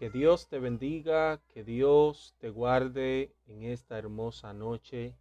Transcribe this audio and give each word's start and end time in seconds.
Que 0.00 0.08
Dios 0.08 0.48
te 0.48 0.58
bendiga, 0.58 1.42
que 1.48 1.62
Dios 1.62 2.34
te 2.38 2.48
guarde 2.48 3.34
en 3.46 3.64
esta 3.64 3.98
hermosa 3.98 4.54
noche, 4.54 5.14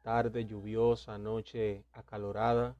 tarde 0.00 0.46
lluviosa, 0.46 1.18
noche 1.18 1.84
acalorada. 1.92 2.74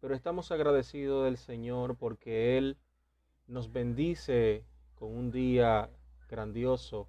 Pero 0.00 0.14
estamos 0.14 0.50
agradecidos 0.50 1.26
del 1.26 1.36
Señor 1.36 1.98
porque 1.98 2.56
Él 2.56 2.78
nos 3.46 3.72
bendice 3.72 4.64
con 4.94 5.14
un 5.14 5.30
día 5.30 5.90
grandioso, 6.30 7.08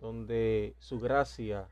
donde 0.00 0.76
su 0.78 0.98
gracia, 1.00 1.68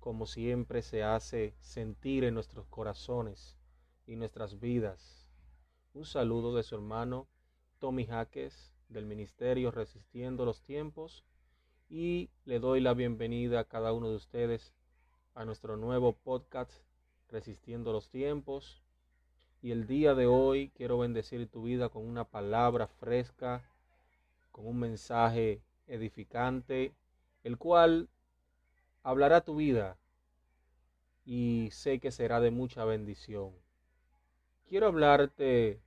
como 0.00 0.26
siempre, 0.26 0.82
se 0.82 1.04
hace 1.04 1.54
sentir 1.60 2.24
en 2.24 2.34
nuestros 2.34 2.66
corazones 2.66 3.56
y 4.04 4.16
nuestras 4.16 4.58
vidas. 4.58 5.28
Un 5.94 6.06
saludo 6.06 6.56
de 6.56 6.64
su 6.64 6.74
hermano 6.74 7.28
Tommy 7.78 8.04
Jaques 8.04 8.74
del 8.90 9.06
Ministerio 9.06 9.70
Resistiendo 9.70 10.44
los 10.44 10.62
Tiempos 10.62 11.24
y 11.88 12.28
le 12.44 12.58
doy 12.58 12.80
la 12.80 12.92
bienvenida 12.92 13.60
a 13.60 13.64
cada 13.64 13.92
uno 13.92 14.10
de 14.10 14.16
ustedes 14.16 14.74
a 15.34 15.44
nuestro 15.44 15.76
nuevo 15.76 16.12
podcast 16.12 16.72
Resistiendo 17.28 17.92
los 17.92 18.10
Tiempos. 18.10 18.82
Y 19.62 19.70
el 19.70 19.86
día 19.86 20.14
de 20.14 20.26
hoy 20.26 20.70
quiero 20.74 20.98
bendecir 20.98 21.48
tu 21.48 21.62
vida 21.62 21.88
con 21.88 22.04
una 22.04 22.24
palabra 22.24 22.88
fresca, 22.88 23.62
con 24.50 24.66
un 24.66 24.80
mensaje 24.80 25.62
edificante, 25.86 26.92
el 27.44 27.58
cual 27.58 28.08
hablará 29.04 29.42
tu 29.42 29.54
vida 29.56 29.98
y 31.24 31.68
sé 31.70 32.00
que 32.00 32.10
será 32.10 32.40
de 32.40 32.50
mucha 32.50 32.84
bendición. 32.84 33.52
Quiero 34.68 34.88
hablarte 34.88 35.80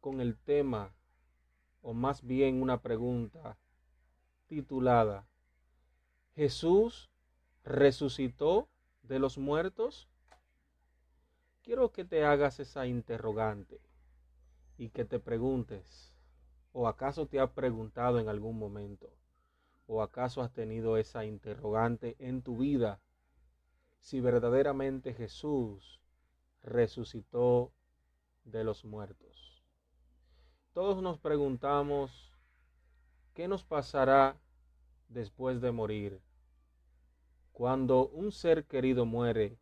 con 0.00 0.20
el 0.20 0.36
tema 0.36 0.92
o 1.82 1.94
más 1.94 2.22
bien 2.22 2.62
una 2.62 2.80
pregunta 2.80 3.56
titulada 4.46 5.26
¿Jesús 6.34 7.10
resucitó 7.64 8.68
de 9.02 9.18
los 9.18 9.38
muertos? 9.38 10.08
Quiero 11.62 11.92
que 11.92 12.04
te 12.04 12.24
hagas 12.24 12.60
esa 12.60 12.86
interrogante 12.86 13.80
y 14.78 14.88
que 14.88 15.04
te 15.04 15.18
preguntes, 15.18 16.14
¿o 16.72 16.88
acaso 16.88 17.26
te 17.26 17.40
has 17.40 17.50
preguntado 17.50 18.18
en 18.18 18.28
algún 18.28 18.58
momento? 18.58 19.12
¿O 19.86 20.02
acaso 20.02 20.40
has 20.40 20.52
tenido 20.52 20.96
esa 20.96 21.24
interrogante 21.24 22.16
en 22.18 22.42
tu 22.42 22.56
vida? 22.56 23.00
Si 24.00 24.20
verdaderamente 24.20 25.12
Jesús 25.12 26.00
resucitó 26.62 27.72
de 28.44 28.64
los 28.64 28.84
muertos. 28.84 29.49
Todos 30.72 31.02
nos 31.02 31.18
preguntamos, 31.18 32.30
¿qué 33.34 33.48
nos 33.48 33.64
pasará 33.64 34.36
después 35.08 35.60
de 35.60 35.72
morir? 35.72 36.20
Cuando 37.52 38.06
un 38.06 38.30
ser 38.30 38.66
querido 38.66 39.04
muere, 39.04 39.58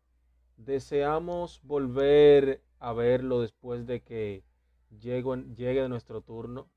¿deseamos 0.55 1.61
volver 1.63 2.61
a 2.77 2.93
verlo 2.93 3.41
después 3.41 3.87
de 3.87 4.03
que 4.03 4.43
llegue, 4.99 5.89
nuestro 5.89 6.21
turno? 6.21 6.69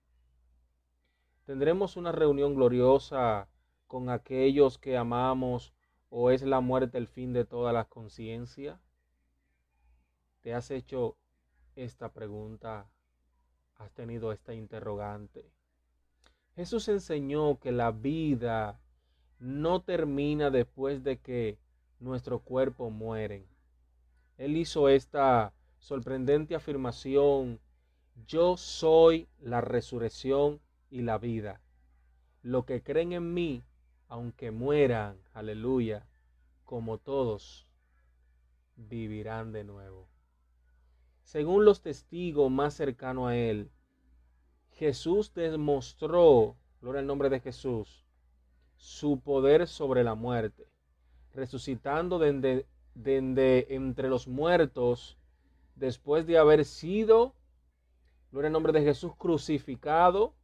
¿Tendremos 1.45 1.99
una 1.99 2.11
reunión 2.11 2.55
gloriosa 2.55 3.51
con 3.87 4.09
aquellos 4.09 4.79
que 4.79 4.97
amamos 4.97 5.75
o 6.09 6.31
es 6.31 6.41
la 6.41 6.61
muerte 6.61 6.97
el 6.97 7.07
fin 7.07 7.35
de 7.35 7.45
toda 7.45 7.75
la 7.75 7.85
conciencia? 7.85 8.81
¿Te 10.41 10.55
has 10.55 10.71
hecho 10.71 11.19
esta 11.77 12.15
pregunta 12.15 12.89
has 13.83 13.91
tenido 13.93 14.33
esta 14.33 14.55
interrogante. 14.55 15.51
Jesús 16.55 16.89
enseñó 16.89 17.59
que 17.59 17.73
la 17.73 17.91
vida 17.91 18.81
no 19.39 19.83
termina 19.83 20.51
después 20.51 21.03
de 21.03 21.19
que 21.19 21.59
nuestro 21.98 22.41
cuerpo 22.41 22.91
muere. 22.91 23.47
Él 24.39 24.57
hizo 24.57 24.89
esta 24.89 25.53
sorprendente 25.79 26.55
afirmación, 26.55 27.59
yo 28.27 28.57
soy 28.57 29.29
la 29.41 29.61
resurrección 29.61 30.61
y 30.91 31.03
la 31.03 31.19
vida. 31.19 31.61
Lo 32.42 32.65
que 32.65 32.83
creen 32.83 33.13
en 33.13 33.35
mí, 33.35 33.65
aunque 34.09 34.51
mueran, 34.51 35.19
aleluya, 35.33 36.07
como 36.65 36.98
todos, 36.98 37.67
vivirán 38.77 39.53
de 39.53 39.65
nuevo. 39.65 40.09
Según 41.25 41.65
los 41.65 41.81
testigos 41.83 42.51
más 42.51 42.75
cercanos 42.75 43.29
a 43.29 43.37
él, 43.37 43.72
Jesús 44.73 45.33
demostró, 45.35 46.57
gloria 46.81 47.01
al 47.01 47.07
nombre 47.07 47.29
de 47.29 47.41
Jesús, 47.41 48.05
su 48.77 49.21
poder 49.21 49.69
sobre 49.69 50.03
la 50.03 50.15
muerte, 50.15 50.67
resucitando 51.35 52.19
de, 52.19 52.67
entre 52.95 54.09
los 54.09 54.27
muertos 54.27 55.17
después 55.77 56.27
de 56.27 56.39
haber 56.39 56.65
sido, 56.65 57.35
gloria 58.31 58.49
al 58.49 58.53
nombre 58.53 58.73
de 58.73 58.83
Jesús, 58.83 59.13
crucificado 59.17 60.35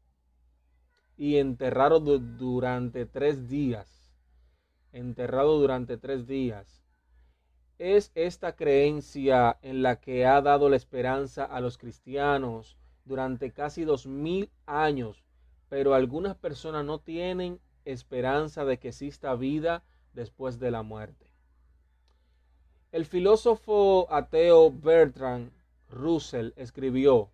y 1.16 1.38
enterrado 1.38 1.98
durante 2.00 3.06
tres 3.06 3.48
días. 3.48 4.14
Enterrado 4.92 5.58
durante 5.58 5.98
tres 5.98 6.26
días. 6.26 6.84
Es 7.78 8.10
esta 8.14 8.56
creencia 8.56 9.58
en 9.62 9.82
la 9.82 10.00
que 10.00 10.26
ha 10.26 10.40
dado 10.40 10.68
la 10.68 10.76
esperanza 10.76 11.44
a 11.44 11.60
los 11.60 11.76
cristianos 11.76 12.78
durante 13.08 13.50
casi 13.50 13.84
dos 13.84 14.06
mil 14.06 14.50
años, 14.66 15.24
pero 15.68 15.94
algunas 15.94 16.36
personas 16.36 16.84
no 16.84 17.00
tienen 17.00 17.58
esperanza 17.84 18.64
de 18.64 18.78
que 18.78 18.88
exista 18.88 19.34
vida 19.34 19.82
después 20.12 20.60
de 20.60 20.70
la 20.70 20.82
muerte. 20.82 21.26
El 22.92 23.06
filósofo 23.06 24.06
ateo 24.10 24.70
Bertrand 24.70 25.50
Russell 25.90 26.52
escribió, 26.56 27.30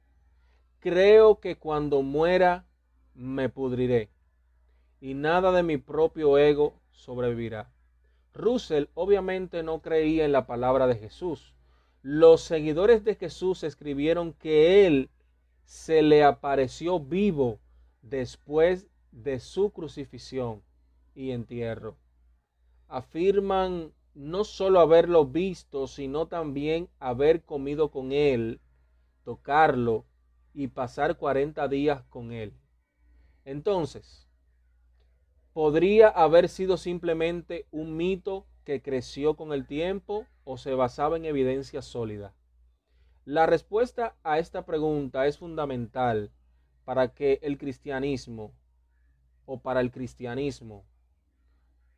creo 0.81 1.41
que 1.41 1.57
cuando 1.57 2.03
muera 2.03 2.67
me 3.15 3.49
pudriré 3.49 4.11
y 5.01 5.15
nada 5.15 5.53
de 5.53 5.63
mi 5.63 5.77
propio 5.77 6.39
ego 6.39 6.81
sobrevivirá. 6.93 7.71
Russell 8.33 8.87
obviamente 8.95 9.63
no 9.63 9.81
creía 9.81 10.25
en 10.25 10.33
la 10.33 10.47
palabra 10.47 10.87
de 10.87 10.97
Jesús. 10.97 11.55
Los 12.03 12.43
seguidores 12.43 13.05
de 13.05 13.15
Jesús 13.15 13.63
escribieron 13.63 14.33
que 14.33 14.87
él 14.87 15.11
se 15.65 16.03
le 16.03 16.25
apareció 16.25 17.01
vivo 17.01 17.59
después 18.03 18.87
de 19.13 19.41
su 19.41 19.71
crucifixión 19.71 20.63
y 21.15 21.31
entierro. 21.31 21.97
Afirman 22.89 23.93
no 24.15 24.45
solo 24.45 24.81
haberlo 24.81 25.27
visto, 25.27 25.87
sino 25.87 26.27
también 26.27 26.89
haber 27.01 27.43
comido 27.43 27.91
con 27.91 28.13
él, 28.13 28.61
tocarlo 29.25 30.05
y 30.53 30.69
pasar 30.69 31.17
40 31.17 31.67
días 31.69 32.03
con 32.11 32.33
él. 32.33 32.53
Entonces, 33.45 34.29
¿podría 35.53 36.09
haber 36.09 36.49
sido 36.49 36.77
simplemente 36.77 37.67
un 37.71 37.97
mito 37.97 38.47
que 38.65 38.81
creció 38.81 39.35
con 39.35 39.53
el 39.53 39.67
tiempo 39.67 40.27
o 40.45 40.57
se 40.57 40.75
basaba 40.75 41.17
en 41.17 41.25
evidencia 41.25 41.83
sólida? 41.83 42.35
La 43.27 43.47
respuesta 43.47 44.15
a 44.23 44.39
esta 44.39 44.67
pregunta 44.67 45.27
es 45.27 45.39
fundamental 45.39 46.31
para 46.85 47.15
que 47.15 47.39
el 47.43 47.57
cristianismo 47.57 48.53
o 49.47 49.61
para 49.61 49.81
el 49.81 49.91
cristianismo. 49.91 50.85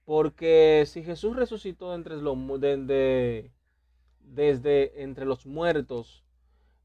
Porque 0.05 0.85
si 0.87 1.03
Jesús 1.03 1.35
resucitó 1.35 1.97
entre 1.97 2.17
los, 2.19 2.39
desde 4.21 5.03
entre 5.03 5.25
los 5.25 5.47
muertos, 5.47 6.23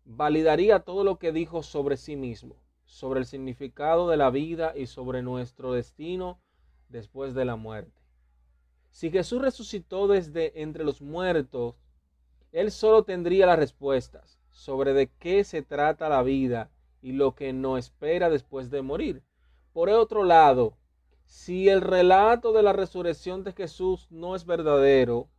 validaría 0.06 0.80
todo 0.80 1.04
lo 1.04 1.20
que 1.20 1.32
dijo 1.32 1.62
sobre 1.62 1.96
sí 1.96 2.16
mismo, 2.16 2.56
sobre 2.86 3.20
el 3.20 3.28
significado 3.28 4.10
de 4.10 4.18
la 4.18 4.32
vida 4.32 4.74
y 4.76 4.88
sobre 4.88 5.22
nuestro 5.22 5.74
destino 5.74 6.40
después 6.90 7.36
de 7.36 7.46
la 7.46 7.58
muerte. 7.58 8.02
Si 8.90 9.12
Jesús 9.12 9.40
resucitó 9.40 10.08
desde 10.08 10.64
entre 10.64 10.84
los 10.84 11.00
muertos, 11.00 11.76
él 12.52 12.72
solo 12.72 13.04
tendría 13.04 13.46
las 13.46 13.60
respuestas 13.60 14.40
sobre 14.52 14.94
de 14.94 15.08
qué 15.08 15.44
se 15.44 15.62
trata 15.62 16.10
la 16.10 16.24
vida 16.24 16.70
y 17.02 17.14
lo 17.14 17.34
que 17.34 17.54
nos 17.54 17.80
espera 17.80 18.30
después 18.30 18.70
de 18.70 18.82
morir. 18.82 19.24
Por 19.74 19.90
otro 19.90 20.24
lado, 20.24 20.78
si 21.26 21.70
el 21.70 21.82
relato 21.82 22.52
de 22.52 22.62
la 22.62 22.74
resurrección 22.74 23.44
de 23.44 23.54
Jesús 23.54 24.08
no 24.10 24.36
es 24.36 24.46
verdadero, 24.46 25.30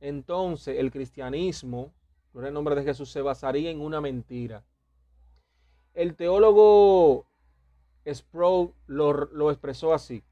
entonces 0.00 0.78
el 0.78 0.90
cristianismo, 0.90 1.92
por 2.32 2.44
el 2.44 2.52
nombre 2.52 2.74
de 2.74 2.82
Jesús, 2.82 3.10
se 3.10 3.22
basaría 3.22 3.70
en 3.70 3.80
una 3.80 4.00
mentira. 4.00 4.64
El 5.94 6.14
teólogo 6.14 7.26
Sproul 8.06 8.74
lo, 8.86 9.12
lo 9.12 9.50
expresó 9.50 9.94
así. 9.94 10.24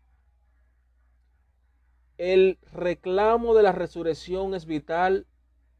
El 2.18 2.58
reclamo 2.72 3.54
de 3.54 3.62
la 3.62 3.72
resurrección 3.72 4.54
es 4.54 4.66
vital 4.66 5.26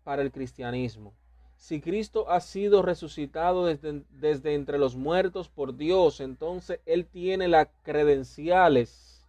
para 0.06 0.23
el 0.23 0.31
cristianismo. 0.31 1.14
si 1.56 1.81
Cristo 1.81 2.31
ha 2.31 2.38
sido 2.38 2.81
resucitado 2.81 3.67
desde, 3.67 4.05
desde, 4.11 4.55
entre 4.55 4.79
los 4.79 4.94
muertos 4.94 5.49
por 5.49 5.76
Dios, 5.76 6.20
entonces 6.20 6.79
Él 6.87 7.06
tiene 7.06 7.49
las 7.49 7.67
credenciales 7.82 9.26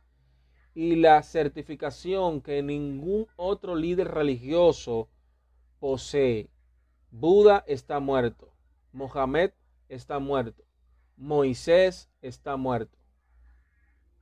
y 0.76 0.98
la 0.98 1.24
certificación 1.24 2.42
que 2.42 2.62
ningún 2.62 3.26
otro 3.38 3.74
líder 3.74 4.10
religioso 4.10 5.10
posee. 5.80 6.52
Buda 7.10 7.64
está 7.66 8.00
muerto. 8.00 8.54
Mohamed 8.92 9.50
está 9.90 10.20
muerto. 10.20 10.64
Moisés 11.16 12.08
está 12.22 12.56
muerto. 12.56 13.00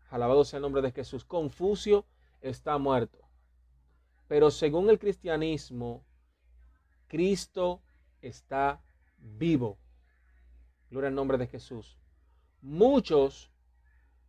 Alabado 0.09 0.45
sea 0.45 0.59
el 0.59 0.61
nombre 0.61 0.81
de 0.81 0.93
Jesús. 0.93 1.25
Confucio 1.25 2.05
está 2.39 2.77
muerto. 2.77 3.19
Pero 4.29 4.51
según 4.51 4.89
el 4.89 4.99
cristianismo, 4.99 6.05
Cristo 7.07 7.81
está 8.21 8.81
vivo. 9.17 9.77
Gloria 10.89 11.09
al 11.09 11.15
nombre 11.15 11.37
de 11.37 11.47
Jesús. 11.47 11.97
Muchos 12.61 13.51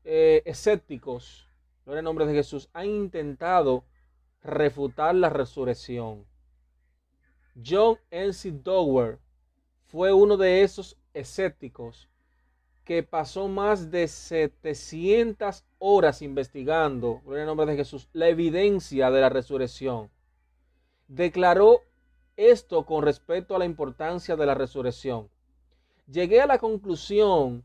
eh, 0.05 0.43
escépticos, 0.44 1.49
gloria 1.84 2.00
al 2.00 2.05
nombre 2.05 2.26
de 2.26 2.34
Jesús, 2.34 2.69
han 2.73 2.87
intentado 2.87 3.84
refutar 4.43 5.14
la 5.14 5.28
resurrección. 5.28 6.26
John 7.64 7.99
N.C. 8.11 8.52
Dower 8.52 9.19
fue 9.84 10.12
uno 10.12 10.37
de 10.37 10.62
esos 10.62 10.96
escépticos 11.14 12.08
que 12.84 13.02
pasó 13.02 13.49
más 13.49 13.90
de 13.90 14.06
700 14.06 15.64
horas 15.79 16.22
investigando, 16.22 17.20
en 17.26 17.38
el 17.38 17.46
nombre 17.46 17.67
de 17.67 17.76
Jesús, 17.76 18.08
la 18.12 18.29
evidencia 18.29 19.11
de 19.11 19.20
la 19.20 19.29
resurrección. 19.29 20.08
Declaró 21.08 21.81
esto 22.36 22.84
con 22.84 23.02
respecto 23.02 23.56
a 23.56 23.58
la 23.58 23.64
importancia 23.64 24.36
de 24.36 24.46
la 24.46 24.54
resurrección. 24.54 25.28
Llegué 26.06 26.40
a 26.40 26.46
la 26.46 26.58
conclusión 26.58 27.64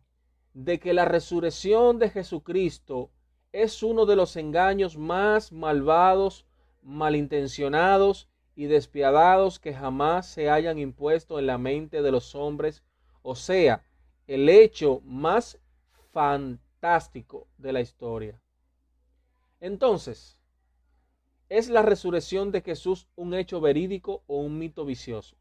de 0.53 0.79
que 0.79 0.94
la 0.94 1.06
resurrección 1.06 2.00
de 2.00 2.09
Jesucristo 2.09 3.09
es 3.51 3.83
uno 3.83 4.06
de 4.06 4.15
los 4.15 4.35
engaños 4.35 4.97
más 4.97 5.51
malvados, 5.51 6.45
malintencionados 6.81 8.29
y 8.56 8.65
despiadados 8.65 9.59
que 9.59 9.73
jamás 9.73 10.27
se 10.27 10.50
hayan 10.50 10.79
impuesto 10.79 11.39
en 11.39 11.47
la 11.47 11.57
mente 11.57 12.01
de 12.01 12.12
los 12.12 12.35
hombres, 12.35 12.83
o 13.21 13.35
sea, 13.35 13.85
el 14.27 14.50
hecho 14.50 15.01
más 15.03 15.59
fantástico 16.12 17.47
de 17.57 17.73
la 17.73 17.81
historia. 17.81 18.41
Entonces, 19.59 20.41
¿es 21.51 21.68
la 21.68 21.81
resurrección 21.81 22.53
de 22.53 22.62
Jesús 22.62 23.09
un 23.18 23.33
hecho 23.33 23.59
verídico 23.59 24.24
o 24.25 24.38
un 24.38 24.57
mito 24.57 24.86
vicioso? 24.86 25.36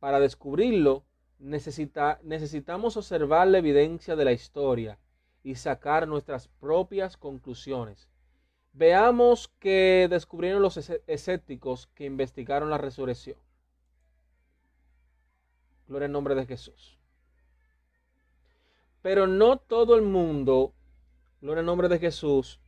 Para 0.00 0.20
descubrirlo, 0.20 1.04
necesita, 1.38 2.18
necesitamos 2.22 2.96
observar 2.96 3.46
la 3.46 3.58
evidencia 3.58 4.16
de 4.16 4.24
la 4.24 4.32
historia 4.32 4.98
y 5.44 5.56
sacar 5.56 6.08
nuestras 6.08 6.48
propias 6.48 7.18
conclusiones. 7.18 8.08
Veamos 8.72 9.48
que 9.58 10.06
descubrieron 10.08 10.62
los 10.62 10.78
escépticos 11.06 11.88
que 11.88 12.06
investigaron 12.06 12.70
la 12.70 12.78
resurrección. 12.78 13.36
Gloria 15.88 16.06
al 16.06 16.12
nombre 16.12 16.36
de 16.36 16.46
Jesús. 16.46 16.96
Pero 19.02 19.26
no 19.26 19.58
todo 19.58 19.94
el 19.94 20.02
mundo, 20.02 20.72
gloria 21.42 21.60
al 21.60 21.66
nombre 21.66 21.88
de 21.90 21.98
Jesús, 21.98 22.60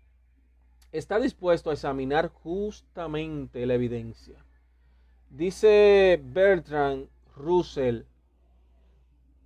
está 0.92 1.20
dispuesto 1.20 1.70
a 1.70 1.74
examinar 1.74 2.28
justamente 2.28 3.64
la 3.66 3.74
evidencia. 3.74 4.44
Dice 5.28 6.20
Bertrand 6.22 7.08
Russell, 7.36 8.02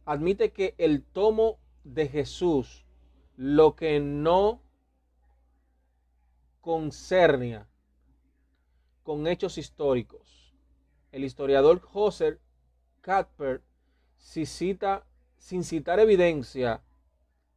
admite 0.06 0.52
que 0.52 0.75
el 0.79 1.02
tomo 1.02 1.58
de 1.85 2.08
Jesús, 2.08 2.85
lo 3.37 3.76
que 3.76 4.00
no 4.00 4.62
concernia 6.62 7.69
con 9.02 9.26
hechos 9.26 9.58
históricos. 9.58 10.55
El 11.12 11.25
historiador 11.25 11.81
José 11.81 12.38
Cuthbert, 13.05 13.62
si 14.17 14.46
cita, 14.46 15.05
sin 15.37 15.62
citar 15.62 16.00
evidencia, 16.00 16.82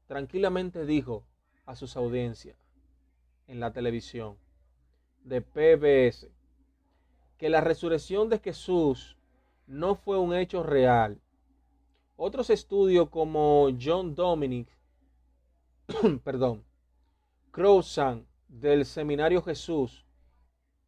tranquilamente 0.07 0.86
dijo 0.86 1.24
a 1.66 1.75
sus 1.75 1.95
audiencias 1.95 2.67
en 3.48 3.60
la 3.60 3.72
televisión 3.72 4.38
de 5.24 5.42
PBS 5.42 6.30
que 7.38 7.50
la 7.50 7.62
resurrección 7.62 8.30
de 8.30 8.40
Jesús 8.40 9.18
no 9.68 9.96
fue 9.96 10.18
un 10.18 10.34
hecho 10.34 10.64
real. 10.64 11.22
Otros 12.16 12.50
estudios 12.50 13.10
como 13.10 13.70
John 13.80 14.16
Dominic, 14.16 14.68
perdón, 16.24 16.64
Crowsan 17.52 18.26
del 18.48 18.86
Seminario 18.86 19.42
Jesús 19.42 20.06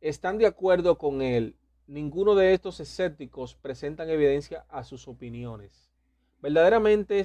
están 0.02 0.38
de 0.38 0.48
acuerdo 0.48 0.98
con 0.98 1.22
él. 1.22 1.56
Ninguno 1.88 2.36
de 2.36 2.54
estos 2.54 2.80
escépticos 2.80 3.56
presentan 3.56 4.10
evidencia 4.10 4.66
a 4.70 4.84
sus 4.84 5.08
opiniones. 5.08 5.90
Verdaderamente 6.42 7.24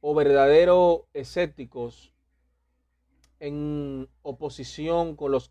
o 0.00 0.14
verdaderos 0.14 1.02
escépticos 1.14 2.12
en 3.40 4.08
oposición 4.22 5.16
con 5.16 5.32
los 5.32 5.50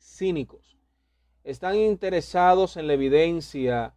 cínicos. 0.00 0.76
Están 1.44 1.76
interesados 1.76 2.76
en 2.76 2.86
la 2.86 2.94
evidencia 2.94 3.94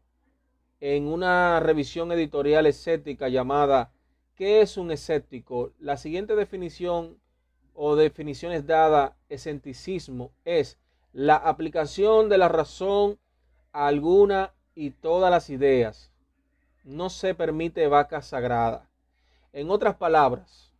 en 0.79 1.07
una 1.07 1.59
revisión 1.59 2.11
editorial 2.11 2.65
escéptica 2.65 3.29
llamada 3.29 3.91
¿Qué 4.35 4.61
es 4.61 4.77
un 4.77 4.89
escéptico? 4.89 5.71
La 5.77 5.97
siguiente 5.97 6.35
definición 6.35 7.19
o 7.75 7.95
definiciones 7.95 8.65
dadas, 8.65 9.13
escepticismo 9.29 10.31
es 10.45 10.79
la 11.13 11.35
aplicación 11.35 12.27
de 12.27 12.39
la 12.39 12.47
razón 12.47 13.19
a 13.71 13.85
alguna 13.85 14.53
y 14.73 14.91
todas 14.91 15.29
las 15.29 15.51
ideas. 15.51 16.11
No 16.83 17.11
se 17.11 17.35
permite 17.35 17.85
vaca 17.87 18.23
sagrada. 18.23 18.89
En 19.53 19.69
otras 19.69 19.95
palabras, 19.97 20.73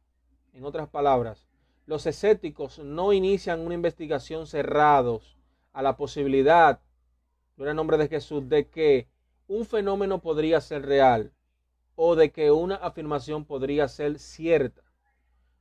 en 0.54 0.66
otras 0.66 0.90
palabras, 0.90 1.51
los 1.86 2.06
escépticos 2.06 2.80
no 2.80 3.14
inician 3.14 3.60
una 3.60 3.76
investigación 3.76 4.48
cerrados 4.48 5.38
a 5.74 5.82
la 5.82 5.98
posibilidad, 5.98 6.82
en 7.58 7.68
el 7.68 7.76
nombre 7.76 7.98
de 7.98 8.08
Jesús, 8.08 8.48
de 8.50 8.68
que 8.70 9.08
un 9.48 9.66
fenómeno 9.66 10.22
podría 10.22 10.62
ser 10.62 10.86
real 10.86 11.34
o 11.96 12.16
de 12.16 12.32
que 12.32 12.52
una 12.52 12.76
afirmación 12.76 13.46
podría 13.46 13.88
ser 13.88 14.18
cierta. 14.20 14.82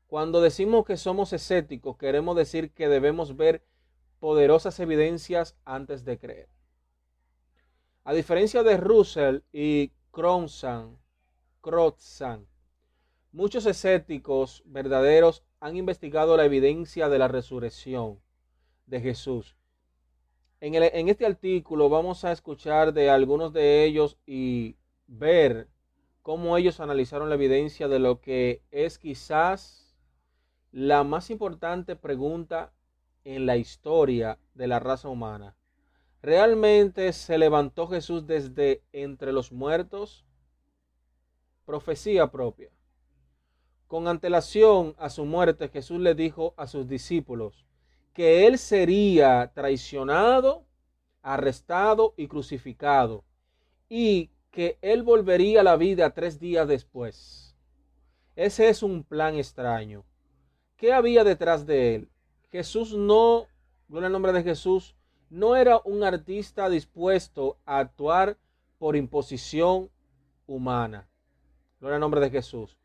Cuando 0.07 0.41
decimos 0.41 0.85
que 0.87 0.97
somos 0.97 1.33
escépticos, 1.33 1.97
queremos 1.97 2.37
decir 2.37 2.73
que 2.73 2.89
debemos 2.89 3.37
ver 3.37 3.63
poderosas 4.19 4.81
evidencias 4.81 5.57
antes 5.65 6.05
de 6.05 6.19
creer. 6.19 6.49
A 8.05 8.13
diferencia 8.13 8.63
de 8.63 8.77
Russell 8.77 9.41
y 9.53 9.93
Cronsan, 10.11 10.99
muchos 13.33 13.67
escépticos 13.67 14.63
verdaderos 14.67 15.45
han 15.61 15.77
investigado 15.77 16.37
la 16.37 16.45
evidencia 16.45 17.09
de 17.09 17.19
la 17.19 17.29
resurrección 17.29 18.21
de 18.87 19.01
Jesús. 19.01 19.57
En, 20.61 20.75
en 20.75 21.09
este 21.09 21.27
artículo 21.27 21.89
vamos 21.89 22.25
a 22.25 22.33
escuchar 22.33 22.93
de 22.93 23.11
algunos 23.11 23.53
de 23.53 23.85
ellos 23.85 24.19
y 24.27 24.77
ver 25.07 25.69
cómo 26.23 26.57
ellos 26.57 26.81
analizaron 26.81 27.29
la 27.29 27.35
evidencia 27.37 27.89
de 27.89 27.99
lo 27.99 28.21
que 28.21 28.63
es 28.71 28.99
quizás 28.99 29.97
la 30.73 31.03
más 31.05 31.31
importante 31.31 31.97
pregunta 31.97 32.73
en 33.25 33.47
la 33.47 33.57
historia 33.57 34.39
de 34.55 34.67
la 34.67 34.79
raza 34.79 35.09
humana. 35.09 35.57
¿Realmente 36.23 37.13
se 37.13 37.39
levantó 37.39 37.87
Jesús 37.89 38.27
desde 38.27 38.83
entre 38.93 39.33
los 39.33 39.53
muertos? 39.53 40.27
Profecía 41.65 42.31
propia. 42.31 42.71
Con 43.91 44.07
antelación 44.07 44.95
a 44.99 45.11
su 45.11 45.25
muerte, 45.25 45.69
Jesús 45.69 45.99
le 45.99 46.15
dijo 46.15 46.55
a 46.57 46.69
sus 46.69 46.87
discípulos 46.87 47.67
que 48.13 48.47
él 48.47 48.57
sería 48.57 49.51
traicionado, 49.53 50.65
arrestado 51.23 52.15
y 52.17 52.29
crucificado, 52.29 53.25
y 53.89 54.31
que 54.53 54.79
él 54.81 55.03
volvería 55.03 55.63
a 55.63 55.65
la 55.65 55.75
vida 55.75 56.15
tres 56.15 56.39
días 56.39 56.69
después. 56.69 57.57
Ese 58.37 58.69
es 58.69 58.85
un 58.85 59.03
plan 59.03 59.35
extraño. 59.35 60.05
¿Qué 60.77 60.93
había 60.93 61.25
detrás 61.25 61.67
de 61.67 61.97
él? 61.97 62.09
Jesús 62.53 62.95
no, 62.95 63.49
gloria 63.89 64.07
al 64.07 64.13
nombre 64.13 64.33
de 64.33 64.45
Jesús, 64.45 64.95
no 65.31 65.57
era 65.57 65.81
un 65.85 66.05
artista 66.05 66.69
dispuesto 66.69 67.59
a 67.67 67.81
actuar 67.81 68.39
por 68.79 68.95
imposición 68.95 69.91
humana. 70.47 71.09
Gloria 71.81 71.97
al 71.97 72.01
nombre 72.01 72.21
de 72.21 72.31
Jesús. 72.31 72.80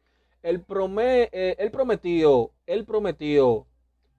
Él, 0.46 0.64
eh, 0.68 1.70
prometió, 1.72 2.52
él 2.68 2.86
prometió 2.86 3.66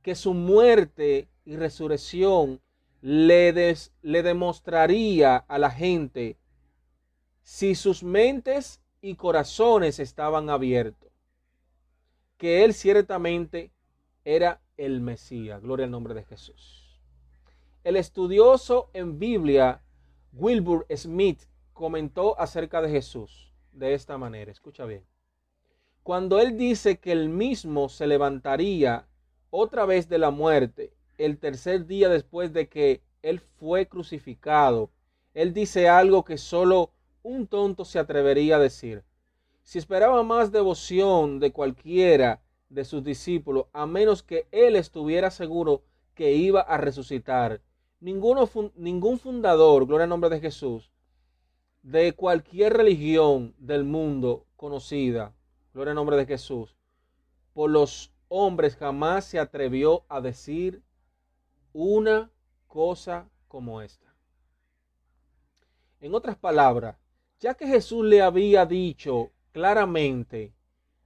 que 0.03 0.17
su 0.17 0.35
muerte 0.35 1.29
y 1.45 1.55
resurrección 1.55 2.61
le, 3.01 3.77
le 4.03 4.23
demostraría 4.25 5.37
a 5.37 5.59
la 5.59 5.71
gente 5.71 6.37
si 7.45 7.77
sus 7.77 8.03
mentes 8.03 8.81
y 9.01 9.15
corazones 9.15 10.01
estaban 10.01 10.51
abiertos, 10.51 11.13
que 12.39 12.65
él 12.65 12.75
ciertamente 12.75 13.71
era 14.25 14.61
el 14.77 15.01
Mesías. 15.01 15.63
Gloria 15.63 15.85
al 15.85 15.93
nombre 15.93 16.15
de 16.15 16.25
Jesús. 16.25 17.01
El 17.85 17.95
estudioso 17.95 18.91
en 18.95 19.21
Biblia, 19.21 19.81
Wilbur 20.33 20.89
Smith, 20.97 21.43
comentó 21.73 22.37
acerca 22.41 22.83
de 22.83 22.91
Jesús 22.91 23.55
de 23.71 23.95
esta 23.95 24.19
manera. 24.19 24.51
Escucha 24.51 24.87
bien. 24.87 25.05
Cuando 26.07 26.39
él 26.39 26.57
dice 26.57 27.01
que 27.01 27.11
él 27.11 27.29
mismo 27.29 27.89
se 27.89 28.07
levantaría 28.07 29.09
otra 29.51 29.87
vez 29.87 30.09
de 30.09 30.19
la 30.19 30.31
muerte 30.31 30.93
el 31.19 31.37
tercer 31.37 31.85
día 31.85 32.09
después 32.09 32.53
de 32.53 32.69
que 32.69 33.03
él 33.23 33.41
fue 33.41 33.89
crucificado, 33.89 34.93
él 35.35 35.53
dice 35.53 35.89
algo 35.89 36.25
que 36.25 36.39
solo 36.39 36.93
un 37.25 37.49
tonto 37.49 37.85
se 37.85 37.99
atrevería 37.99 38.55
a 38.55 38.61
decir. 38.61 39.03
Si 39.65 39.81
esperaba 39.81 40.23
más 40.23 40.53
devoción 40.53 41.41
de 41.41 41.51
cualquiera 41.51 42.41
de 42.69 42.85
sus 42.85 43.03
discípulos, 43.03 43.67
a 43.73 43.85
menos 43.85 44.23
que 44.23 44.47
él 44.53 44.77
estuviera 44.77 45.33
seguro 45.33 45.83
que 46.15 46.35
iba 46.35 46.61
a 46.61 46.77
resucitar, 46.77 47.63
ningún 47.99 49.19
fundador, 49.19 49.87
gloria 49.87 50.05
al 50.05 50.11
nombre 50.11 50.31
de 50.31 50.39
Jesús, 50.39 50.93
de 51.83 52.13
cualquier 52.13 52.75
religión 52.77 53.57
del 53.59 53.83
mundo 53.83 54.47
conocida, 54.55 55.35
gloria 55.77 55.91
al 55.91 55.97
nombre 55.97 56.17
de 56.17 56.25
Jesús, 56.25 56.75
por 57.53 57.69
los 57.69 58.11
hombres 58.29 58.77
jamás 58.77 59.27
se 59.27 59.39
atrevió 59.39 60.07
a 60.09 60.23
decir 60.23 60.83
una 61.75 62.31
cosa 62.67 63.29
como 63.47 63.83
esta. 63.83 64.07
En 66.01 66.15
otras 66.15 66.37
palabras, 66.37 66.97
ya 67.41 67.53
que 67.53 67.67
Jesús 67.67 68.07
le 68.07 68.23
había 68.23 68.65
dicho 68.65 69.33
claramente 69.53 70.55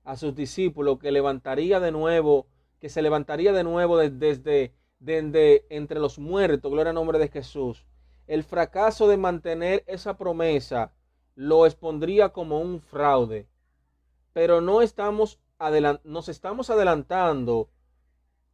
a 0.05 0.15
sus 0.15 0.37
discípulos 0.37 1.01
que 1.01 1.11
levantaría 1.11 1.81
de 1.81 1.91
nuevo, 1.91 2.47
que 2.79 2.89
se 2.89 3.03
levantaría 3.03 3.53
de 3.53 3.65
nuevo 3.65 3.97
desde, 3.99 4.73
desde, 5.01 5.67
entre 5.69 5.99
los 5.99 6.21
muertos, 6.21 6.71
gloria 6.71 6.91
al 6.91 6.95
nombre 6.95 7.19
de 7.19 7.27
Jesús, 7.27 7.87
el 8.29 8.45
fracaso 8.45 9.09
de 9.09 9.17
mantener 9.17 9.83
esa 9.89 10.17
promesa 10.17 10.93
lo 11.35 11.67
expondría 11.67 12.29
como 12.29 12.61
un 12.61 12.81
fraude. 12.81 13.50
Pero 14.33 14.61
no 14.61 14.83
estamos 14.83 15.41
nos 16.05 16.29
estamos 16.31 16.71
adelantando, 16.71 17.69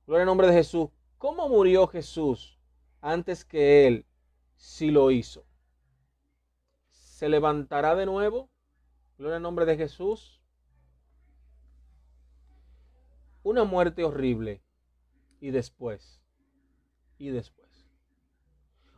gloria 0.06 0.22
al 0.22 0.26
nombre 0.26 0.48
de 0.48 0.54
Jesús, 0.54 0.88
¿cómo 1.18 1.48
murió 1.48 1.86
Jesús 1.86 2.58
antes 3.00 3.44
que 3.44 3.86
él 3.86 4.06
si 4.56 4.90
lo 4.90 5.12
hizo? 5.12 5.46
¿Se 6.88 7.28
levantará 7.28 7.94
de 7.94 8.06
nuevo? 8.06 8.50
Gloria 9.18 9.36
al 9.36 9.42
nombre 9.42 9.66
de 9.66 9.76
Jesús. 9.76 10.42
Una 13.44 13.64
muerte 13.64 14.02
horrible. 14.02 14.62
Y 15.40 15.50
después. 15.50 16.20
Y 17.18 17.28
después. 17.28 17.86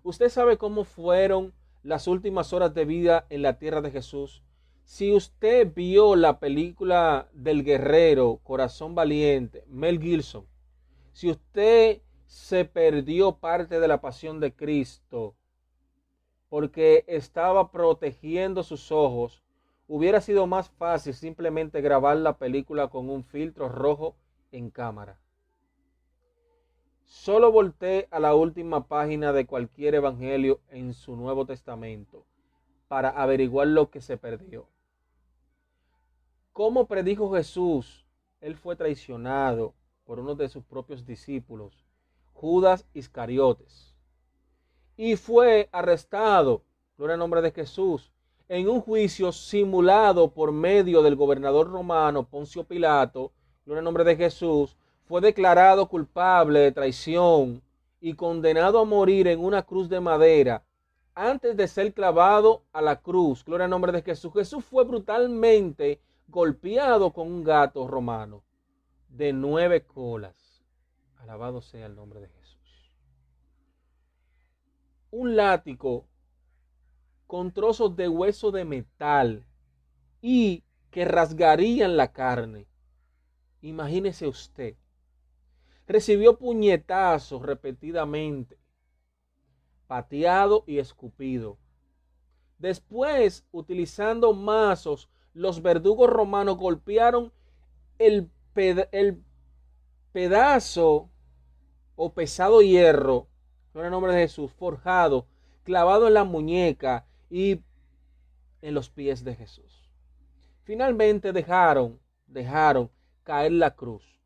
Usted 0.03 0.31
sabe 0.31 0.57
cómo 0.57 0.85
fueron 0.85 1.53
las 1.83 2.07
últimas 2.07 2.53
horas 2.53 2.73
de 2.73 2.87
vida 2.87 3.27
en 3.29 3.43
la 3.43 3.59
tierra 3.59 3.83
de 3.83 3.91
Jesús. 3.91 4.43
Si 4.91 5.13
usted 5.13 5.75
vio 5.75 6.17
la 6.17 6.41
película 6.41 7.29
del 7.35 7.63
guerrero 7.63 8.41
Corazón 8.43 8.95
Valiente, 8.95 9.63
Mel 9.69 10.01
Gibson, 10.01 10.47
si 11.13 11.31
usted 11.31 12.01
se 12.25 12.65
perdió 12.65 13.37
parte 13.37 13.81
de 13.81 13.87
la 13.87 14.01
pasión 14.01 14.41
de 14.41 14.55
Cristo 14.55 15.37
porque 16.49 17.05
estaba 17.07 17.71
protegiendo 17.71 18.63
sus 18.63 18.91
ojos, 18.91 19.43
hubiera 19.89 20.23
sido 20.23 20.47
más 20.47 20.71
fácil 20.71 21.13
simplemente 21.13 21.83
grabar 21.83 22.17
la 22.17 22.39
película 22.39 22.89
con 22.89 23.11
un 23.11 23.25
filtro 23.25 23.69
rojo 23.69 24.17
en 24.53 24.71
cámara. 24.71 25.21
Solo 27.05 27.53
volteé 27.53 28.09
a 28.11 28.19
la 28.21 28.35
última 28.35 28.89
página 28.89 29.35
de 29.35 29.45
cualquier 29.45 29.97
evangelio 29.97 30.63
en 30.71 30.95
su 30.95 31.15
Nuevo 31.15 31.45
Testamento 31.45 32.25
para 32.89 33.11
averiguar 33.11 33.67
lo 33.67 33.91
que 33.91 34.01
se 34.01 34.17
perdió. 34.17 34.67
¿Cómo 36.59 36.89
predijo 36.89 37.33
Jesús? 37.33 38.05
Él 38.41 38.57
fue 38.57 38.75
traicionado 38.75 39.75
por 40.03 40.19
uno 40.19 40.35
de 40.35 40.49
sus 40.49 40.65
propios 40.65 41.07
discípulos, 41.07 41.87
Judas 42.33 42.85
Iscariotes. 42.95 43.95
Y 44.97 45.15
fue 45.15 45.69
arrestado, 45.71 46.65
gloria 46.97 47.15
al 47.15 47.21
nombre 47.21 47.43
de 47.43 47.53
Jesús, 47.53 48.11
en 48.49 48.69
un 48.69 48.81
juicio 48.81 49.31
simulado 49.31 50.33
por 50.33 50.51
medio 50.51 51.01
del 51.01 51.15
gobernador 51.15 51.71
romano 51.71 52.27
Poncio 52.27 52.65
Pilato, 52.65 53.31
gloria 53.65 53.79
al 53.79 53.85
nombre 53.85 54.03
de 54.03 54.17
Jesús, 54.17 54.77
fue 55.05 55.21
declarado 55.21 55.89
culpable 55.89 56.59
de 56.59 56.73
traición 56.73 57.63
y 58.01 58.15
condenado 58.15 58.81
a 58.81 58.85
morir 58.85 59.29
en 59.29 59.39
una 59.39 59.63
cruz 59.63 59.89
de 59.89 60.01
madera 60.01 60.65
antes 61.15 61.57
de 61.57 61.69
ser 61.69 61.95
clavado 61.95 62.65
a 62.73 62.83
la 62.83 63.01
cruz. 63.01 63.45
Gloria 63.45 63.67
al 63.67 63.71
nombre 63.71 63.93
de 63.93 64.03
Jesús. 64.03 64.33
Jesús 64.33 64.65
fue 64.65 64.83
brutalmente 64.83 66.01
golpeado 66.29 67.13
con 67.13 67.27
un 67.27 67.43
gato 67.43 67.89
romano 67.89 68.45
de 69.09 69.33
nueve 69.33 69.85
colas. 69.85 70.63
Alabado 71.17 71.63
sea 71.63 71.87
el 71.87 71.97
nombre 71.97 72.21
de 72.21 72.29
Jesús. 72.29 72.93
Un 75.11 75.37
látigo 75.37 76.07
con 77.27 77.53
trozos 77.53 77.97
de 77.97 78.09
hueso 78.09 78.51
de 78.51 78.65
metal 78.65 79.47
y 80.21 80.65
que 80.91 81.05
rasgarían 81.05 81.97
la 81.97 82.13
carne. 82.13 82.67
Imagínese 83.63 84.27
usted. 84.27 84.77
Recibió 85.87 86.39
puñetazos 86.39 87.43
repetidamente, 87.43 88.59
pateado 89.87 90.65
y 90.67 90.79
escupido. 90.79 91.59
Después, 92.59 93.47
utilizando 93.51 94.35
mazos 94.35 95.09
los 95.39 95.63
verdugos 95.63 96.11
romanos 96.11 96.59
golpearon 96.59 97.33
el, 97.99 98.29
pedazo 100.13 101.11
o 101.95 102.13
pesado 102.13 102.61
hierro, 102.61 103.29
en 103.75 103.85
el 103.85 103.91
nombre 103.93 104.13
de 104.13 104.23
Jesús, 104.23 104.53
forjado, 104.53 105.29
clavado 105.63 106.09
en 106.09 106.15
la 106.15 106.25
muñeca 106.25 107.07
y 107.31 107.63
en 108.63 108.75
los 108.75 108.91
pies 108.91 109.23
de 109.23 109.37
Jesús. 109.37 109.89
Finalmente 110.65 111.33
dejaron, 111.33 112.01
dejaron 112.27 112.91
caer 113.23 113.53
la 113.53 113.77
cruz 113.77 114.21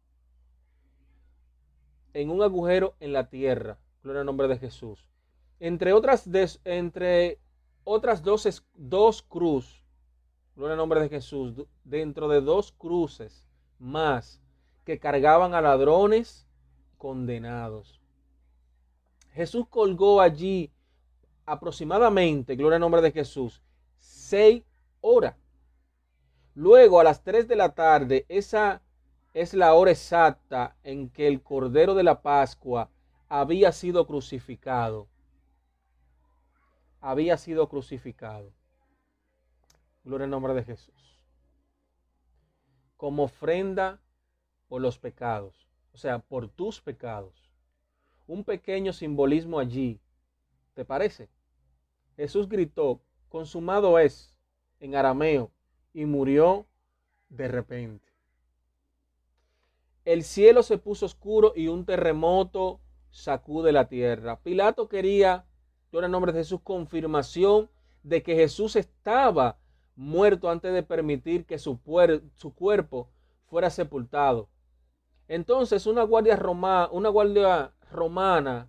en 2.15 2.31
un 2.31 2.43
agujero 2.43 2.95
en 3.01 3.13
la 3.13 3.29
tierra, 3.29 3.79
gloria 4.03 4.21
al 4.21 4.27
nombre 4.27 4.49
de 4.49 4.59
Jesús. 4.59 5.07
Entre 5.61 5.93
otras, 5.93 6.27
entre 6.65 7.39
otras 7.85 8.23
dos, 8.23 8.65
dos 8.75 9.23
cruz 9.23 9.82
gloria 10.55 10.73
al 10.73 10.79
nombre 10.79 11.01
de 11.01 11.09
Jesús, 11.09 11.55
dentro 11.85 12.29
de 12.29 12.41
dos 12.41 12.73
cruces 12.73 13.47
más 13.79 14.41
que 14.85 14.99
cargaban 14.99 15.55
a 15.55 15.61
ladrones 15.61 16.47
condenados. 16.99 18.01
Jesús 19.33 19.67
colgó 19.69 20.21
allí 20.21 20.71
aproximadamente, 21.47 22.55
gloria 22.57 22.77
al 22.77 22.81
nombre 22.81 23.01
de 23.01 23.13
Jesús, 23.13 23.63
seis 23.99 24.63
horas. 25.01 25.37
Luego 26.55 27.01
a 27.01 27.05
las 27.05 27.23
tres 27.23 27.49
de 27.49 27.57
la 27.57 27.75
tarde, 27.75 28.27
esa 28.29 28.83
es 29.33 29.55
la 29.55 29.73
hora 29.75 29.91
exacta 29.91 30.77
en 30.85 31.09
que 31.09 31.27
el 31.27 31.43
Cordero 31.43 31.95
de 31.95 32.03
la 32.03 32.21
Pascua 32.21 32.91
había 33.29 33.73
sido 33.73 34.07
crucificado. 34.07 35.09
Había 37.01 37.39
sido 37.39 37.69
crucificado. 37.69 38.53
Gloria 40.05 40.25
al 40.25 40.31
nombre 40.31 40.55
de 40.55 40.65
Jesús. 40.65 41.21
Como 42.97 43.25
ofrenda 43.25 44.01
por 44.69 44.81
los 44.81 44.99
pecados, 44.99 45.69
o 45.93 45.97
sea, 45.97 46.19
por 46.19 46.49
tus 46.49 46.81
pecados. 46.81 47.51
Un 48.27 48.45
pequeño 48.45 48.93
simbolismo 48.93 49.59
allí. 49.59 50.01
¿Te 50.75 50.85
parece? 50.85 51.29
Jesús 52.17 52.49
gritó, 52.49 53.01
consumado 53.29 53.99
es, 53.99 54.35
en 54.81 54.95
arameo, 54.95 55.51
y 55.93 56.05
murió 56.05 56.67
de 57.29 57.49
repente. 57.49 58.13
El 60.05 60.25
cielo 60.25 60.63
se 60.63 60.79
puso 60.79 61.07
oscuro 61.07 61.53
y 61.55 61.69
un 61.69 61.85
terremoto 61.85 62.81
sacude 63.11 63.73
la 63.73 63.89
tierra. 63.89 64.41
Pilato 64.41 64.89
quería, 64.89 65.47
gloria 65.91 66.07
al 66.07 66.13
nombre 66.13 66.33
de 66.33 66.41
Jesús, 66.41 66.61
confirmación 66.63 67.71
de 68.03 68.23
que 68.23 68.35
Jesús 68.35 68.75
estaba 68.75 69.59
muerto 69.97 70.51
antes 70.51 70.73
de 70.73 70.83
permitir 70.83 71.45
que 71.45 71.59
su, 71.59 71.79
su 72.37 72.55
cuerpo 72.55 73.09
fuera 73.47 73.71
sepultado. 73.71 74.49
Entonces 75.29 75.87
una 75.87 76.03
guardia, 76.03 76.41
una 76.91 77.09
guardia 77.09 77.73
romana 77.91 78.69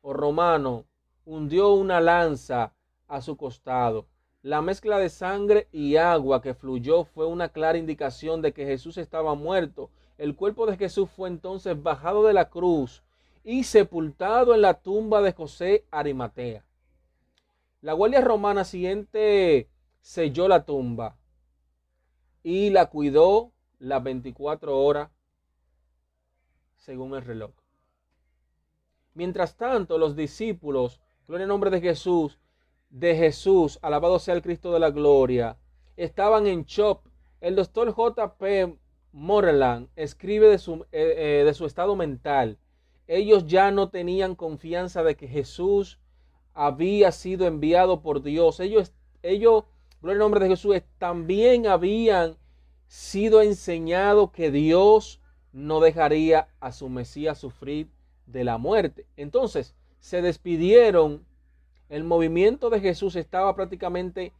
o 0.00 0.12
romano 0.12 0.84
hundió 1.24 1.72
una 1.72 2.00
lanza 2.00 2.74
a 3.08 3.20
su 3.20 3.36
costado. 3.36 4.06
La 4.42 4.60
mezcla 4.60 4.98
de 4.98 5.08
sangre 5.08 5.68
y 5.72 5.96
agua 5.96 6.42
que 6.42 6.52
fluyó 6.52 7.04
fue 7.04 7.26
una 7.26 7.48
clara 7.48 7.78
indicación 7.78 8.42
de 8.42 8.52
que 8.52 8.66
Jesús 8.66 8.98
estaba 8.98 9.34
muerto. 9.34 9.90
El 10.18 10.36
cuerpo 10.36 10.66
de 10.66 10.76
Jesús 10.76 11.08
fue 11.10 11.28
entonces 11.28 11.82
bajado 11.82 12.24
de 12.26 12.34
la 12.34 12.50
cruz 12.50 13.02
y 13.42 13.64
sepultado 13.64 14.54
en 14.54 14.62
la 14.62 14.74
tumba 14.74 15.22
de 15.22 15.32
José 15.32 15.84
Arimatea. 15.90 16.64
La 17.80 17.92
guardia 17.94 18.20
romana 18.20 18.64
siguiente 18.64 19.68
selló 20.04 20.48
la 20.48 20.66
tumba 20.66 21.16
y 22.42 22.68
la 22.68 22.90
cuidó 22.90 23.52
las 23.78 24.02
24 24.02 24.78
horas 24.78 25.10
según 26.76 27.14
el 27.14 27.24
reloj. 27.24 27.52
Mientras 29.14 29.56
tanto, 29.56 29.96
los 29.96 30.14
discípulos, 30.14 31.00
gloria 31.26 31.44
en 31.44 31.48
nombre 31.48 31.70
de 31.70 31.80
Jesús, 31.80 32.38
de 32.90 33.16
Jesús, 33.16 33.78
alabado 33.80 34.18
sea 34.18 34.34
el 34.34 34.42
Cristo 34.42 34.74
de 34.74 34.80
la 34.80 34.90
gloria, 34.90 35.56
estaban 35.96 36.46
en 36.46 36.64
shock. 36.64 37.08
El 37.40 37.56
doctor 37.56 37.90
J.P. 37.90 38.76
Moreland 39.12 39.88
escribe 39.96 40.48
de 40.48 40.58
su, 40.58 40.84
eh, 40.92 41.14
eh, 41.16 41.44
de 41.46 41.54
su 41.54 41.64
estado 41.64 41.96
mental. 41.96 42.58
Ellos 43.06 43.46
ya 43.46 43.70
no 43.70 43.88
tenían 43.88 44.34
confianza 44.34 45.02
de 45.02 45.16
que 45.16 45.28
Jesús 45.28 45.98
había 46.52 47.10
sido 47.10 47.46
enviado 47.46 48.02
por 48.02 48.22
Dios. 48.22 48.60
Ellos, 48.60 48.92
ellos, 49.22 49.64
gloria 50.04 50.12
en 50.12 50.18
nombre 50.18 50.40
de 50.40 50.48
Jesús, 50.48 50.76
también 50.98 51.66
habían 51.66 52.36
sido 52.88 53.40
enseñado 53.40 54.32
que 54.32 54.50
Dios 54.50 55.20
no 55.52 55.80
dejaría 55.80 56.48
a 56.60 56.72
su 56.72 56.90
Mesías 56.90 57.38
sufrir 57.38 57.88
de 58.26 58.44
la 58.44 58.58
muerte. 58.58 59.06
Entonces, 59.16 59.74
se 60.00 60.20
despidieron 60.20 61.24
el 61.88 62.04
movimiento 62.04 62.68
de 62.68 62.80
Jesús 62.80 63.16
estaba 63.16 63.54
prácticamente 63.54 64.32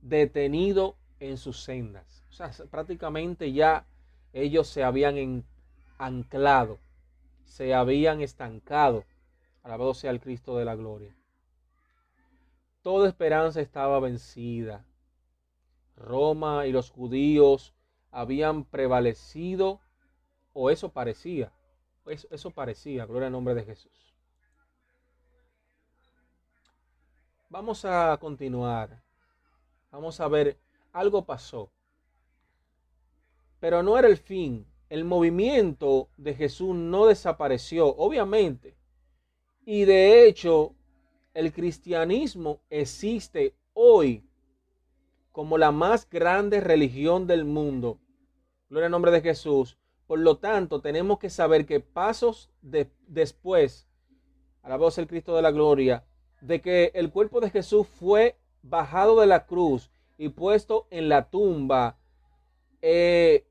detenido 0.00 0.96
en 1.20 1.36
sus 1.36 1.62
sendas. 1.62 2.24
O 2.30 2.32
sea, 2.32 2.50
prácticamente 2.70 3.52
ya 3.52 3.86
ellos 4.32 4.68
se 4.68 4.84
habían 4.84 5.44
anclado, 5.98 6.78
se 7.44 7.74
habían 7.74 8.22
estancado. 8.22 9.04
Alabado 9.62 9.92
sea 9.92 10.10
el 10.10 10.20
Cristo 10.20 10.56
de 10.56 10.64
la 10.64 10.76
gloria. 10.76 11.14
Toda 12.82 13.08
esperanza 13.08 13.60
estaba 13.60 14.00
vencida. 14.00 14.84
Roma 15.96 16.66
y 16.66 16.72
los 16.72 16.90
judíos 16.90 17.74
habían 18.10 18.64
prevalecido, 18.64 19.80
o 20.52 20.70
eso 20.70 20.90
parecía, 20.90 21.52
eso, 22.06 22.50
parecía, 22.50 23.06
gloria 23.06 23.26
al 23.26 23.32
nombre 23.32 23.54
de 23.54 23.64
Jesús. 23.64 24.14
Vamos 27.48 27.84
a 27.84 28.16
continuar. 28.20 29.02
Vamos 29.90 30.20
a 30.20 30.28
ver, 30.28 30.58
algo 30.92 31.24
pasó. 31.24 31.70
Pero 33.60 33.82
no 33.82 33.96
era 33.96 34.08
el 34.08 34.16
fin. 34.16 34.66
El 34.88 35.04
movimiento 35.04 36.08
de 36.16 36.34
Jesús 36.34 36.74
no 36.74 37.06
desapareció, 37.06 37.88
obviamente. 37.96 38.76
Y 39.64 39.84
de 39.84 40.26
hecho, 40.26 40.74
el 41.32 41.52
cristianismo 41.52 42.60
existe 42.68 43.54
hoy 43.72 44.24
como 45.34 45.58
la 45.58 45.72
más 45.72 46.08
grande 46.08 46.60
religión 46.60 47.26
del 47.26 47.44
mundo. 47.44 47.98
Gloria 48.68 48.86
al 48.86 48.92
nombre 48.92 49.10
de 49.10 49.20
Jesús. 49.20 49.76
Por 50.06 50.20
lo 50.20 50.38
tanto, 50.38 50.80
tenemos 50.80 51.18
que 51.18 51.28
saber 51.28 51.66
que 51.66 51.80
pasos 51.80 52.52
de, 52.62 52.88
después, 53.08 53.88
a 54.62 54.68
la 54.68 54.76
voz 54.76 54.94
del 54.94 55.08
Cristo 55.08 55.34
de 55.34 55.42
la 55.42 55.50
gloria, 55.50 56.04
de 56.40 56.60
que 56.60 56.92
el 56.94 57.10
cuerpo 57.10 57.40
de 57.40 57.50
Jesús 57.50 57.88
fue 57.88 58.36
bajado 58.62 59.18
de 59.18 59.26
la 59.26 59.44
cruz 59.44 59.90
y 60.18 60.28
puesto 60.28 60.86
en 60.90 61.08
la 61.08 61.28
tumba, 61.28 61.98
eh, 62.80 63.44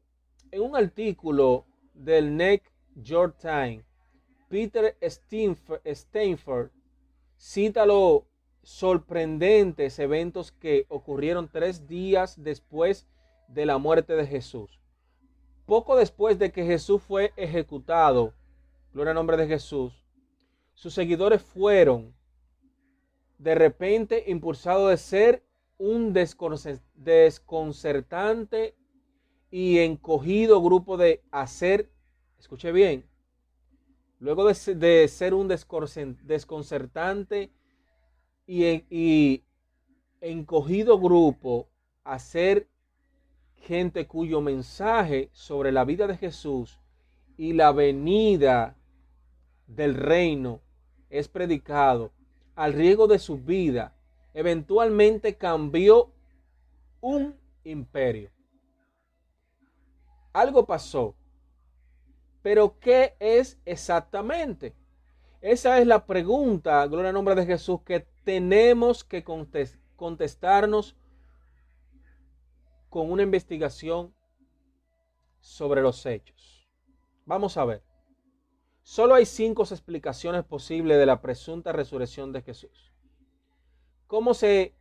en 0.52 0.62
un 0.62 0.78
artículo 0.78 1.65
del 1.93 2.38
Neck 2.38 2.63
York 2.96 3.36
Times, 3.41 3.84
Peter 4.48 4.98
Steinford 5.06 6.69
cita 7.36 7.86
los 7.86 8.22
sorprendentes 8.63 9.99
eventos 9.99 10.52
que 10.52 10.86
ocurrieron 10.89 11.49
tres 11.52 11.88
días 11.88 12.41
después 12.41 13.08
de 13.47 13.65
la 13.65 13.78
muerte 13.78 14.15
de 14.15 14.26
Jesús. 14.26 14.80
Poco 15.65 15.95
después 15.95 16.39
de 16.39 16.52
que 16.52 16.65
Jesús 16.65 17.02
fue 17.02 17.34
ejecutado, 17.36 18.34
gloria 18.93 19.12
al 19.12 19.15
nombre 19.15 19.38
de 19.38 19.47
Jesús, 19.47 20.04
sus 20.73 20.93
seguidores 20.93 21.41
fueron 21.41 22.13
de 23.38 23.56
repente 23.56 24.23
impulsado 24.28 24.88
de 24.88 24.97
ser 24.97 25.43
un 25.78 26.13
desconcertante 26.13 28.76
y 29.52 29.80
encogido 29.80 30.62
grupo 30.62 30.97
de 30.97 31.21
hacer, 31.32 31.89
escuche 32.39 32.71
bien, 32.71 33.06
luego 34.19 34.45
de, 34.45 35.08
ser 35.08 35.34
un 35.34 35.47
desconcertante 35.47 37.52
y, 38.54 39.44
encogido 40.22 41.00
grupo, 41.00 41.68
hacer 42.04 42.68
gente 43.56 44.08
cuyo 44.08 44.42
mensaje 44.42 45.30
sobre 45.32 45.72
la 45.72 45.86
vida 45.86 46.08
de 46.08 46.18
Jesús 46.18 46.80
y 47.38 47.54
la 47.54 47.72
venida 47.72 48.76
del 49.68 49.96
reino 49.96 50.62
es 51.10 51.28
predicado 51.28 52.12
al 52.56 52.74
riesgo 52.74 53.08
de 53.08 53.20
su 53.20 53.38
vida, 53.38 53.96
eventualmente 54.34 55.36
cambió 55.38 56.12
un 57.02 57.36
imperio. 57.63 58.30
Algo 60.32 60.66
pasó. 60.66 61.16
Pero 62.42 62.78
¿qué 62.80 63.16
es 63.20 63.60
exactamente? 63.66 64.76
Esa 65.42 65.80
es 65.80 65.88
la 65.88 66.06
pregunta, 66.06 66.86
gloria 66.88 67.10
al 67.10 67.16
nombre 67.16 67.36
de 67.36 67.46
Jesús, 67.46 67.82
que 67.86 68.08
tenemos 68.24 69.04
que 69.04 69.24
contestarnos 69.96 70.96
con 72.90 73.12
una 73.12 73.24
investigación 73.24 74.14
sobre 75.40 75.82
los 75.82 76.06
hechos. 76.06 76.70
Vamos 77.26 77.58
a 77.58 77.66
ver. 77.66 77.84
Solo 78.82 79.16
hay 79.16 79.26
cinco 79.26 79.64
explicaciones 79.64 80.44
posibles 80.44 80.98
de 80.98 81.06
la 81.06 81.22
presunta 81.22 81.72
resurrección 81.72 82.32
de 82.34 82.42
Jesús. 82.42 82.94
¿Cómo 84.08 84.34
se 84.34 84.76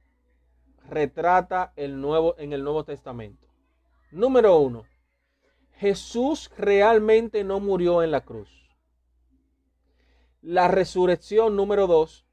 retrata 0.89 1.73
el 1.77 2.01
nuevo, 2.01 2.37
en 2.39 2.53
el 2.53 2.65
Nuevo 2.65 2.85
Testamento? 2.85 3.49
Número 4.11 4.59
uno, 4.59 4.85
Jesús 5.77 6.51
realmente 6.59 7.45
no 7.45 7.61
murió 7.61 8.03
en 8.03 8.11
la 8.11 8.23
cruz. 8.23 8.51
La 10.43 10.69
resurrección 10.69 11.57
número 11.57 11.87
dos 11.87 12.27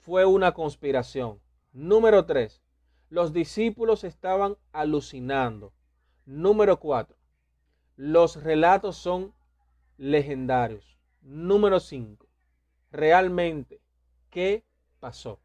fue 0.00 0.24
una 0.24 0.52
conspiración. 0.52 1.40
Número 1.72 2.26
tres, 2.26 2.60
los 3.08 3.32
discípulos 3.32 4.04
estaban 4.04 4.56
alucinando. 4.72 5.72
Número 6.26 6.78
cuatro, 6.78 7.16
los 7.96 8.42
relatos 8.42 8.96
son 8.96 9.32
legendarios. 9.98 10.98
Número 11.22 11.80
5. 11.80 12.26
Realmente, 12.90 13.80
¿qué 14.30 14.64
pasó? 14.98 15.38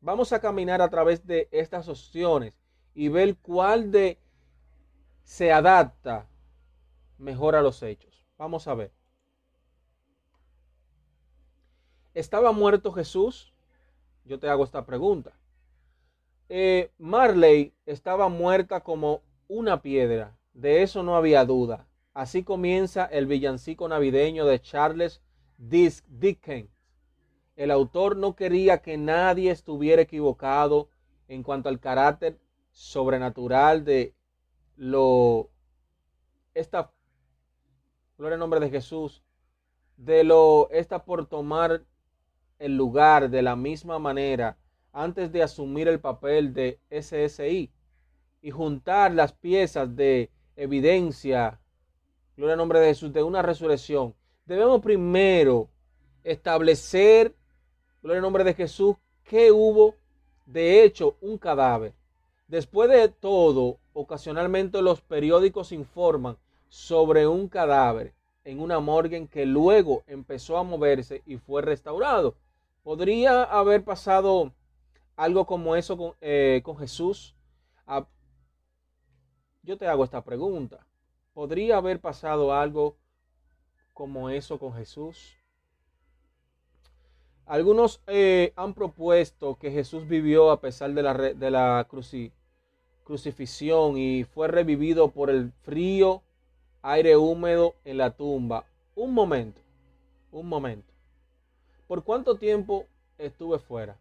Vamos 0.00 0.32
a 0.32 0.40
caminar 0.40 0.80
a 0.80 0.88
través 0.88 1.26
de 1.26 1.48
estas 1.52 1.88
opciones 1.88 2.58
y 2.94 3.08
ver 3.08 3.36
cuál 3.36 3.92
de 3.92 4.18
se 5.24 5.52
adapta 5.52 6.26
mejor 7.18 7.54
a 7.54 7.62
los 7.62 7.82
hechos. 7.82 8.26
Vamos 8.38 8.66
a 8.66 8.74
ver. 8.74 8.92
¿Estaba 12.14 12.52
muerto 12.52 12.92
Jesús? 12.92 13.52
Yo 14.24 14.38
te 14.38 14.48
hago 14.48 14.64
esta 14.64 14.84
pregunta. 14.84 15.32
Eh, 16.48 16.90
Marley 16.98 17.72
estaba 17.86 18.28
muerta 18.28 18.80
como 18.80 19.22
una 19.48 19.80
piedra. 19.80 20.36
De 20.52 20.82
eso 20.82 21.02
no 21.02 21.16
había 21.16 21.44
duda. 21.46 21.86
Así 22.12 22.42
comienza 22.44 23.06
el 23.06 23.26
villancico 23.26 23.88
navideño 23.88 24.44
de 24.44 24.60
Charles 24.60 25.22
Dickens. 25.56 26.68
El 27.56 27.70
autor 27.70 28.16
no 28.16 28.36
quería 28.36 28.78
que 28.82 28.98
nadie 28.98 29.50
estuviera 29.50 30.02
equivocado 30.02 30.88
en 31.28 31.42
cuanto 31.42 31.70
al 31.70 31.80
carácter 31.80 32.38
sobrenatural 32.72 33.84
de 33.84 34.14
lo 34.76 35.50
esta 36.54 36.90
gloria 38.18 38.34
en 38.34 38.40
nombre 38.40 38.60
de 38.60 38.70
Jesús 38.70 39.22
de 39.96 40.24
lo 40.24 40.68
está 40.70 41.04
por 41.04 41.26
tomar 41.26 41.84
el 42.58 42.76
lugar 42.76 43.30
de 43.30 43.42
la 43.42 43.56
misma 43.56 43.98
manera 43.98 44.56
antes 44.92 45.32
de 45.32 45.42
asumir 45.42 45.88
el 45.88 46.00
papel 46.00 46.52
de 46.52 46.78
SSI 46.90 47.70
y 48.42 48.50
juntar 48.50 49.12
las 49.12 49.32
piezas 49.32 49.94
de 49.96 50.30
evidencia 50.56 51.58
gloria 52.36 52.54
al 52.54 52.58
nombre 52.58 52.80
de 52.80 52.88
Jesús, 52.88 53.12
de 53.12 53.22
una 53.22 53.42
resurrección, 53.42 54.14
debemos 54.46 54.80
primero 54.80 55.68
establecer, 56.24 57.34
gloria 58.02 58.18
al 58.18 58.22
nombre 58.22 58.44
de 58.44 58.54
Jesús, 58.54 58.96
qué 59.24 59.52
hubo 59.52 59.94
de 60.46 60.82
hecho 60.82 61.16
un 61.20 61.38
cadáver. 61.38 61.92
Después 62.48 62.90
de 62.90 63.08
todo, 63.08 63.78
ocasionalmente 63.92 64.82
los 64.82 65.00
periódicos 65.00 65.72
informan 65.72 66.36
sobre 66.68 67.26
un 67.26 67.48
cadáver 67.48 68.12
en 68.44 68.60
una 68.60 68.80
morgue 68.80 69.26
que 69.28 69.46
luego 69.46 70.02
empezó 70.06 70.58
a 70.58 70.64
moverse 70.64 71.22
y 71.26 71.36
fue 71.36 71.62
restaurado. 71.62 72.34
¿Podría 72.82 73.44
haber 73.44 73.84
pasado 73.84 74.52
algo 75.16 75.46
como 75.46 75.76
eso 75.76 75.96
con, 75.96 76.14
eh, 76.20 76.62
Jesús? 76.78 77.36
Ah, 77.86 78.06
yo 79.62 79.78
te 79.78 79.86
hago 79.86 80.02
esta 80.02 80.24
pregunta. 80.24 80.84
¿Podría 81.32 81.76
haber 81.76 82.00
pasado 82.00 82.52
algo 82.52 82.96
como 83.92 84.30
eso 84.30 84.58
con 84.58 84.74
Jesús? 84.74 85.36
Algunos 87.46 88.02
eh, 88.06 88.52
han 88.56 88.74
propuesto 88.74 89.56
que 89.56 89.70
Jesús 89.70 90.08
vivió 90.08 90.50
a 90.50 90.60
pesar 90.60 90.92
de 90.92 91.02
la, 91.02 91.14
de 91.14 91.50
la 91.50 91.88
crucifixión 93.04 93.96
y 93.96 94.24
fue 94.24 94.48
revivido 94.48 95.10
por 95.10 95.30
el 95.30 95.52
frío 95.62 96.22
aire 96.82 97.16
húmedo 97.16 97.76
en 97.84 97.98
la 97.98 98.10
tumba. 98.10 98.64
Un 98.94 99.14
momento, 99.14 99.60
un 100.32 100.48
momento. 100.48 100.91
¿Por 101.92 102.04
cuánto 102.04 102.38
tiempo 102.38 102.86
estuve 103.18 103.58
fuera? 103.58 103.98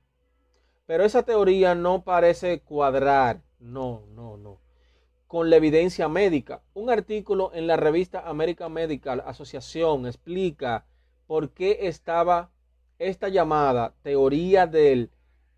Pero 0.86 1.04
esa 1.04 1.24
teoría 1.24 1.76
no 1.76 2.06
parece 2.06 2.62
cuadrar, 2.62 3.42
no, 3.60 4.04
no, 4.16 4.38
no, 4.38 4.62
con 5.28 5.50
la 5.50 5.58
evidencia 5.58 6.08
médica. 6.08 6.62
Un 6.74 6.90
artículo 6.90 7.52
en 7.54 7.68
la 7.68 7.76
revista 7.76 8.22
American 8.22 8.72
Medical 8.72 9.22
Association 9.26 10.08
explica 10.08 10.86
por 11.28 11.50
qué 11.50 11.80
estaba 11.82 12.50
esta 12.98 13.28
llamada 13.28 13.94
teoría 14.04 14.68
del 14.68 15.12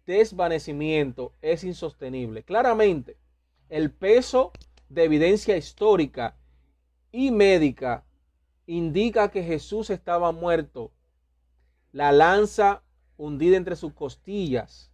desvanecimiento 0.07 1.33
es 1.43 1.63
insostenible. 1.63 2.41
Claramente, 2.41 3.15
el 3.69 3.91
peso 3.91 4.53
de 4.89 5.03
evidencia 5.03 5.55
histórica 5.55 6.35
y 7.11 7.29
médica 7.29 8.05
indica 8.65 9.29
que 9.29 9.43
Jesús 9.43 9.91
estaba 9.91 10.31
muerto. 10.31 10.91
La 11.93 12.11
lanza 12.11 12.81
hundida 13.17 13.55
entre 13.55 13.75
sus 13.75 13.93
costillas 13.93 14.91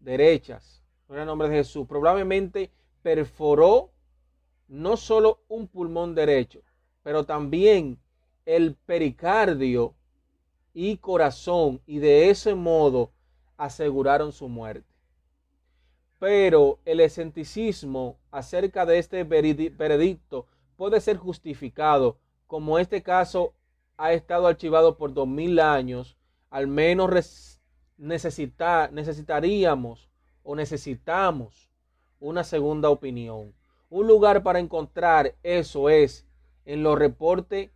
derechas, 0.00 0.82
en 1.08 1.18
el 1.18 1.26
nombre 1.26 1.48
de 1.48 1.56
Jesús, 1.56 1.86
probablemente 1.88 2.70
perforó 3.02 3.90
no 4.68 4.98
solo 4.98 5.40
un 5.48 5.66
pulmón 5.66 6.14
derecho, 6.14 6.60
pero 7.02 7.24
también 7.24 7.98
el 8.44 8.74
pericardio 8.74 9.94
y 10.74 10.98
corazón, 10.98 11.80
y 11.86 12.00
de 12.00 12.28
ese 12.28 12.54
modo 12.54 13.10
aseguraron 13.56 14.30
su 14.30 14.46
muerte. 14.46 14.92
Pero 16.18 16.80
el 16.84 17.00
escepticismo 17.00 18.18
acerca 18.30 18.84
de 18.84 18.98
este 18.98 19.24
veredicto 19.24 20.46
puede 20.76 21.00
ser 21.00 21.16
justificado, 21.16 22.18
como 22.46 22.78
este 22.78 23.02
caso 23.02 23.54
ha 23.96 24.12
estado 24.12 24.46
archivado 24.46 24.96
por 24.96 25.14
dos 25.14 25.28
mil 25.28 25.60
años, 25.60 26.16
al 26.50 26.66
menos 26.66 27.60
necesitaríamos 27.96 30.10
o 30.42 30.54
necesitamos 30.54 31.70
una 32.20 32.44
segunda 32.44 32.90
opinión. 32.90 33.54
Un 33.90 34.06
lugar 34.06 34.42
para 34.42 34.58
encontrar 34.58 35.34
eso 35.42 35.88
es 35.88 36.26
en 36.64 36.82
los 36.82 36.98
reportes 36.98 37.70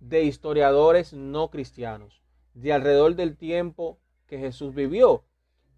de 0.00 0.24
historiadores 0.24 1.12
no 1.12 1.50
cristianos 1.50 2.24
de 2.54 2.72
alrededor 2.72 3.16
del 3.16 3.36
tiempo 3.36 3.98
que 4.26 4.38
Jesús 4.38 4.74
vivió. 4.74 5.24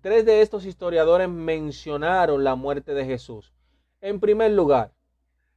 Tres 0.00 0.24
de 0.24 0.42
estos 0.42 0.66
historiadores 0.66 1.28
mencionaron 1.28 2.44
la 2.44 2.54
muerte 2.54 2.94
de 2.94 3.04
Jesús. 3.04 3.52
En 4.00 4.20
primer 4.20 4.52
lugar, 4.52 4.92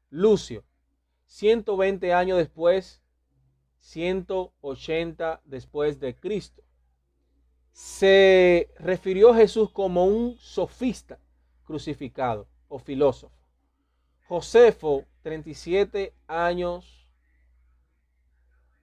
Lucio, 0.09 0.63
120 1.27 2.13
años 2.13 2.37
después, 2.37 2.98
180 3.79 5.41
después 5.45 5.99
de 5.99 6.15
Cristo. 6.15 6.63
Se 7.71 8.69
refirió 8.77 9.31
a 9.31 9.37
Jesús 9.37 9.71
como 9.71 10.05
un 10.05 10.37
sofista 10.37 11.19
crucificado 11.63 12.47
o 12.67 12.79
filósofo. 12.79 13.33
Josefo, 14.27 15.05
37 15.23 16.13
años, 16.27 17.07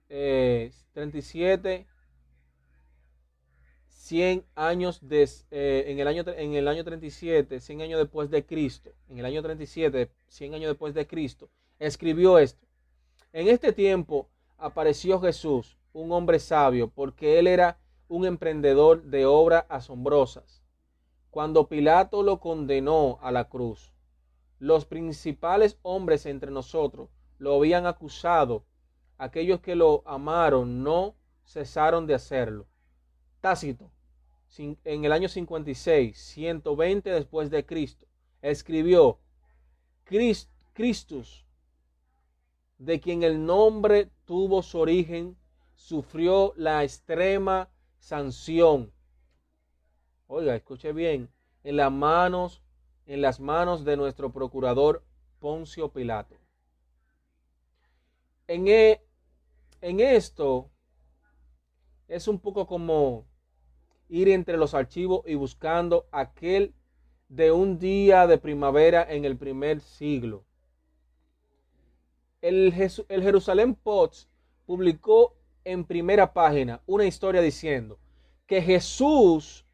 37, 0.07 1.85
100 3.87 4.45
años 4.55 5.01
eh, 5.51 5.83
en, 5.87 5.99
el 5.99 6.07
año, 6.07 6.23
en 6.25 6.53
el 6.53 6.67
año 6.67 6.83
37, 6.83 7.59
100 7.59 7.81
años 7.81 7.99
después 7.99 8.29
de 8.29 8.45
Cristo, 8.45 8.93
en 9.09 9.19
el 9.19 9.25
año 9.25 9.41
37, 9.41 10.09
100 10.29 10.53
años 10.53 10.69
después 10.69 10.93
de 10.93 11.05
Cristo, 11.07 11.49
escribió 11.77 12.39
esto. 12.39 12.65
En 13.33 13.49
este 13.49 13.73
tiempo 13.73 14.29
apareció 14.57 15.19
Jesús, 15.19 15.77
un 15.93 16.11
hombre 16.11 16.39
sabio, 16.39 16.89
porque 16.89 17.39
él 17.39 17.47
era 17.47 17.79
un 18.07 18.25
emprendedor 18.25 19.03
de 19.03 19.25
obras 19.25 19.65
asombrosas. 19.69 20.63
Cuando 21.29 21.67
Pilato 21.67 22.23
lo 22.23 22.39
condenó 22.39 23.19
a 23.21 23.31
la 23.31 23.49
cruz, 23.49 23.93
los 24.59 24.85
principales 24.85 25.77
hombres 25.83 26.25
entre 26.25 26.51
nosotros 26.51 27.09
lo 27.37 27.55
habían 27.55 27.85
acusado. 27.85 28.65
Aquellos 29.17 29.59
que 29.59 29.75
lo 29.75 30.03
amaron 30.05 30.83
no 30.83 31.15
cesaron 31.45 32.07
de 32.07 32.15
hacerlo. 32.15 32.67
Tácito, 33.41 33.91
en 34.57 35.05
el 35.05 35.11
año 35.11 35.29
56, 35.29 36.17
120 36.17 37.09
después 37.11 37.49
de 37.49 37.65
Cristo, 37.65 38.07
escribió, 38.41 39.19
Christus 40.05 41.46
de 42.77 42.99
quien 42.99 43.23
el 43.23 43.45
nombre 43.45 44.09
tuvo 44.25 44.61
su 44.61 44.79
origen, 44.79 45.37
sufrió 45.75 46.53
la 46.55 46.83
extrema 46.83 47.69
sanción. 47.99 48.91
Oiga, 50.27 50.55
escuche 50.55 50.93
bien, 50.93 51.29
en 51.63 51.77
las 51.77 51.91
manos, 51.91 52.61
en 53.05 53.21
las 53.21 53.39
manos 53.39 53.85
de 53.85 53.97
nuestro 53.97 54.31
procurador 54.31 55.03
Poncio 55.39 55.91
Pilato. 55.91 56.35
En, 58.47 58.67
e, 58.67 59.01
en 59.81 59.99
esto 59.99 60.69
es 62.07 62.27
un 62.27 62.39
poco 62.39 62.67
como 62.67 63.25
ir 64.09 64.29
entre 64.29 64.57
los 64.57 64.73
archivos 64.73 65.21
y 65.25 65.35
buscando 65.35 66.07
aquel 66.11 66.73
de 67.27 67.51
un 67.51 67.77
día 67.77 68.25
de 68.27 68.37
primavera 68.37 69.05
en 69.09 69.25
el 69.25 69.37
primer 69.37 69.81
siglo 69.81 70.45
el, 72.41 72.73
Jerusalén 72.73 73.75
Post 73.75 74.29
publicó 74.65 75.33
en 75.63 75.83
primera 75.83 76.33
página 76.33 76.81
una 76.85 77.05
historia 77.05 77.41
diciendo 77.41 77.97
que 78.45 78.61
Jesús 78.61 79.65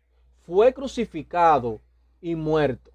fue 0.45 0.73
crucificado 0.73 1.81
y 2.21 2.35
muerto. 2.35 2.91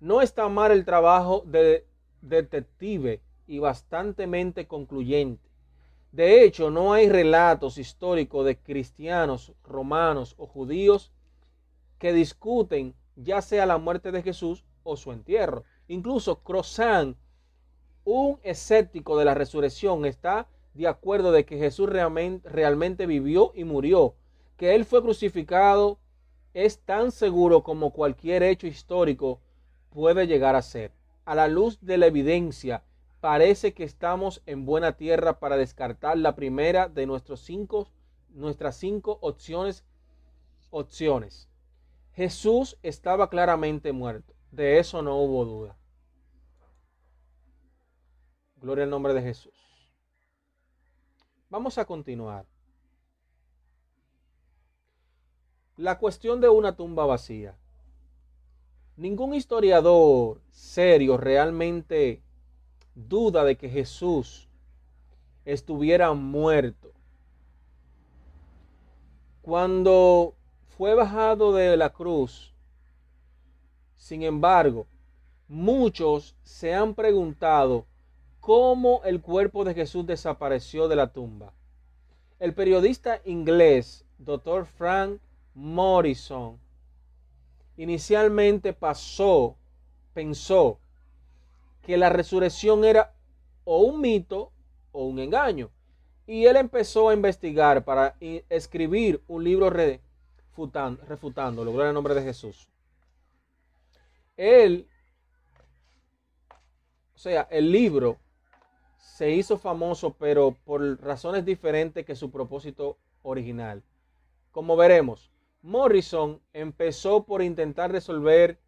No 0.00 0.22
está 0.22 0.48
mal 0.48 0.72
el 0.72 0.84
trabajo 0.84 1.42
de 1.46 1.86
detective 2.22 3.20
y 3.46 3.58
bastantemente 3.58 4.66
concluyente. 4.66 5.48
De 6.12 6.44
hecho, 6.44 6.70
no 6.70 6.92
hay 6.92 7.08
relatos 7.08 7.78
históricos 7.78 8.46
de 8.46 8.56
cristianos, 8.56 9.52
romanos 9.64 10.34
o 10.38 10.46
judíos 10.46 11.12
que 11.98 12.12
discuten 12.12 12.94
ya 13.16 13.42
sea 13.42 13.66
la 13.66 13.78
muerte 13.78 14.12
de 14.12 14.22
Jesús 14.22 14.64
o 14.84 14.96
su 14.96 15.12
entierro. 15.12 15.64
Incluso 15.88 16.42
Crozan 16.42 17.16
un 18.10 18.40
escéptico 18.42 19.18
de 19.18 19.26
la 19.26 19.34
resurrección 19.34 20.06
está 20.06 20.48
de 20.72 20.88
acuerdo 20.88 21.30
de 21.30 21.44
que 21.44 21.58
Jesús 21.58 21.90
realmente, 21.90 22.48
realmente 22.48 23.04
vivió 23.04 23.52
y 23.54 23.64
murió, 23.64 24.14
que 24.56 24.74
Él 24.74 24.86
fue 24.86 25.02
crucificado, 25.02 25.98
es 26.54 26.78
tan 26.78 27.12
seguro 27.12 27.62
como 27.62 27.92
cualquier 27.92 28.42
hecho 28.42 28.66
histórico 28.66 29.40
puede 29.90 30.26
llegar 30.26 30.56
a 30.56 30.62
ser. 30.62 30.92
A 31.26 31.34
la 31.34 31.48
luz 31.48 31.78
de 31.82 31.98
la 31.98 32.06
evidencia, 32.06 32.82
parece 33.20 33.74
que 33.74 33.84
estamos 33.84 34.42
en 34.46 34.64
buena 34.64 34.92
tierra 34.96 35.38
para 35.38 35.58
descartar 35.58 36.16
la 36.16 36.34
primera 36.34 36.88
de 36.88 37.04
nuestros 37.04 37.40
cinco, 37.40 37.88
nuestras 38.30 38.76
cinco 38.76 39.18
opciones. 39.20 39.84
opciones. 40.70 41.50
Jesús 42.12 42.78
estaba 42.82 43.28
claramente 43.28 43.92
muerto. 43.92 44.32
De 44.50 44.78
eso 44.78 45.02
no 45.02 45.16
hubo 45.16 45.44
duda. 45.44 45.77
Gloria 48.60 48.82
al 48.84 48.90
nombre 48.90 49.14
de 49.14 49.22
Jesús. 49.22 49.52
Vamos 51.48 51.78
a 51.78 51.84
continuar. 51.84 52.44
La 55.76 55.96
cuestión 55.98 56.40
de 56.40 56.48
una 56.48 56.74
tumba 56.74 57.06
vacía. 57.06 57.56
Ningún 58.96 59.34
historiador 59.34 60.40
serio 60.50 61.16
realmente 61.16 62.20
duda 62.96 63.44
de 63.44 63.56
que 63.56 63.68
Jesús 63.68 64.48
estuviera 65.44 66.12
muerto. 66.12 66.92
Cuando 69.40 70.34
fue 70.76 70.94
bajado 70.94 71.52
de 71.54 71.76
la 71.76 71.90
cruz 71.90 72.52
Sin 73.96 74.22
embargo, 74.22 74.86
muchos 75.46 76.36
se 76.42 76.74
han 76.74 76.94
preguntado 76.94 77.86
cómo 78.40 79.02
el 79.04 79.20
cuerpo 79.20 79.64
de 79.64 79.74
Jesús 79.74 80.06
desapareció 80.06 80.88
de 80.88 80.96
la 80.96 81.12
tumba. 81.12 81.52
El 82.38 82.54
periodista 82.54 83.20
inglés, 83.24 84.04
Dr. 84.18 84.66
Frank 84.66 85.20
Morrison, 85.54 86.58
inicialmente 87.76 88.72
pasó, 88.72 89.56
pensó 90.14 90.78
que 91.82 91.96
la 91.96 92.10
resurrección 92.10 92.84
era 92.84 93.14
o 93.64 93.80
un 93.80 94.00
mito 94.00 94.52
o 94.92 95.04
un 95.04 95.18
engaño. 95.18 95.70
Y 96.26 96.44
él 96.44 96.56
empezó 96.56 97.08
a 97.08 97.14
investigar 97.14 97.84
para 97.84 98.16
escribir 98.20 99.22
un 99.28 99.44
libro 99.44 99.70
refutando, 99.70 101.02
refutándolo. 101.06 101.80
Al 101.80 101.94
nombre 101.94 102.14
de 102.14 102.22
Jesús. 102.22 102.68
Él, 104.36 104.86
o 107.14 107.18
sea, 107.18 107.48
el 107.50 107.72
libro 107.72 108.18
se 109.14 109.32
hizo 109.32 109.58
famoso, 109.58 110.14
pero 110.14 110.56
por 110.64 111.00
razones 111.02 111.44
diferentes 111.44 112.04
que 112.04 112.14
su 112.14 112.30
propósito 112.30 112.98
original. 113.22 113.82
Como 114.52 114.76
veremos, 114.76 115.32
Morrison 115.60 116.40
empezó 116.52 117.24
por 117.24 117.42
intentar 117.42 117.90
resolver 117.90 118.60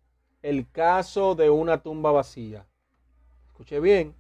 el 0.42 0.68
caso 0.68 1.34
de 1.34 1.50
una 1.50 1.82
tumba 1.82 2.10
vacía. 2.10 2.66
Escuche 3.46 3.78
bien. 3.78 4.14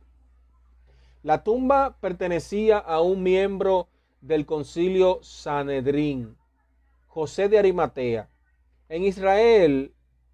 La 1.22 1.42
tumba 1.42 1.96
pertenecía 2.00 2.78
a 2.78 3.00
un 3.00 3.22
miembro 3.22 3.88
del 4.20 4.46
concilio 4.46 5.18
Sanedrín, 5.22 6.36
José 7.08 7.48
de 7.48 7.58
Arimatea. 7.58 8.28
En 8.88 9.02
Israel, 9.02 9.92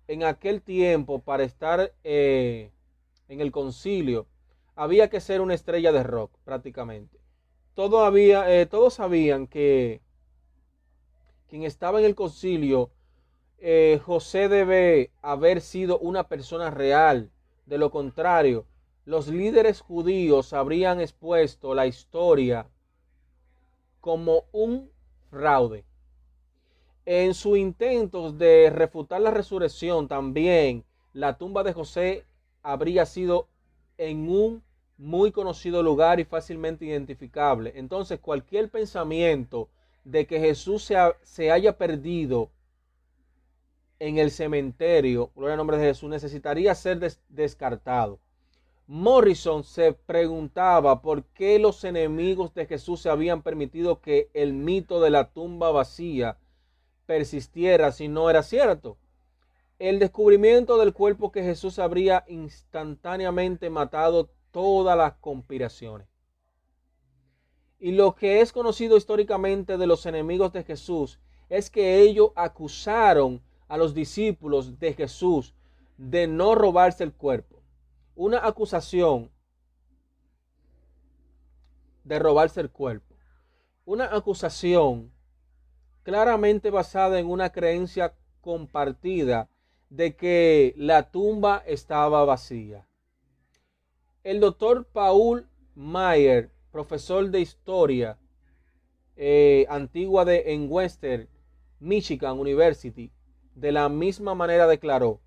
en 0.09 0.25
aquel 0.25 0.61
tiempo, 0.61 1.21
para 1.21 1.45
estar 1.45 1.93
eh, 2.05 2.71
en 3.29 3.41
el 3.41 3.51
concilio, 3.51 4.27
había 4.77 5.09
que 5.09 5.21
ser 5.21 5.41
una 5.41 5.55
estrella 5.55 5.91
de 5.91 6.03
rock, 6.03 6.31
prácticamente. 6.45 7.19
Había, 7.77 8.51
eh, 8.51 8.67
todos 8.67 8.95
sabían 8.95 9.47
que 9.47 10.01
quien 11.49 11.63
estaba 11.65 11.99
en 11.99 12.07
el 12.07 12.15
concilio, 12.15 12.91
eh, 13.59 14.01
José 14.05 14.49
debe 14.49 15.11
haber 15.23 15.61
sido 15.61 15.99
una 15.99 16.29
persona 16.29 16.71
real. 16.71 17.31
De 17.67 17.79
lo 17.79 17.91
contrario, 17.91 18.67
los 19.05 19.29
líderes 19.29 19.81
judíos 19.81 20.53
habrían 20.53 21.01
expuesto 21.01 21.75
la 21.75 21.87
historia 21.87 22.69
como 24.01 24.45
un 24.53 24.91
fraude. 25.31 25.85
En 27.05 27.35
su 27.35 27.57
intento 27.57 28.33
de 28.33 28.71
refutar 28.71 29.21
la 29.21 29.31
resurrección, 29.31 30.09
también 30.09 30.85
la 31.13 31.39
tumba 31.39 31.63
de 31.63 31.73
José 31.73 32.25
habría 32.63 33.07
sido 33.07 33.49
en 33.97 34.29
un 34.29 34.66
muy 34.99 35.33
conocido 35.33 35.83
lugar 35.83 36.21
y 36.21 36.25
fácilmente 36.25 36.85
identificable. 36.85 37.73
Entonces, 37.77 38.19
cualquier 38.21 38.71
pensamiento 38.71 39.69
de 40.05 40.27
que 40.27 40.41
Jesús 40.41 40.85
se, 40.85 40.97
se 41.23 41.51
haya 41.51 41.77
perdido 41.77 42.51
en 43.99 44.19
el 44.19 44.31
cementerio, 44.31 45.31
gloria 45.35 45.55
al 45.55 45.59
nombre 45.59 45.79
de 45.79 45.87
Jesús, 45.87 46.09
necesitaría 46.09 46.75
ser 46.75 47.01
descartado. 47.29 48.19
Morrison 48.87 49.65
se 49.65 49.93
preguntaba 49.93 51.03
por 51.03 51.25
qué 51.25 51.59
los 51.59 51.83
enemigos 51.83 52.55
de 52.55 52.67
Jesús 52.67 53.01
se 53.01 53.11
habían 53.11 53.43
permitido 53.43 54.01
que 54.01 54.31
el 54.33 54.53
mito 54.53 55.01
de 55.01 55.11
la 55.11 55.31
tumba 55.31 55.73
vacía 55.73 56.37
persistiera 57.05 57.91
si 57.91 58.07
no 58.07 58.31
era 58.31 58.43
cierto. 58.43 58.97
El 59.79 59.99
descubrimiento 59.99 60.79
del 60.79 60.93
cuerpo 60.93 61.33
que 61.33 61.43
Jesús 61.43 61.79
habría 61.79 62.25
instantáneamente 62.29 63.71
matado 63.71 64.31
todas 64.57 64.97
las 64.97 65.13
conspiraciones. 65.15 66.09
Y 67.79 67.93
lo 67.93 68.15
que 68.15 68.41
es 68.41 68.53
conocido 68.53 68.97
históricamente 68.97 69.77
de 69.77 69.87
los 69.87 70.07
enemigos 70.07 70.53
de 70.53 70.65
Jesús 70.65 71.19
es 71.51 71.69
que 71.69 72.01
ellos 72.01 72.31
acusaron 72.35 73.43
a 73.69 73.77
los 73.77 73.93
discípulos 73.93 74.79
de 74.79 74.95
Jesús 74.95 75.55
de 75.99 76.27
no 76.27 76.55
robarse 76.55 77.05
el 77.05 77.13
cuerpo 77.13 77.57
una 78.17 78.47
acusación 78.47 79.31
de 82.03 82.19
robarse 82.19 82.61
el 82.61 82.71
cuerpo. 82.71 83.15
Una 83.85 84.07
acusación 84.17 85.13
claramente 86.03 86.71
basada 86.71 87.19
en 87.19 87.27
una 87.27 87.51
creencia 87.51 88.15
compartida 88.41 89.49
de 89.91 90.17
que 90.17 90.75
la 90.77 91.11
tumba 91.11 91.63
estaba 91.67 92.25
vacía. 92.25 92.89
El 94.27 94.41
doctor 94.41 94.87
Paul 94.87 95.47
Mayer, 95.77 96.51
profesor 96.73 97.31
de 97.31 97.39
historia 97.39 98.19
eh, 99.15 99.67
antigua 99.69 100.25
de, 100.25 100.53
en 100.53 100.67
Western 100.69 101.29
Michigan 101.79 102.41
University, 102.41 103.13
de 103.55 103.71
la 103.71 103.89
misma 103.89 104.35
manera 104.35 104.67
declaró, 104.67 105.21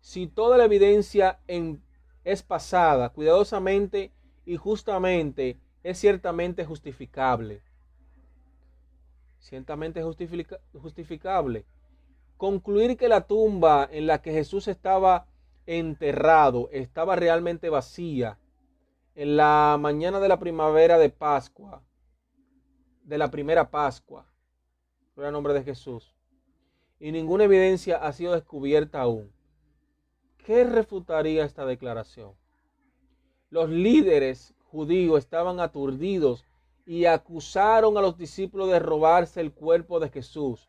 si 0.00 0.26
toda 0.26 0.58
la 0.58 0.64
evidencia 0.64 1.38
en 1.46 1.80
es 2.24 2.42
pasada 2.42 3.10
cuidadosamente 3.10 4.10
y 4.44 4.56
justamente 4.56 5.56
es 5.84 6.00
ciertamente 6.00 6.64
justificable. 6.64 7.62
Ciertamente 9.38 10.02
justificable. 10.02 11.66
Concluir 12.36 12.96
que 12.96 13.06
la 13.06 13.28
tumba 13.28 13.88
en 13.92 14.08
la 14.08 14.20
que 14.20 14.32
Jesús 14.32 14.66
estaba 14.66 15.28
enterrado 15.78 16.68
estaba 16.72 17.14
realmente 17.14 17.70
vacía 17.70 18.40
en 19.14 19.36
la 19.36 19.76
mañana 19.78 20.18
de 20.18 20.26
la 20.26 20.40
primavera 20.40 20.98
de 20.98 21.10
Pascua, 21.10 21.84
de 23.04 23.18
la 23.18 23.30
primera 23.30 23.70
Pascua, 23.70 24.26
por 25.14 25.24
el 25.24 25.32
nombre 25.32 25.54
de 25.54 25.62
Jesús, 25.62 26.12
y 26.98 27.12
ninguna 27.12 27.44
evidencia 27.44 27.98
ha 27.98 28.12
sido 28.12 28.32
descubierta 28.32 29.00
aún. 29.00 29.32
¿Qué 30.38 30.64
refutaría 30.64 31.44
esta 31.44 31.64
declaración? 31.64 32.34
Los 33.48 33.70
líderes 33.70 34.54
judíos 34.64 35.20
estaban 35.20 35.60
aturdidos 35.60 36.44
y 36.84 37.04
acusaron 37.04 37.96
a 37.96 38.00
los 38.02 38.18
discípulos 38.18 38.68
de 38.70 38.80
robarse 38.80 39.40
el 39.40 39.52
cuerpo 39.52 40.00
de 40.00 40.08
Jesús, 40.08 40.68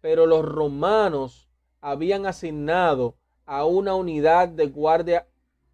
pero 0.00 0.24
los 0.24 0.44
romanos 0.44 1.48
habían 1.80 2.26
asignado 2.26 3.16
a 3.46 3.64
una 3.64 3.94
unidad 3.94 4.48
de 4.48 4.66
guardia 4.66 5.26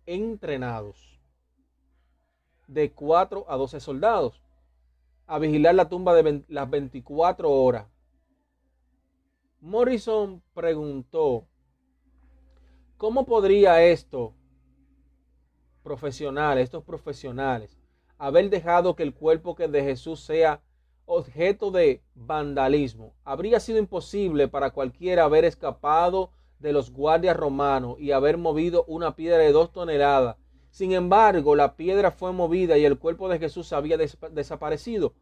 entrenados 0.07 1.19
de 2.67 2.93
4 2.93 3.47
a 3.49 3.57
12 3.57 3.81
soldados 3.81 4.43
a 5.27 5.39
vigilar 5.39 5.75
la 5.75 5.89
tumba 5.89 6.15
de 6.15 6.45
las 6.49 6.69
24 6.69 7.51
horas. 7.51 7.87
Morrison 9.61 10.43
preguntó 10.55 11.47
¿Cómo 12.99 13.27
podría 13.27 13.83
esto, 13.83 14.33
profesionales, 15.83 16.65
estos 16.65 16.85
profesionales, 16.85 17.77
haber 18.17 18.49
dejado 18.49 18.95
que 18.95 19.03
el 19.03 19.13
cuerpo 19.13 19.57
de 19.57 19.83
Jesús 19.83 20.21
sea 20.21 20.61
objeto 21.05 21.73
de 21.73 22.01
vandalismo? 22.15 23.15
Habría 23.25 23.59
sido 23.59 23.79
imposible 23.79 24.47
para 24.47 24.71
cualquiera 24.71 25.25
haber 25.25 25.45
escapado 25.45 26.31
de 26.62 26.72
los 26.72 26.92
guardias 26.92 27.37
romanos 27.37 27.96
y 27.98 28.12
haber 28.12 28.38
movido 28.38 28.85
una 28.87 29.16
piedra 29.16 29.38
de 29.38 29.53
dos 29.53 29.72
toneladas. 29.72 30.37
Sin 30.70 30.92
embargo, 30.92 31.55
la 31.55 31.77
piedra 31.77 32.11
fue 32.11 32.33
movida 32.33 32.79
y 32.79 32.85
el 32.85 32.98
cuerpo 32.98 33.29
de 33.29 33.38
Jesús 33.38 33.72
había 33.72 33.98
desaparecido. 33.98 35.12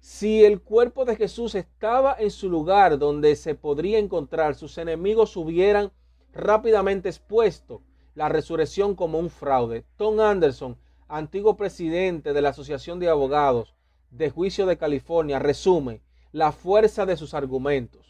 Si 0.00 0.44
el 0.44 0.62
cuerpo 0.62 1.04
de 1.04 1.16
Jesús 1.16 1.56
estaba 1.56 2.16
en 2.18 2.30
su 2.30 2.48
lugar 2.48 2.98
donde 2.98 3.34
se 3.36 3.54
podría 3.54 3.98
encontrar, 3.98 4.54
sus 4.54 4.78
enemigos 4.78 5.36
hubieran 5.36 5.90
rápidamente 6.32 7.08
expuesto 7.08 7.82
la 8.14 8.28
resurrección 8.28 8.94
como 8.94 9.18
un 9.18 9.28
fraude. 9.28 9.84
Tom 9.96 10.20
Anderson, 10.20 10.78
antiguo 11.08 11.56
presidente 11.56 12.32
de 12.32 12.40
la 12.40 12.50
Asociación 12.50 13.00
de 13.00 13.08
Abogados 13.08 13.74
de 14.10 14.30
Juicio 14.30 14.64
de 14.66 14.78
California, 14.78 15.38
resume 15.38 16.02
la 16.32 16.52
fuerza 16.52 17.04
de 17.04 17.16
sus 17.16 17.34
argumentos. 17.34 18.07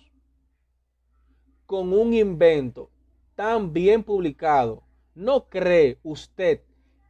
Con 1.68 1.92
un 1.92 2.14
invento 2.14 2.88
tan 3.34 3.74
bien 3.74 4.02
publicado, 4.02 4.84
¿no 5.14 5.50
cree 5.50 5.98
usted 6.02 6.62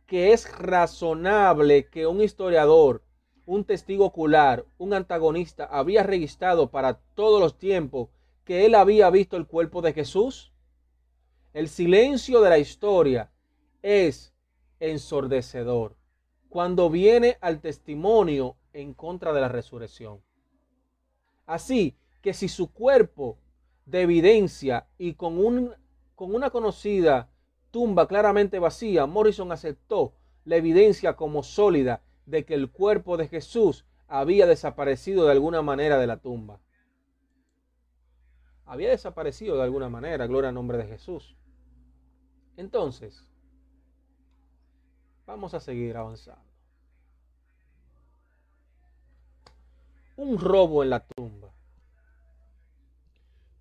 que 0.04 0.32
es 0.32 0.50
razonable 0.58 1.88
que 1.88 2.08
un 2.08 2.20
historiador, 2.20 3.04
un 3.46 3.64
testigo 3.64 4.06
ocular, 4.06 4.66
un 4.76 4.94
antagonista 4.94 5.64
había 5.66 6.02
registrado 6.02 6.72
para 6.72 6.94
todos 7.14 7.40
los 7.40 7.56
tiempos 7.56 8.08
que 8.44 8.66
él 8.66 8.74
había 8.74 9.08
visto 9.10 9.36
el 9.36 9.46
cuerpo 9.46 9.80
de 9.80 9.92
Jesús? 9.92 10.52
El 11.52 11.68
silencio 11.68 12.40
de 12.40 12.50
la 12.50 12.58
historia 12.58 13.30
es 13.80 14.34
ensordecedor 14.80 15.94
cuando 16.48 16.90
viene 16.90 17.38
al 17.40 17.60
testimonio 17.60 18.56
en 18.72 18.92
contra 18.92 19.32
de 19.32 19.40
la 19.40 19.48
resurrección. 19.48 20.20
Así 21.46 21.96
que 22.22 22.34
si 22.34 22.48
su 22.48 22.72
cuerpo 22.72 23.38
de 23.88 24.02
evidencia 24.02 24.86
y 24.98 25.14
con, 25.14 25.38
un, 25.38 25.74
con 26.14 26.34
una 26.34 26.50
conocida 26.50 27.30
tumba 27.70 28.06
claramente 28.06 28.58
vacía, 28.58 29.06
Morrison 29.06 29.50
aceptó 29.50 30.12
la 30.44 30.56
evidencia 30.56 31.16
como 31.16 31.42
sólida 31.42 32.02
de 32.26 32.44
que 32.44 32.54
el 32.54 32.70
cuerpo 32.70 33.16
de 33.16 33.28
Jesús 33.28 33.86
había 34.06 34.46
desaparecido 34.46 35.24
de 35.24 35.32
alguna 35.32 35.62
manera 35.62 35.98
de 35.98 36.06
la 36.06 36.18
tumba. 36.18 36.60
Había 38.66 38.90
desaparecido 38.90 39.56
de 39.56 39.62
alguna 39.62 39.88
manera, 39.88 40.26
gloria 40.26 40.50
al 40.50 40.54
nombre 40.54 40.76
de 40.76 40.86
Jesús. 40.86 41.36
Entonces, 42.58 43.24
vamos 45.26 45.54
a 45.54 45.60
seguir 45.60 45.96
avanzando. 45.96 46.42
Un 50.16 50.38
robo 50.38 50.82
en 50.82 50.90
la 50.90 51.06
tumba. 51.06 51.57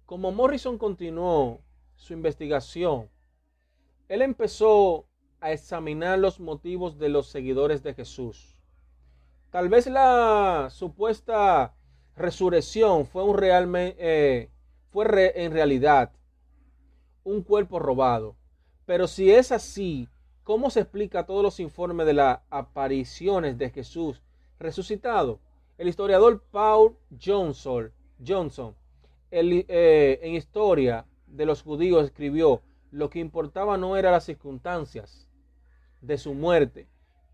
Como 0.08 0.32
Morrison 0.32 0.78
continuó 0.78 1.60
su 1.98 2.14
investigación, 2.14 3.10
él 4.08 4.22
empezó 4.22 5.06
a 5.42 5.52
examinar 5.52 6.18
los 6.18 6.40
motivos 6.40 6.98
de 6.98 7.10
los 7.10 7.28
seguidores 7.28 7.84
de 7.84 7.94
Jesús. 7.94 8.56
Tal 9.50 9.68
vez 9.68 9.86
la 9.88 10.70
supuesta 10.72 11.76
resurrección 12.16 13.06
fue, 13.06 13.22
un 13.22 13.38
eh, 13.44 14.50
fue 14.92 15.34
en 15.44 15.52
realidad 15.52 16.14
un 17.26 17.42
cuerpo 17.42 17.78
robado. 17.78 18.38
Pero 18.86 19.08
si 19.08 19.30
es 19.30 19.52
así, 19.52 20.08
¿cómo 20.46 20.70
se 20.70 20.80
explica 20.80 21.26
todos 21.26 21.44
los 21.44 21.60
informes 21.60 22.08
de 22.08 22.14
las 22.14 22.40
apariciones 22.50 23.58
de 23.58 23.72
Jesús 23.72 24.22
resucitado? 24.58 25.42
El 25.78 25.90
historiador 25.90 26.42
Paul 26.50 26.96
Johnson, 27.22 27.92
Johnson 28.26 28.74
eh, 29.32 30.20
en 30.22 30.34
Historia 30.34 31.06
de 31.28 31.46
los 31.46 31.62
Judíos 31.62 32.06
escribió, 32.06 32.62
lo 32.92 33.10
que 33.10 33.20
importaba 33.20 33.78
no 33.78 33.98
eran 33.98 34.14
las 34.14 34.24
circunstancias 34.24 35.28
de 36.02 36.18
su 36.18 36.34
muerte, 36.34 36.88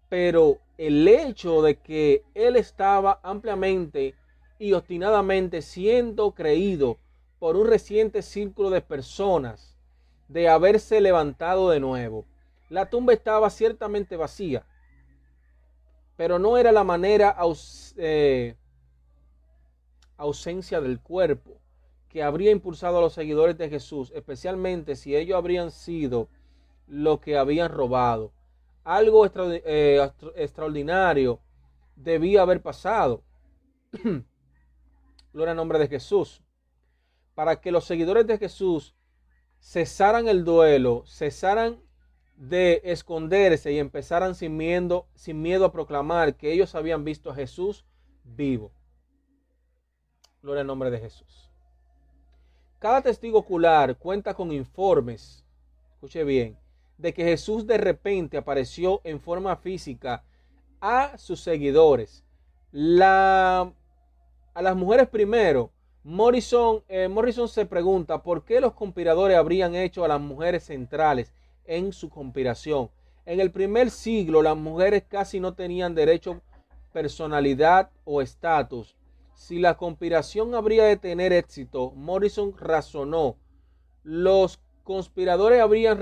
pero 0.10 0.60
el 0.78 1.08
hecho 1.08 1.62
de 1.62 1.76
que 1.76 2.24
él 2.34 2.56
estaba 2.56 3.20
ampliamente 3.24 4.16
y 4.58 4.74
obstinadamente 4.74 5.62
siendo 5.62 6.32
creído 6.32 6.98
por 7.40 7.56
un 7.56 7.68
reciente 7.68 8.22
círculo 8.22 8.70
de 8.70 8.82
personas 8.82 9.78
de 10.28 10.50
haberse 10.50 11.02
levantado 11.02 11.70
de 11.70 11.80
nuevo. 11.80 12.26
La 12.70 12.90
tumba 12.90 13.14
estaba 13.14 13.50
ciertamente 13.50 14.16
vacía, 14.16 14.66
pero 16.16 16.40
no 16.40 16.58
era 16.58 16.72
la 16.72 16.84
manera 16.84 17.36
eh, 17.98 18.56
ausencia 20.18 20.82
del 20.82 21.00
cuerpo 21.00 21.63
que 22.14 22.22
habría 22.22 22.52
impulsado 22.52 23.00
a 23.00 23.02
los 23.02 23.14
seguidores 23.14 23.58
de 23.58 23.70
Jesús, 23.70 24.12
especialmente 24.16 24.96
si 24.96 25.16
ellos 25.16 25.36
habrían 25.36 25.72
sido 25.72 26.30
lo 26.86 27.20
que 27.20 27.40
habían 27.40 27.72
robado. 27.72 28.32
Algo 28.84 29.26
eh, 29.26 30.12
extraordinario 30.36 31.40
debía 31.96 32.44
haber 32.44 32.62
pasado. 32.62 33.24
Gloria 35.34 35.52
al 35.52 35.58
nombre 35.58 35.80
de 35.80 35.88
Jesús. 35.88 36.44
Para 37.34 37.60
que 37.60 37.72
los 37.72 37.86
seguidores 37.86 38.28
de 38.28 38.38
Jesús 38.38 38.94
cesaran 39.60 40.28
el 40.28 40.46
duelo, 40.46 41.06
cesaran 41.08 41.82
de 42.36 42.80
esconderse 42.84 43.72
y 43.72 43.80
empezaran 43.80 44.36
sin 44.36 44.56
miedo, 44.56 45.08
sin 45.16 45.42
miedo 45.42 45.66
a 45.66 45.72
proclamar 45.72 46.36
que 46.36 46.54
ellos 46.54 46.76
habían 46.76 47.04
visto 47.04 47.32
a 47.32 47.36
Jesús 47.36 47.86
vivo. 48.24 48.72
Gloria 50.44 50.62
al 50.62 50.68
nombre 50.68 50.92
de 50.92 51.00
Jesús. 51.00 51.53
Cada 52.84 53.02
testigo 53.02 53.40
ocular 53.40 53.96
cuenta 53.96 54.34
con 54.34 54.52
informes, 54.52 55.46
escuche 55.94 56.26
bien, 56.26 56.58
de 56.98 57.14
que 57.14 57.24
Jesús 57.24 57.66
de 57.66 57.78
repente 57.78 58.36
apareció 58.36 59.00
en 59.06 59.22
forma 59.22 59.56
física 59.56 60.26
a 60.82 61.18
sus 61.18 61.40
seguidores. 61.40 62.26
La, 62.74 63.72
a 64.54 64.62
las 64.62 64.76
mujeres 64.76 65.08
primero, 65.08 65.72
Morrison, 66.04 66.84
eh, 66.90 67.08
Morrison 67.08 67.48
se 67.48 67.66
pregunta 67.66 68.22
por 68.22 68.44
qué 68.44 68.60
los 68.60 68.74
conspiradores 68.74 69.38
habrían 69.38 69.76
hecho 69.76 70.04
a 70.04 70.10
las 70.10 70.20
mujeres 70.20 70.66
centrales 70.66 71.34
en 71.64 71.94
su 71.94 72.10
conspiración. 72.10 72.90
En 73.26 73.40
el 73.40 73.50
primer 73.50 73.92
siglo 73.92 74.42
las 74.42 74.58
mujeres 74.58 75.06
casi 75.08 75.40
no 75.40 75.54
tenían 75.54 75.96
derecho, 75.96 76.42
personalidad 76.92 77.92
o 78.04 78.22
estatus. 78.22 78.98
Si 79.36 79.60
la 79.60 79.78
conspiración 79.78 80.56
habría 80.56 80.86
de 80.86 80.98
tener 80.98 81.34
éxito, 81.34 81.92
Morrison 81.92 82.56
razonó, 82.58 83.38
los 84.04 84.60
conspiradores 84.84 85.62
habrían 85.62 86.00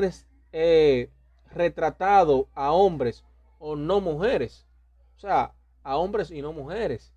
eh, 0.52 1.10
retratado 1.50 2.50
a 2.54 2.72
hombres 2.72 3.24
o 3.60 3.76
no 3.76 4.02
mujeres. 4.02 4.68
O 5.16 5.20
sea, 5.20 5.54
a 5.84 5.98
hombres 5.98 6.32
y 6.32 6.42
no 6.42 6.54
mujeres. 6.54 7.14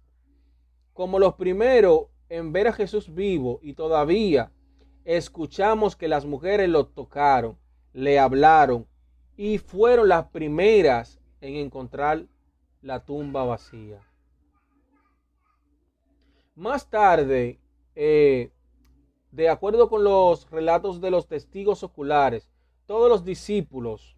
Como 0.92 1.18
los 1.18 1.34
primeros 1.34 2.06
en 2.28 2.52
ver 2.52 2.68
a 2.68 2.72
Jesús 2.72 3.12
vivo 3.14 3.58
y 3.62 3.74
todavía 3.74 4.52
escuchamos 5.04 5.96
que 5.96 6.08
las 6.08 6.24
mujeres 6.24 6.68
lo 6.68 6.86
tocaron, 6.86 7.58
le 7.92 8.18
hablaron 8.18 8.86
y 9.36 9.58
fueron 9.58 10.08
las 10.08 10.26
primeras 10.26 11.20
en 11.40 11.56
encontrar 11.56 12.26
la 12.80 13.04
tumba 13.04 13.44
vacía. 13.44 14.00
Más 16.54 16.88
tarde, 16.88 17.58
eh, 17.96 18.50
de 19.32 19.48
acuerdo 19.48 19.88
con 19.88 20.04
los 20.04 20.48
relatos 20.50 21.00
de 21.00 21.10
los 21.10 21.26
testigos 21.26 21.82
oculares, 21.82 22.48
todos 22.86 23.08
los 23.08 23.24
discípulos 23.24 24.16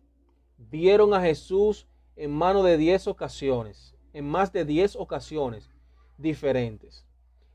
vieron 0.59 1.15
a 1.15 1.21
Jesús 1.23 1.87
en 2.15 2.33
mano 2.33 2.63
de 2.63 2.77
diez 2.77 3.07
ocasiones, 3.07 3.95
en 4.13 4.27
más 4.27 4.53
de 4.53 4.67
diez 4.67 4.97
ocasiones 4.97 5.71
diferentes. 6.19 7.07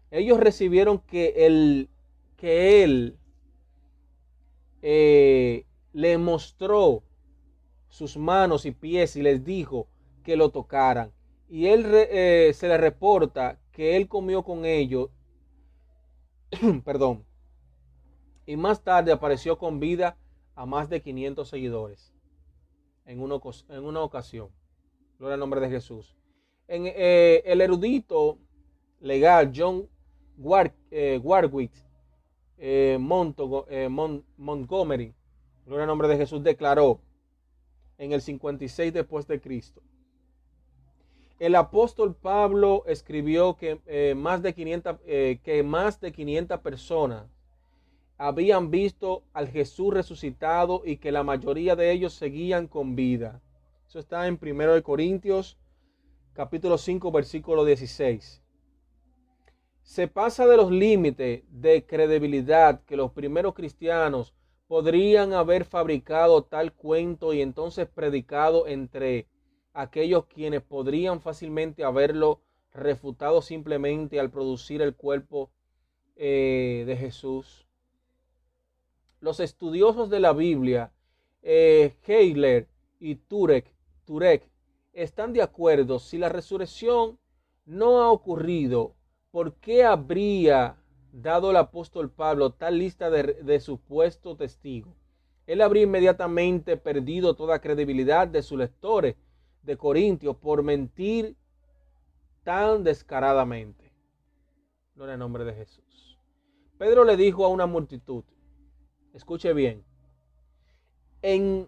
Ellos 0.10 0.40
recibieron 0.40 0.98
que 1.00 1.46
él, 1.46 1.90
que 2.36 2.84
él 2.84 3.18
eh, 4.82 5.66
le 5.94 6.18
mostró 6.18 7.04
sus 7.88 8.18
manos 8.18 8.66
y 8.66 8.72
pies 8.72 9.16
y 9.16 9.22
les 9.22 9.44
dijo 9.44 9.88
que 10.24 10.36
lo 10.36 10.50
tocaran. 10.50 11.12
Y 11.50 11.68
él 11.68 11.86
eh, 11.94 12.52
se 12.56 12.68
le 12.68 12.78
reporta 12.78 13.60
que 13.82 13.98
él 13.98 14.08
comió 14.08 14.44
con 14.44 14.64
ellos, 14.64 15.10
perdón, 16.86 17.26
y 18.46 18.56
más 18.56 18.84
tarde 18.84 19.12
apareció 19.12 19.58
con 19.58 19.80
vida 19.80 20.20
a 20.54 20.68
más 20.68 20.88
de 20.88 21.02
500 21.02 21.50
seguidores 21.50 22.14
en 23.06 23.20
una, 23.20 23.40
en 23.70 23.84
una 23.84 24.02
ocasión. 24.02 24.50
Gloria 25.18 25.34
al 25.34 25.40
nombre 25.40 25.62
de 25.62 25.72
Jesús. 25.72 26.16
En, 26.68 26.84
eh, 26.86 27.42
el 27.44 27.60
erudito 27.60 28.38
legal 29.00 29.52
John 29.52 29.90
eh, 30.92 31.20
Warwick 31.24 31.74
eh, 32.60 33.00
Montgomery, 34.38 35.16
gloria 35.66 35.86
al 35.86 35.88
nombre 35.88 36.08
de 36.08 36.18
Jesús, 36.18 36.44
declaró 36.44 37.02
en 37.98 38.12
el 38.12 38.22
56 38.22 38.94
después 38.94 39.26
de 39.26 39.42
Cristo 39.42 39.82
el 41.42 41.56
apóstol 41.56 42.14
Pablo 42.14 42.84
escribió 42.86 43.58
que, 43.58 43.82
eh, 43.88 44.14
más 44.16 44.44
de 44.44 44.54
500, 44.54 44.98
eh, 45.08 45.40
que 45.44 45.64
más 45.64 46.00
de 46.00 46.12
500 46.12 46.60
personas 46.60 47.26
habían 48.20 48.70
visto 48.70 49.24
al 49.34 49.48
Jesús 49.48 49.92
resucitado 49.92 50.84
y 50.86 50.98
que 50.98 51.12
la 51.12 51.24
mayoría 51.24 51.76
de 51.76 51.92
ellos 51.92 52.14
seguían 52.14 52.68
con 52.68 52.96
vida. 52.96 53.42
Eso 53.88 53.98
está 53.98 54.28
en 54.28 54.38
1 54.38 54.84
Corintios 54.84 55.58
capítulo 56.34 56.78
5 56.78 57.12
versículo 57.12 57.66
16. 57.66 58.44
Se 59.82 60.08
pasa 60.08 60.46
de 60.46 60.58
los 60.58 60.70
límites 60.70 61.42
de 61.50 61.88
credibilidad 61.88 62.84
que 62.84 62.96
los 62.96 63.14
primeros 63.14 63.56
cristianos 63.56 64.36
podrían 64.68 65.34
haber 65.34 65.66
fabricado 65.66 66.44
tal 66.44 66.72
cuento 66.72 67.34
y 67.34 67.42
entonces 67.42 67.88
predicado 67.88 68.68
entre 68.68 69.26
aquellos 69.74 70.26
quienes 70.26 70.62
podrían 70.62 71.22
fácilmente 71.22 71.84
haberlo 71.84 72.42
refutado 72.74 73.42
simplemente 73.42 74.20
al 74.20 74.30
producir 74.30 74.82
el 74.82 74.96
cuerpo 74.96 75.52
eh, 76.16 76.84
de 76.86 76.98
Jesús. 76.98 77.66
Los 79.20 79.40
estudiosos 79.40 80.10
de 80.10 80.20
la 80.20 80.34
Biblia, 80.34 80.92
eh, 81.44 81.96
y 83.00 83.16
Turek, 83.16 83.74
Turek, 84.06 84.50
están 84.94 85.34
de 85.34 85.42
acuerdo 85.42 86.00
si 86.00 86.18
la 86.18 86.30
resurrección 86.30 87.18
no 87.66 88.02
ha 88.02 88.12
ocurrido, 88.12 88.96
¿por 89.32 89.56
qué 89.56 89.84
habría 89.84 90.78
dado 91.12 91.52
el 91.52 91.58
apóstol 91.58 92.10
Pablo 92.10 92.52
tal 92.52 92.80
lista 92.80 93.10
de, 93.10 93.60
supuestos 93.60 94.38
testigos? 94.38 94.94
Él 95.48 95.62
habría 95.62 95.84
inmediatamente 95.84 96.78
perdido 96.78 97.36
toda 97.36 97.62
credibilidad 97.62 98.28
de 98.28 98.44
sus 98.44 98.58
lectores 98.58 99.16
de 99.64 99.78
Corintios 99.78 100.36
por 100.38 100.64
mentir 100.64 101.36
tan 102.44 102.84
descaradamente. 102.84 103.92
En 104.96 105.10
el 105.10 105.18
nombre 105.18 105.44
de 105.46 105.56
Jesús. 105.56 106.20
Pedro 106.78 107.04
le 107.04 107.18
dijo 107.18 107.44
a 107.44 107.48
una 107.48 107.66
multitud, 107.66 108.24
escuche 109.14 109.52
bien, 109.54 109.84
en, 111.24 111.68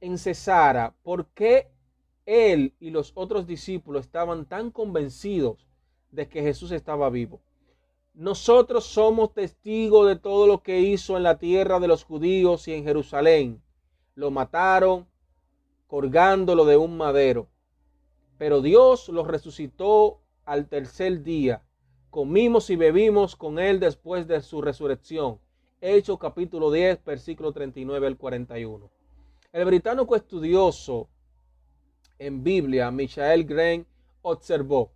en 0.00 0.18
Cesara, 0.18 0.94
¿por 1.04 1.26
qué 1.26 1.70
él 2.24 2.74
y 2.80 2.90
los 2.90 3.12
otros 3.14 3.46
discípulos 3.46 4.04
estaban 4.04 4.46
tan 4.46 4.72
convencidos 4.72 5.68
de 6.10 6.28
que 6.28 6.42
Jesús 6.42 6.72
estaba 6.72 7.08
vivo? 7.08 7.40
Nosotros 8.14 8.84
somos 8.84 9.32
testigos 9.32 10.08
de 10.08 10.16
todo 10.16 10.48
lo 10.48 10.62
que 10.62 10.80
hizo 10.80 11.16
en 11.16 11.22
la 11.22 11.38
tierra 11.38 11.78
de 11.78 11.86
los 11.86 12.02
judíos 12.02 12.66
y 12.66 12.72
en 12.72 12.82
Jerusalén. 12.82 13.62
Lo 14.14 14.32
mataron 14.32 15.06
colgándolo 15.96 16.66
de 16.66 16.76
un 16.76 16.98
madero. 16.98 17.48
Pero 18.36 18.60
Dios 18.60 19.08
lo 19.08 19.24
resucitó 19.24 20.20
al 20.44 20.68
tercer 20.68 21.22
día. 21.22 21.62
Comimos 22.10 22.68
y 22.68 22.76
bebimos 22.76 23.34
con 23.34 23.58
él 23.58 23.80
después 23.80 24.28
de 24.28 24.42
su 24.42 24.60
resurrección. 24.60 25.38
Hechos 25.80 26.18
capítulo 26.18 26.70
10, 26.70 27.02
versículo 27.02 27.50
39 27.50 28.08
al 28.08 28.18
41. 28.18 28.90
El 29.54 29.64
británico 29.64 30.14
estudioso 30.14 31.08
en 32.18 32.44
Biblia, 32.44 32.90
Michael 32.90 33.46
Green, 33.46 33.86
observó, 34.20 34.92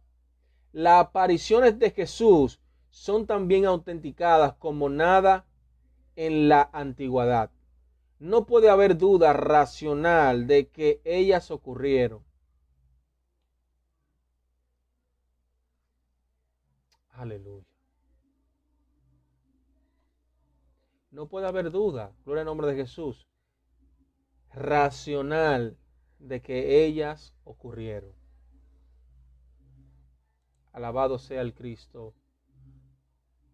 las 0.70 1.07
apariciones 1.07 1.78
de 1.78 1.92
Jesús 1.92 2.61
son 2.90 3.24
también 3.24 3.64
autenticadas 3.64 4.53
como 4.57 4.90
nada 4.90 5.46
en 6.14 6.51
la 6.51 6.68
antigüedad. 6.74 7.51
No 8.21 8.45
puede 8.45 8.68
haber 8.68 8.99
duda 8.99 9.33
racional 9.33 10.47
de 10.47 10.68
que 10.68 11.01
ellas 11.05 11.51
ocurrieron. 11.51 12.23
Aleluya. 17.12 17.66
No 21.11 21.29
puede 21.29 21.47
haber 21.49 21.71
duda, 21.71 22.14
gloria 22.27 22.43
al 22.43 22.47
nombre 22.47 22.66
de 22.68 22.77
Jesús, 22.77 23.27
racional 24.53 25.79
de 26.18 26.43
que 26.43 26.85
ellas 26.85 27.35
ocurrieron. 27.45 28.12
Alabado 30.73 31.18
sea 31.18 31.41
el 31.41 31.55
Cristo 31.55 32.14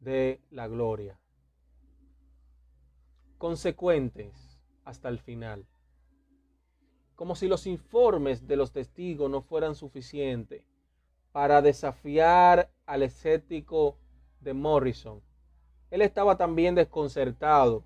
de 0.01 0.43
la 0.51 0.67
gloria. 0.67 1.21
Consecuentes 3.39 4.46
hasta 4.87 5.11
el 5.11 5.19
final. 5.19 5.67
Como 7.17 7.35
si 7.35 7.49
los 7.49 7.67
informes 7.67 8.47
de 8.47 8.57
los 8.57 8.73
testigos 8.73 9.31
no 9.31 9.43
fueran 9.43 9.75
suficientes 9.75 10.65
para 11.33 11.61
desafiar 11.61 12.71
al 12.87 13.03
escéptico 13.03 13.99
de 14.41 14.55
Morrison. 14.55 15.21
Él 15.91 16.03
estaba 16.03 16.37
también 16.37 16.75
desconcertado 16.75 17.85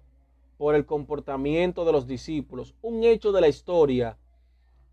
por 0.57 0.75
el 0.75 0.85
comportamiento 0.85 1.85
de 1.85 1.93
los 1.93 2.07
discípulos. 2.07 2.75
Un 2.83 3.03
hecho 3.03 3.33
de 3.33 3.41
la 3.41 3.49
historia, 3.49 4.19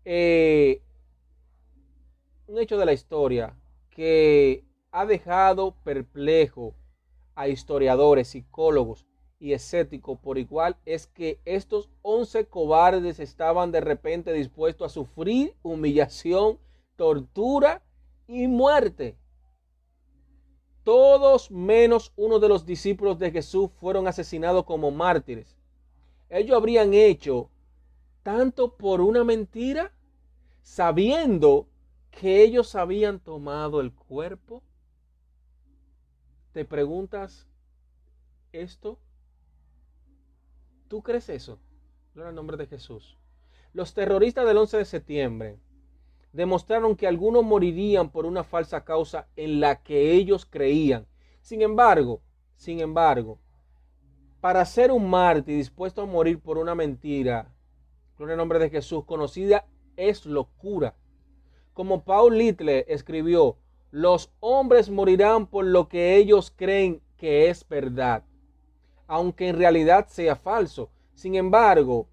eh, 0.04 0.82
un 2.46 2.58
hecho 2.58 2.78
de 2.78 2.86
la 2.86 2.94
historia 2.94 3.54
que 3.90 4.64
ha 4.92 5.04
dejado 5.04 5.74
perplejo 5.84 6.74
a 7.34 7.48
historiadores, 7.48 8.28
psicólogos 8.28 9.06
y 9.40 9.52
escépticos 9.52 10.18
por 10.18 10.38
igual 10.38 10.76
es 10.84 11.06
que 11.06 11.40
estos 11.44 11.88
once 12.02 12.46
cobardes 12.46 13.20
estaban 13.20 13.70
de 13.70 13.80
repente 13.80 14.32
dispuestos 14.32 14.90
a 14.90 14.94
sufrir 14.94 15.54
humillación, 15.62 16.58
tortura 16.96 17.82
y 18.26 18.48
muerte. 18.48 19.16
Todos 20.82 21.50
menos 21.50 22.12
uno 22.16 22.38
de 22.38 22.48
los 22.48 22.66
discípulos 22.66 23.18
de 23.18 23.30
Jesús 23.30 23.70
fueron 23.78 24.08
asesinados 24.08 24.64
como 24.64 24.90
mártires. 24.90 25.56
Ellos 26.30 26.56
habrían 26.56 26.94
hecho 26.94 27.50
tanto 28.22 28.76
por 28.76 29.00
una 29.00 29.24
mentira, 29.24 29.92
sabiendo 30.62 31.68
que 32.10 32.42
ellos 32.42 32.74
habían 32.74 33.20
tomado 33.20 33.80
el 33.80 33.92
cuerpo 33.92 34.62
¿Te 36.58 36.64
preguntas 36.64 37.46
esto? 38.52 38.98
¿Tú 40.88 41.02
crees 41.02 41.28
eso? 41.28 41.58
Gloria 42.14 42.30
al 42.30 42.34
nombre 42.34 42.56
de 42.56 42.66
Jesús. 42.66 43.18
Los 43.74 43.92
terroristas 43.92 44.46
del 44.46 44.56
11 44.56 44.78
de 44.78 44.84
septiembre 44.86 45.58
demostraron 46.32 46.96
que 46.96 47.06
algunos 47.06 47.44
morirían 47.44 48.10
por 48.10 48.24
una 48.24 48.42
falsa 48.42 48.84
causa 48.84 49.28
en 49.36 49.60
la 49.60 49.82
que 49.82 50.12
ellos 50.12 50.46
creían. 50.46 51.06
Sin 51.42 51.60
embargo, 51.60 52.22
sin 52.56 52.80
embargo, 52.80 53.38
para 54.40 54.64
ser 54.64 54.90
un 54.90 55.10
mártir 55.10 55.56
dispuesto 55.56 56.02
a 56.02 56.06
morir 56.06 56.40
por 56.40 56.56
una 56.56 56.74
mentira, 56.74 57.52
gloria 58.16 58.32
al 58.32 58.38
nombre 58.38 58.58
de 58.58 58.70
Jesús, 58.70 59.04
conocida 59.04 59.66
es 59.96 60.24
locura. 60.24 60.96
Como 61.74 62.04
Paul 62.04 62.38
Little 62.38 62.86
escribió, 62.88 63.58
los 63.90 64.32
hombres 64.40 64.88
morirán 64.88 65.46
por 65.46 65.66
lo 65.66 65.88
que 65.88 66.16
ellos 66.16 66.52
creen 66.54 67.02
que 67.16 67.50
es 67.50 67.68
verdad, 67.68 68.24
aunque 69.08 69.48
en 69.48 69.56
realidad 69.56 70.06
sea 70.08 70.36
falso. 70.36 70.90
Sin 71.14 71.34
embargo, 71.34 72.06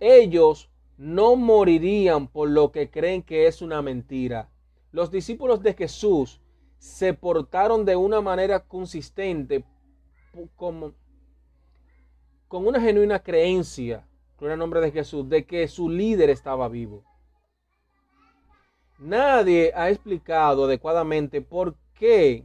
ellos 0.00 0.68
no 0.96 1.36
morirían 1.36 2.26
por 2.26 2.48
lo 2.48 2.72
que 2.72 2.90
creen 2.90 3.22
que 3.22 3.46
es 3.46 3.62
una 3.62 3.82
mentira. 3.82 4.50
Los 4.90 5.12
discípulos 5.12 5.62
de 5.62 5.74
Jesús 5.74 6.40
se 6.78 7.14
portaron 7.14 7.84
de 7.84 7.94
una 7.94 8.20
manera 8.20 8.60
consistente 8.60 9.64
como, 10.56 10.94
con 12.48 12.66
una 12.66 12.80
genuina 12.80 13.20
creencia, 13.22 14.06
con 14.36 14.50
el 14.50 14.58
nombre 14.58 14.80
de 14.80 14.90
Jesús, 14.90 15.28
de 15.28 15.44
que 15.44 15.68
su 15.68 15.90
líder 15.90 16.30
estaba 16.30 16.68
vivo. 16.68 17.04
Nadie 18.98 19.72
ha 19.76 19.90
explicado 19.90 20.64
adecuadamente 20.64 21.42
por 21.42 21.76
qué, 21.94 22.44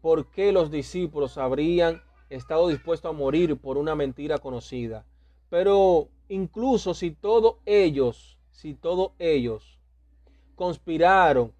por 0.00 0.30
qué 0.30 0.52
los 0.52 0.70
discípulos 0.70 1.38
habrían 1.38 2.02
estado 2.30 2.68
dispuestos 2.68 3.08
a 3.08 3.12
morir 3.12 3.56
por 3.56 3.78
una 3.78 3.94
mentira 3.94 4.38
conocida. 4.38 5.04
Pero 5.48 6.08
incluso 6.28 6.94
si 6.94 7.10
todos 7.10 7.56
ellos, 7.66 8.38
si 8.50 8.74
todos 8.74 9.12
ellos 9.18 9.78
conspiraron 10.54 11.52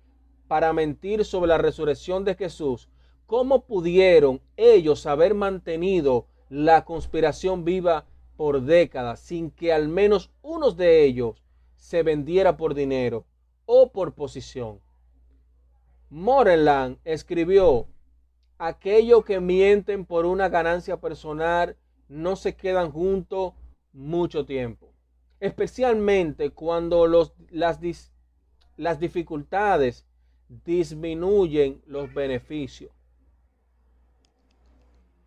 para 0.47 0.73
mentir 0.73 1.25
sobre 1.25 1.49
la 1.49 1.59
resurrección 1.59 2.25
de 2.25 2.35
Jesús, 2.35 2.89
¿cómo 3.27 3.65
pudieron 3.65 4.41
ellos 4.57 5.07
haber 5.07 5.35
mantenido 5.35 6.27
la 6.49 6.85
conspiración 6.85 7.65
viva 7.65 8.07
por 8.37 8.63
décadas 8.63 9.21
sin 9.21 9.51
que 9.51 9.73
al 9.73 9.89
menos 9.89 10.31
uno 10.43 10.71
de 10.71 11.05
ellos 11.05 11.43
se 11.77 12.03
vendiera 12.03 12.57
por 12.57 12.75
dinero? 12.75 13.25
o 13.71 13.93
por 13.93 14.15
posición. 14.15 14.81
Moreland 16.09 16.97
escribió, 17.05 17.87
aquellos 18.59 19.25
que 19.25 19.41
mienten 19.41 20.05
por 20.05 20.27
una 20.27 20.49
ganancia 20.49 21.01
personal 21.01 21.77
no 22.09 22.37
se 22.37 22.57
quedan 22.57 22.91
juntos 22.91 23.55
mucho 23.93 24.45
tiempo, 24.45 24.93
especialmente 25.41 26.51
cuando 26.51 27.07
los, 27.07 27.33
las, 27.51 27.81
las 28.77 28.99
dificultades 28.99 30.07
disminuyen 30.49 31.83
los 31.87 32.13
beneficios. 32.13 32.91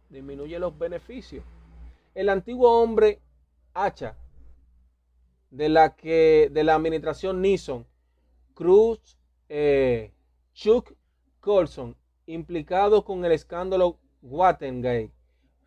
Disminuye 0.10 0.60
los 0.60 0.78
beneficios. 0.78 1.46
El 2.14 2.30
antiguo 2.30 2.82
hombre 2.82 3.22
hacha 3.74 4.18
de 5.50 5.70
la 5.70 5.96
que 5.96 6.50
de 6.52 6.64
la 6.64 6.76
administración 6.76 7.42
Nixon 7.42 7.86
Cruz, 8.54 9.18
eh, 9.48 10.12
Chuck 10.54 10.94
Colson, 11.40 11.96
implicado 12.26 13.04
con 13.04 13.26
el 13.26 13.32
escándalo 13.32 13.98
Watergate, 14.22 15.12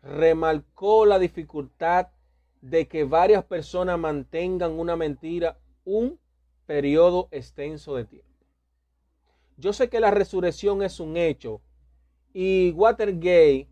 remarcó 0.01 1.05
la 1.05 1.19
dificultad 1.19 2.07
de 2.61 2.87
que 2.87 3.03
varias 3.03 3.43
personas 3.43 3.99
mantengan 3.99 4.79
una 4.79 4.95
mentira 4.95 5.59
un 5.83 6.19
periodo 6.65 7.27
extenso 7.31 7.95
de 7.95 8.05
tiempo. 8.05 8.29
Yo 9.57 9.71
sé 9.71 9.89
que 9.89 9.99
la 9.99 10.11
resurrección 10.11 10.81
es 10.81 10.99
un 10.99 11.15
hecho 11.15 11.61
y 12.33 12.71
Watergate 12.71 13.69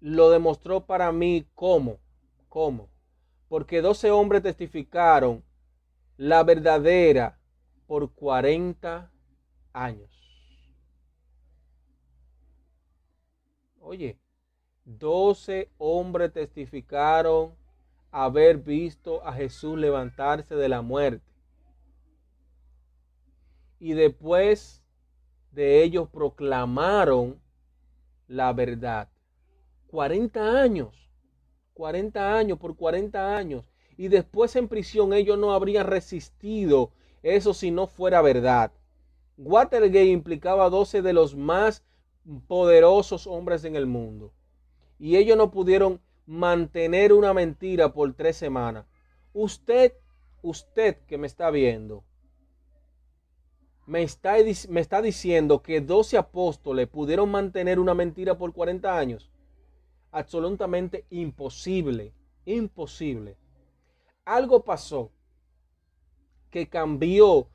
lo 0.00 0.30
demostró 0.30 0.86
para 0.86 1.12
mí 1.12 1.46
cómo, 1.54 1.98
cómo, 2.48 2.88
porque 3.48 3.82
12 3.82 4.10
hombres 4.10 4.42
testificaron 4.42 5.44
la 6.16 6.42
verdadera 6.44 7.38
por 7.86 8.12
40 8.12 9.10
años. 9.72 10.17
Oye, 13.90 14.18
12 14.84 15.70
hombres 15.78 16.30
testificaron 16.34 17.54
haber 18.10 18.58
visto 18.58 19.26
a 19.26 19.32
Jesús 19.32 19.78
levantarse 19.78 20.54
de 20.56 20.68
la 20.68 20.82
muerte. 20.82 21.24
Y 23.80 23.94
después 23.94 24.84
de 25.52 25.82
ellos 25.82 26.06
proclamaron 26.10 27.40
la 28.26 28.52
verdad. 28.52 29.08
40 29.86 30.60
años. 30.60 31.08
40 31.72 32.36
años 32.36 32.58
por 32.58 32.76
40 32.76 33.38
años. 33.38 33.64
y 33.96 34.08
después 34.08 34.54
en 34.54 34.68
prisión 34.68 35.14
ellos 35.14 35.38
no 35.38 35.52
habrían 35.52 35.86
resistido 35.86 36.92
eso 37.22 37.54
si 37.54 37.70
no 37.70 37.86
fuera 37.86 38.20
verdad. 38.20 38.70
Watergate 39.38 40.04
implicaba 40.04 40.66
a 40.66 40.70
12 40.70 41.00
de 41.00 41.14
los 41.14 41.34
más 41.34 41.82
poderosos 42.46 43.26
hombres 43.26 43.64
en 43.64 43.76
el 43.76 43.86
mundo 43.86 44.32
y 44.98 45.16
ellos 45.16 45.36
no 45.36 45.50
pudieron 45.50 46.00
mantener 46.26 47.12
una 47.12 47.32
mentira 47.32 47.92
por 47.92 48.12
tres 48.14 48.36
semanas. 48.36 48.86
Usted, 49.32 49.94
usted 50.42 50.98
que 51.06 51.16
me 51.16 51.26
está 51.26 51.50
viendo, 51.50 52.04
me 53.86 54.02
está, 54.02 54.34
me 54.68 54.80
está 54.80 55.00
diciendo 55.00 55.62
que 55.62 55.80
12 55.80 56.18
apóstoles 56.18 56.88
pudieron 56.88 57.30
mantener 57.30 57.78
una 57.78 57.94
mentira 57.94 58.36
por 58.36 58.52
40 58.52 58.98
años. 58.98 59.30
Absolutamente 60.10 61.06
imposible, 61.10 62.12
imposible. 62.44 63.36
Algo 64.24 64.64
pasó 64.64 65.10
que 66.50 66.68
cambió 66.68 67.48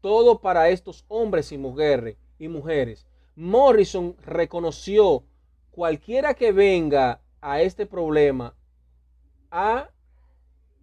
todo 0.00 0.40
para 0.40 0.70
estos 0.70 1.04
hombres 1.08 1.52
y 1.52 1.58
mujeres 1.58 2.16
y 2.38 2.48
mujeres. 2.48 3.06
Morrison 3.40 4.16
reconoció 4.26 5.24
cualquiera 5.70 6.34
que 6.34 6.52
venga 6.52 7.22
a 7.40 7.62
este 7.62 7.86
problema 7.86 8.54
ha 9.50 9.88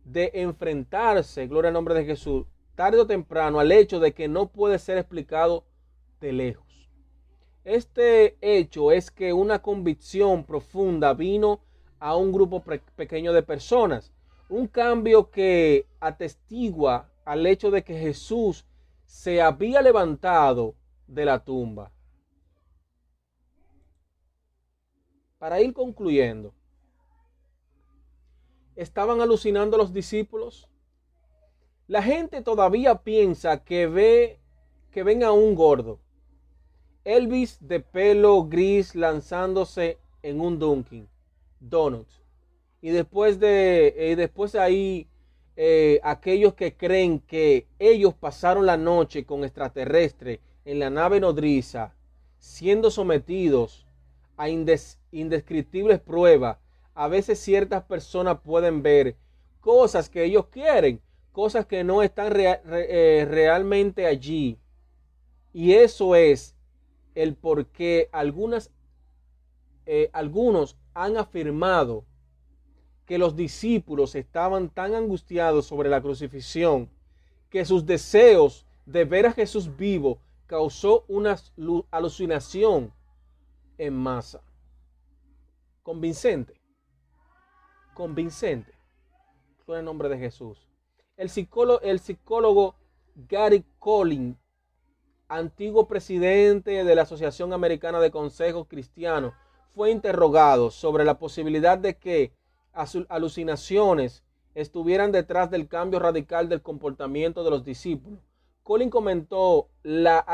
de 0.04 0.32
enfrentarse, 0.34 1.46
gloria 1.46 1.68
al 1.68 1.76
nombre 1.76 1.94
de 1.94 2.04
Jesús, 2.04 2.48
tarde 2.74 3.00
o 3.00 3.06
temprano 3.06 3.60
al 3.60 3.72
hecho 3.72 4.00
de 4.00 4.12
que 4.16 4.28
no 4.28 4.48
puede 4.48 4.80
ser 4.80 4.98
explicado 4.98 5.66
de 6.20 6.34
lejos. 6.34 6.90
Este 7.64 8.38
hecho 8.42 8.92
es 8.92 9.12
que 9.12 9.34
una 9.34 9.62
convicción 9.62 10.44
profunda 10.44 11.14
vino 11.14 11.60
a 12.00 12.16
un 12.16 12.32
grupo 12.32 12.64
pequeño 12.96 13.34
de 13.34 13.44
personas, 13.44 14.12
un 14.50 14.66
cambio 14.66 15.30
que 15.30 15.86
atestigua 16.00 17.12
al 17.24 17.46
hecho 17.46 17.70
de 17.70 17.84
que 17.84 18.00
Jesús 18.00 18.66
se 19.06 19.44
había 19.44 19.84
levantado 19.84 20.74
de 21.06 21.24
la 21.24 21.38
tumba. 21.38 21.92
Para 25.38 25.62
ir 25.62 25.74
concluyendo, 25.74 26.52
¿estaban 28.76 29.22
alucinando 29.22 29.78
los 29.78 29.94
discípulos? 29.94 30.68
La 31.88 32.02
gente 32.02 32.42
todavía 32.42 33.04
piensa 33.04 33.64
que 33.64 33.86
ve 33.86 34.40
que 34.92 35.04
ven 35.04 35.24
a 35.24 35.32
un 35.32 35.54
gordo. 35.54 36.00
Elvis 37.04 37.60
de 37.62 37.80
pelo 37.80 38.46
gris 38.46 38.96
lanzándose 38.96 40.00
en 40.24 40.42
un 40.42 40.58
Dunkin 40.58 41.08
Donut. 41.60 42.08
Y 42.82 42.90
después 42.90 43.40
de 43.40 44.12
y 44.12 44.16
después 44.16 44.56
ahí 44.56 45.08
eh, 45.56 46.00
aquellos 46.04 46.56
que 46.56 46.76
creen 46.76 47.20
que 47.20 47.68
ellos 47.78 48.16
pasaron 48.16 48.66
la 48.66 48.78
noche 48.78 49.24
con 49.24 49.44
extraterrestres 49.44 50.40
en 50.66 50.80
la 50.80 50.90
nave 50.90 51.20
nodriza, 51.20 51.94
siendo 52.40 52.90
sometidos 52.90 53.88
a 54.36 54.50
indescriptibles 55.20 56.00
pruebas, 56.00 56.58
a 56.94 57.08
veces 57.08 57.40
ciertas 57.40 57.84
personas 57.84 58.40
pueden 58.44 58.82
ver 58.82 59.16
cosas 59.60 60.10
que 60.10 60.24
ellos 60.24 60.48
quieren, 60.48 61.02
cosas 61.32 61.66
que 61.66 61.84
no 61.84 62.02
están 62.02 62.34
eh, 62.36 63.28
realmente 63.30 64.06
allí. 64.06 64.58
Y 65.54 65.74
eso 65.74 66.16
es 66.16 66.56
el 67.16 67.36
por 67.36 67.68
qué 67.68 68.10
eh, 69.86 70.10
algunos 70.14 70.78
han 70.94 71.18
afirmado 71.18 72.06
que 73.06 73.18
los 73.18 73.36
discípulos 73.36 74.16
estaban 74.16 74.70
tan 74.70 74.94
angustiados 74.94 75.66
sobre 75.66 75.90
la 75.90 76.02
crucifixión 76.02 76.90
que 77.50 77.66
sus 77.66 77.86
deseos 77.86 78.66
de 78.86 79.06
ver 79.06 79.26
a 79.26 79.32
Jesús 79.32 79.76
vivo 79.78 80.20
causó 80.46 81.06
una 81.08 81.38
alucinación 81.92 82.92
en 83.78 83.94
masa. 83.94 84.42
Convincente. 85.88 86.60
Convincente. 87.94 88.74
Con 89.66 89.78
el 89.78 89.86
nombre 89.86 90.10
de 90.10 90.18
Jesús. 90.18 90.68
El 91.16 91.30
psicólogo, 91.30 91.80
el 91.80 92.02
psicólogo 92.02 92.76
Gary 93.16 93.64
Collins, 93.80 94.36
antiguo 95.30 95.88
presidente 95.88 96.84
de 96.84 96.94
la 96.94 97.04
Asociación 97.04 97.54
Americana 97.54 98.02
de 98.02 98.12
Consejos 98.12 98.68
Cristianos, 98.68 99.34
fue 99.76 99.90
interrogado 99.90 100.72
sobre 100.72 101.06
la 101.06 101.20
posibilidad 101.20 101.78
de 101.78 101.96
que 101.96 102.34
alucinaciones 103.08 104.26
estuvieran 104.56 105.14
detrás 105.14 105.50
del 105.50 105.70
cambio 105.70 106.00
radical 106.00 106.50
del 106.50 106.62
comportamiento 106.62 107.46
de 107.46 107.50
los 107.50 107.64
discípulos. 107.64 108.20
Colin 108.62 108.90
comentó, 108.90 109.70
las 109.84 110.26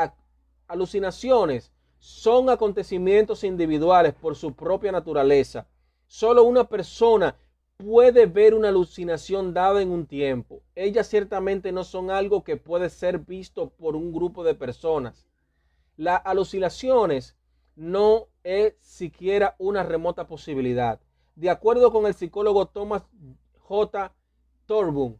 alucinaciones 0.66 1.70
son 2.04 2.50
acontecimientos 2.50 3.44
individuales 3.44 4.12
por 4.12 4.36
su 4.36 4.52
propia 4.52 4.92
naturaleza. 4.92 5.66
Solo 6.06 6.44
una 6.44 6.68
persona 6.68 7.34
puede 7.78 8.26
ver 8.26 8.52
una 8.52 8.68
alucinación 8.68 9.54
dada 9.54 9.80
en 9.80 9.90
un 9.90 10.04
tiempo. 10.04 10.60
Ellas 10.74 11.08
ciertamente 11.08 11.72
no 11.72 11.82
son 11.82 12.10
algo 12.10 12.44
que 12.44 12.58
puede 12.58 12.90
ser 12.90 13.20
visto 13.20 13.70
por 13.70 13.96
un 13.96 14.12
grupo 14.12 14.44
de 14.44 14.54
personas. 14.54 15.26
Las 15.96 16.20
alucinaciones 16.26 17.38
no 17.74 18.28
es 18.42 18.74
siquiera 18.82 19.56
una 19.58 19.82
remota 19.82 20.26
posibilidad. 20.26 21.00
De 21.36 21.48
acuerdo 21.48 21.90
con 21.90 22.04
el 22.04 22.12
psicólogo 22.12 22.66
Thomas 22.66 23.04
J. 23.60 24.14
Torbun, 24.66 25.18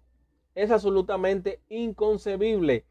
es 0.55 0.71
absolutamente 0.71 1.63
inconcebible 1.71 2.85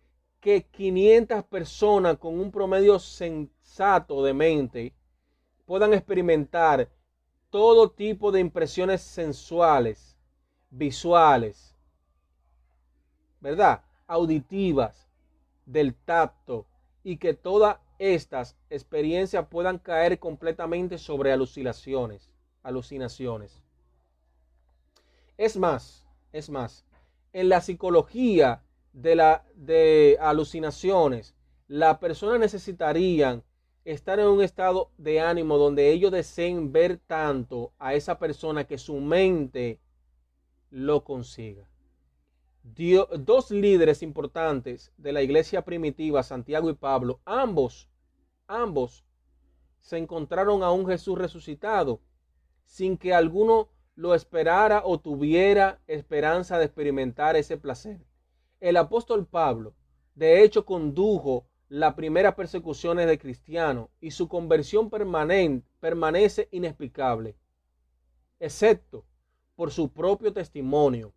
que 0.43 0.65
500 0.65 1.45
personas 1.45 2.17
con 2.17 2.37
un 2.37 2.51
promedio 2.51 2.99
sensato 2.99 4.21
de 4.25 4.33
mente 4.33 4.93
puedan 5.65 5.93
experimentar 5.93 6.89
todo 7.49 7.89
tipo 7.89 8.29
de 8.29 8.41
impresiones 8.41 9.01
sensuales, 9.01 10.17
visuales, 10.69 11.77
¿verdad? 13.39 13.85
Auditivas, 14.05 15.07
del 15.65 15.95
tacto, 15.95 16.65
y 17.05 17.15
que 17.15 17.33
todas 17.33 17.77
estas 17.97 18.57
experiencias 18.69 19.47
puedan 19.47 19.77
caer 19.77 20.19
completamente 20.19 20.97
sobre 20.97 21.31
alucinaciones, 21.31 22.33
alucinaciones. 22.63 23.63
Es 25.37 25.55
más, 25.55 26.05
es 26.33 26.49
más, 26.49 26.85
en 27.31 27.47
la 27.47 27.61
psicología 27.61 28.61
de, 28.93 29.15
la, 29.15 29.45
de 29.55 30.17
alucinaciones, 30.21 31.35
las 31.67 31.97
personas 31.97 32.39
necesitarían 32.39 33.43
estar 33.85 34.19
en 34.19 34.27
un 34.27 34.41
estado 34.41 34.91
de 34.97 35.19
ánimo 35.19 35.57
donde 35.57 35.91
ellos 35.91 36.11
deseen 36.11 36.71
ver 36.71 36.97
tanto 36.97 37.73
a 37.79 37.95
esa 37.95 38.17
persona 38.17 38.63
que 38.63 38.77
su 38.77 38.95
mente 38.95 39.79
lo 40.69 41.03
consiga. 41.03 41.67
dos 42.63 43.51
líderes 43.51 44.01
importantes 44.01 44.93
de 44.97 45.11
la 45.11 45.21
iglesia 45.21 45.63
primitiva, 45.63 46.23
Santiago 46.23 46.69
y 46.69 46.73
Pablo, 46.73 47.19
ambos, 47.25 47.89
ambos 48.47 49.03
se 49.79 49.97
encontraron 49.97 50.63
a 50.63 50.71
un 50.71 50.87
Jesús 50.87 51.17
resucitado 51.17 51.99
sin 52.63 52.97
que 52.97 53.13
alguno 53.13 53.67
lo 53.95 54.15
esperara 54.15 54.81
o 54.85 54.99
tuviera 54.99 55.81
esperanza 55.87 56.57
de 56.57 56.65
experimentar 56.65 57.35
ese 57.35 57.57
placer. 57.57 57.99
El 58.63 58.77
apóstol 58.77 59.27
Pablo, 59.27 59.75
de 60.15 60.41
hecho, 60.41 60.65
condujo 60.65 61.45
las 61.67 61.95
primeras 61.95 62.33
persecuciones 62.35 63.07
de 63.07 63.19
cristianos 63.19 63.89
y 63.99 64.11
su 64.11 64.29
conversión 64.29 64.89
permanente, 64.89 65.67
permanece 65.81 66.47
inexplicable, 66.49 67.35
excepto 68.39 69.03
por 69.57 69.69
su 69.69 69.91
propio 69.91 70.31
testimonio 70.31 71.13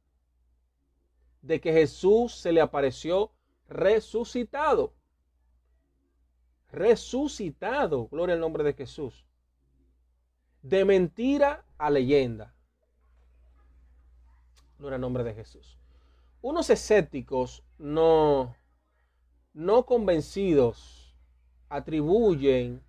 de 1.40 1.60
que 1.60 1.72
Jesús 1.72 2.34
se 2.34 2.50
le 2.50 2.60
apareció 2.60 3.30
resucitado. 3.68 4.92
Resucitado, 6.72 8.08
gloria 8.08 8.34
al 8.34 8.40
nombre 8.40 8.64
de 8.64 8.72
Jesús. 8.72 9.24
De 10.62 10.84
mentira 10.84 11.64
a 11.78 11.90
leyenda. 11.90 12.56
Gloria 14.80 14.96
al 14.96 15.00
nombre 15.00 15.22
de 15.22 15.32
Jesús. 15.32 15.78
Unos 16.48 16.70
escépticos 16.70 17.64
no, 17.76 18.54
no 19.52 19.84
convencidos 19.84 21.12
atribuyen 21.68 22.84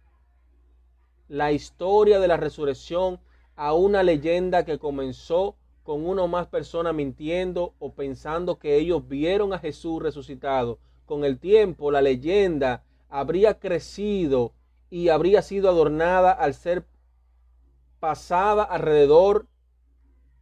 la 1.28 1.52
historia 1.52 2.20
de 2.20 2.28
la 2.28 2.38
resurrección 2.38 3.20
a 3.56 3.74
una 3.74 4.04
leyenda 4.04 4.64
que 4.64 4.78
comenzó 4.78 5.56
con 5.82 6.06
una 6.06 6.22
o 6.22 6.28
más 6.28 6.46
personas 6.46 6.94
mintiendo 6.94 7.74
o 7.80 7.94
pensando 7.94 8.60
que 8.60 8.76
ellos 8.76 9.08
vieron 9.08 9.52
a 9.54 9.58
Jesús 9.58 10.04
resucitado. 10.04 10.78
Con 11.08 11.26
el 11.26 11.40
tiempo 11.40 11.90
la 11.90 12.04
leyenda 12.04 12.84
habría 13.10 13.58
crecido 13.58 14.54
y 14.92 15.10
habría 15.10 15.42
sido 15.42 15.68
adornada 15.68 16.32
al 16.32 16.54
ser 16.54 16.86
pasada 18.00 18.62
alrededor 18.62 19.48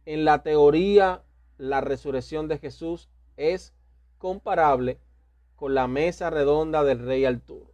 en 0.04 0.26
la 0.26 0.42
teoría 0.42 1.22
la 1.58 1.80
resurrección 1.80 2.48
de 2.48 2.58
Jesús 2.58 3.08
es 3.36 3.74
comparable 4.18 5.00
con 5.56 5.74
la 5.74 5.88
mesa 5.88 6.30
redonda 6.30 6.84
del 6.84 6.98
rey 6.98 7.24
Arturo. 7.24 7.72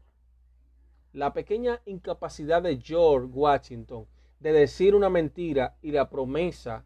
La 1.13 1.33
pequeña 1.33 1.81
incapacidad 1.85 2.63
de 2.63 2.81
George 2.81 3.27
Washington 3.27 4.07
de 4.41 4.53
decir 4.53 4.95
una 4.95 5.09
mentira 5.09 5.77
y 5.83 5.93
la 5.93 6.09
promesa 6.09 6.85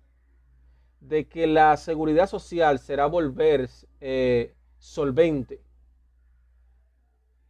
de 1.01 1.29
que 1.29 1.47
la 1.47 1.77
seguridad 1.77 2.29
social 2.29 2.79
será 2.79 3.07
volver 3.07 3.69
eh, 4.01 4.55
solvente 4.79 5.63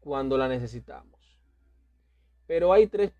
cuando 0.00 0.36
la 0.36 0.48
necesitamos. 0.48 1.40
Pero 2.46 2.72
hay 2.72 2.86
tres 2.86 3.12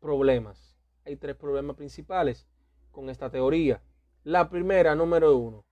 problemas, 0.00 0.76
hay 1.04 1.16
tres 1.16 1.34
problemas 1.34 1.76
principales 1.76 2.46
con 2.90 3.08
esta 3.10 3.30
teoría. 3.30 3.80
La 4.24 4.48
primera, 4.48 4.94
número 4.94 5.36
uno, 5.36 5.64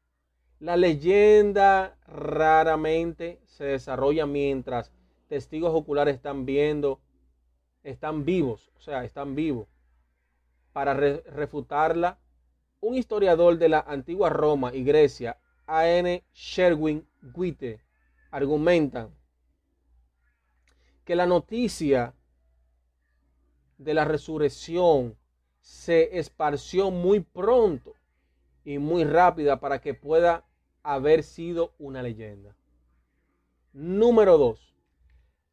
la 0.58 0.76
leyenda 0.76 1.96
raramente 2.08 3.40
se 3.46 3.62
desarrolla 3.62 4.26
mientras 4.26 4.90
testigos 5.28 5.72
oculares 5.72 6.16
están 6.16 6.46
viendo, 6.46 6.98
están 7.84 8.24
vivos, 8.24 8.72
o 8.76 8.80
sea, 8.80 9.04
están 9.04 9.36
vivos. 9.36 9.68
Para 10.72 10.94
refutarla, 10.94 12.18
un 12.80 12.96
historiador 12.96 13.56
de 13.56 13.68
la 13.68 13.84
antigua 13.86 14.30
Roma 14.30 14.74
y 14.74 14.82
Grecia, 14.82 15.38
A.N. 15.68 16.24
Sherwin 16.32 17.06
Guite, 17.22 17.80
argumentan 18.32 19.14
que 21.04 21.14
la 21.14 21.26
noticia 21.26 22.14
de 23.78 23.94
la 23.94 24.04
resurrección 24.04 25.16
se 25.60 26.18
esparció 26.18 26.90
muy 26.90 27.20
pronto 27.20 27.94
y 28.64 28.78
muy 28.78 29.04
rápida 29.04 29.60
para 29.60 29.80
que 29.80 29.94
pueda 29.94 30.44
haber 30.82 31.22
sido 31.22 31.72
una 31.78 32.02
leyenda. 32.02 32.56
Número 33.72 34.38
dos, 34.38 34.74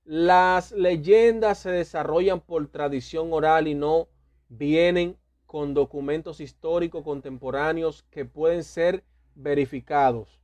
las 0.03 0.71
leyendas 0.71 1.59
se 1.59 1.71
desarrollan 1.71 2.39
por 2.39 2.67
tradición 2.67 3.31
oral 3.33 3.67
y 3.67 3.75
no 3.75 4.07
vienen 4.49 5.17
con 5.45 5.73
documentos 5.73 6.39
históricos 6.39 7.03
contemporáneos 7.03 8.03
que 8.09 8.25
pueden 8.25 8.63
ser 8.63 9.03
verificados. 9.35 10.41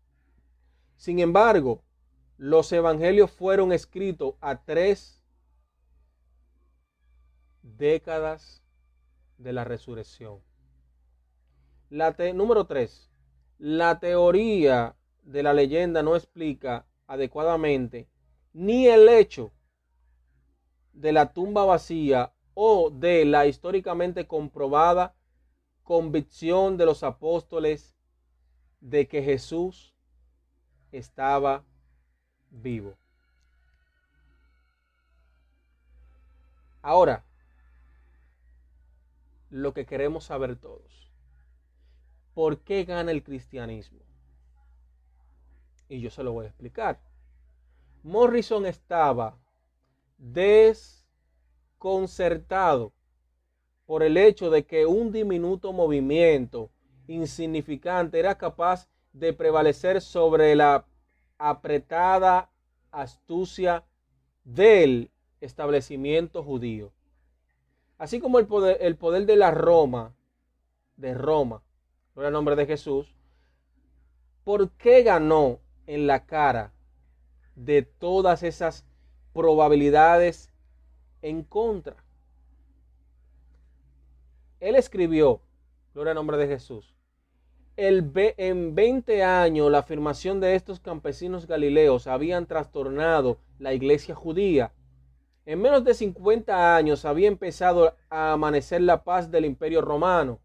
Sin 0.97 1.19
embargo, 1.19 1.81
los 2.37 2.71
evangelios 2.71 3.31
fueron 3.31 3.71
escritos 3.71 4.35
a 4.41 4.63
tres 4.63 5.23
décadas 7.61 8.61
de 9.37 9.53
la 9.53 9.63
resurrección. 9.63 10.39
Número 11.89 12.65
tres, 12.65 13.11
la 13.57 13.99
teoría 13.99 14.95
de 15.21 15.43
la 15.43 15.53
leyenda 15.53 16.03
no 16.03 16.15
explica 16.15 16.85
adecuadamente 17.07 18.07
ni 18.53 18.87
el 18.87 19.09
hecho 19.09 19.51
de 20.93 21.11
la 21.11 21.33
tumba 21.33 21.65
vacía 21.65 22.33
o 22.53 22.89
de 22.89 23.25
la 23.25 23.45
históricamente 23.47 24.27
comprobada 24.27 25.15
convicción 25.83 26.77
de 26.77 26.85
los 26.85 27.03
apóstoles 27.03 27.95
de 28.79 29.07
que 29.07 29.23
Jesús 29.23 29.93
estaba 30.91 31.63
vivo. 32.49 32.95
Ahora, 36.81 37.23
lo 39.49 39.73
que 39.73 39.85
queremos 39.85 40.25
saber 40.25 40.55
todos. 40.57 41.12
¿Por 42.33 42.59
qué 42.59 42.83
gana 42.83 43.11
el 43.11 43.23
cristianismo? 43.23 43.99
Y 45.87 46.01
yo 46.01 46.09
se 46.09 46.23
lo 46.23 46.33
voy 46.33 46.45
a 46.45 46.49
explicar. 46.49 46.99
Morrison 48.01 48.65
estaba 48.65 49.37
desconcertado 50.17 52.91
por 53.85 54.03
el 54.03 54.17
hecho 54.17 54.49
de 54.49 54.65
que 54.65 54.85
un 54.85 55.11
diminuto 55.11 55.73
movimiento 55.73 56.69
insignificante 57.07 58.19
era 58.19 58.37
capaz 58.37 58.87
de 59.11 59.33
prevalecer 59.33 60.01
sobre 60.01 60.55
la 60.55 60.85
apretada 61.37 62.49
astucia 62.91 63.83
del 64.43 65.11
establecimiento 65.41 66.43
judío. 66.43 66.93
Así 67.97 68.19
como 68.19 68.39
el 68.39 68.47
poder, 68.47 68.77
el 68.81 68.95
poder 68.95 69.25
de 69.25 69.35
la 69.35 69.51
Roma, 69.51 70.15
de 70.97 71.13
Roma, 71.13 71.61
no 72.15 72.25
el 72.25 72.33
nombre 72.33 72.55
de 72.55 72.65
Jesús, 72.65 73.15
¿por 74.43 74.71
qué 74.71 75.03
ganó 75.03 75.59
en 75.87 76.07
la 76.07 76.25
cara 76.25 76.73
de 77.55 77.81
todas 77.81 78.43
esas 78.43 78.85
probabilidades 79.33 80.51
en 81.21 81.43
contra? 81.43 81.95
Él 84.59 84.75
escribió, 84.75 85.41
gloria 85.93 86.11
al 86.11 86.15
nombre 86.15 86.37
de 86.37 86.47
Jesús, 86.47 86.95
el, 87.75 88.11
en 88.15 88.75
20 88.75 89.23
años 89.23 89.71
la 89.71 89.79
afirmación 89.79 90.39
de 90.39 90.55
estos 90.55 90.79
campesinos 90.79 91.47
galileos 91.47 92.05
habían 92.05 92.45
trastornado 92.45 93.39
la 93.57 93.73
iglesia 93.73 94.13
judía. 94.13 94.71
En 95.45 95.61
menos 95.61 95.83
de 95.83 95.93
50 95.93 96.75
años 96.75 97.03
había 97.03 97.27
empezado 97.27 97.95
a 98.09 98.33
amanecer 98.33 98.81
la 98.81 99.03
paz 99.03 99.31
del 99.31 99.45
imperio 99.45 99.81
romano. 99.81 100.39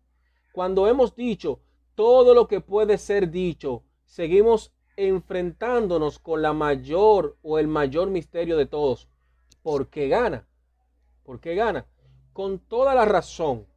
Cuando 0.58 0.88
hemos 0.88 1.14
dicho 1.14 1.60
todo 1.94 2.34
lo 2.34 2.48
que 2.48 2.60
puede 2.60 2.98
ser 2.98 3.30
dicho, 3.30 3.84
seguimos 4.06 4.72
enfrentándonos 4.96 6.18
con 6.18 6.42
la 6.42 6.52
mayor 6.52 7.36
o 7.42 7.60
el 7.60 7.68
mayor 7.68 8.10
misterio 8.10 8.56
de 8.56 8.66
todos. 8.66 9.06
¿Por 9.62 9.88
qué 9.88 10.08
gana? 10.08 10.48
¿Por 11.22 11.38
qué 11.38 11.54
gana? 11.54 11.86
Con 12.32 12.58
toda 12.58 12.96
la 12.96 13.04
razón, 13.04 13.68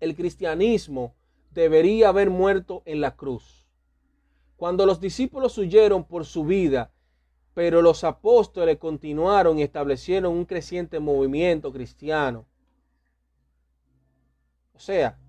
el 0.00 0.16
cristianismo 0.16 1.14
debería 1.52 2.08
haber 2.08 2.28
muerto 2.28 2.82
en 2.84 3.00
la 3.00 3.14
cruz. 3.14 3.68
Cuando 4.56 4.84
los 4.84 5.00
discípulos 5.00 5.58
huyeron 5.58 6.02
por 6.02 6.24
su 6.24 6.42
vida, 6.42 6.90
pero 7.54 7.82
los 7.82 8.02
apóstoles 8.02 8.78
continuaron 8.78 9.60
y 9.60 9.62
establecieron 9.62 10.32
un 10.32 10.44
creciente 10.44 10.98
movimiento 10.98 11.72
cristiano. 11.72 12.46
O 14.74 14.80
sea, 14.80 15.20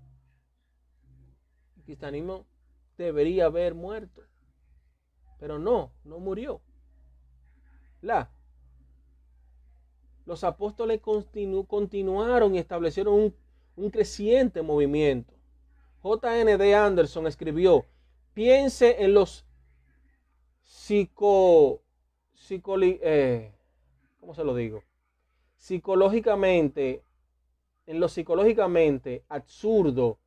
cristianismo 1.90 2.46
debería 2.96 3.46
haber 3.46 3.74
muerto, 3.74 4.22
pero 5.40 5.58
no, 5.58 5.90
no 6.04 6.20
murió. 6.20 6.60
La, 8.00 8.30
los 10.24 10.44
apóstoles 10.44 11.00
continuaron 11.00 12.54
y 12.54 12.58
establecieron 12.58 13.34
un, 13.76 13.90
creciente 13.90 14.62
movimiento. 14.62 15.34
J.N.D. 16.02 16.74
Anderson 16.76 17.26
escribió, 17.26 17.84
piense 18.34 19.02
en 19.02 19.12
los 19.14 19.44
psico, 20.62 21.82
eh, 22.50 23.52
¿cómo 24.20 24.34
se 24.34 24.44
lo 24.44 24.54
digo? 24.54 24.84
Psicológicamente, 25.56 27.02
en 27.86 27.98
lo 27.98 28.08
psicológicamente 28.08 29.24
absurdo 29.28 30.19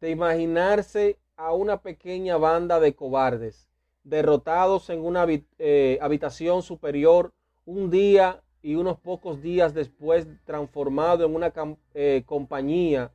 de 0.00 0.10
imaginarse 0.10 1.18
a 1.36 1.52
una 1.52 1.80
pequeña 1.80 2.36
banda 2.36 2.80
de 2.80 2.94
cobardes 2.94 3.70
derrotados 4.04 4.90
en 4.90 5.00
una 5.00 5.26
eh, 5.58 5.98
habitación 6.00 6.62
superior 6.62 7.32
un 7.64 7.90
día 7.90 8.42
y 8.62 8.74
unos 8.74 8.98
pocos 8.98 9.40
días 9.42 9.74
después 9.74 10.26
transformado 10.44 11.24
en 11.24 11.34
una 11.34 11.52
eh, 11.94 12.22
compañía 12.26 13.12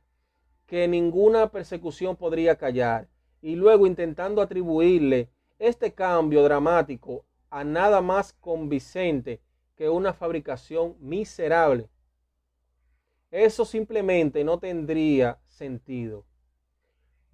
que 0.66 0.88
ninguna 0.88 1.50
persecución 1.50 2.16
podría 2.16 2.56
callar, 2.56 3.06
y 3.40 3.54
luego 3.54 3.86
intentando 3.86 4.42
atribuirle 4.42 5.28
este 5.60 5.92
cambio 5.92 6.42
dramático 6.42 7.24
a 7.50 7.62
nada 7.62 8.00
más 8.00 8.32
convincente 8.32 9.40
que 9.76 9.88
una 9.88 10.12
fabricación 10.12 10.96
miserable. 10.98 11.88
Eso 13.30 13.64
simplemente 13.64 14.42
no 14.42 14.58
tendría 14.58 15.38
sentido. 15.46 16.24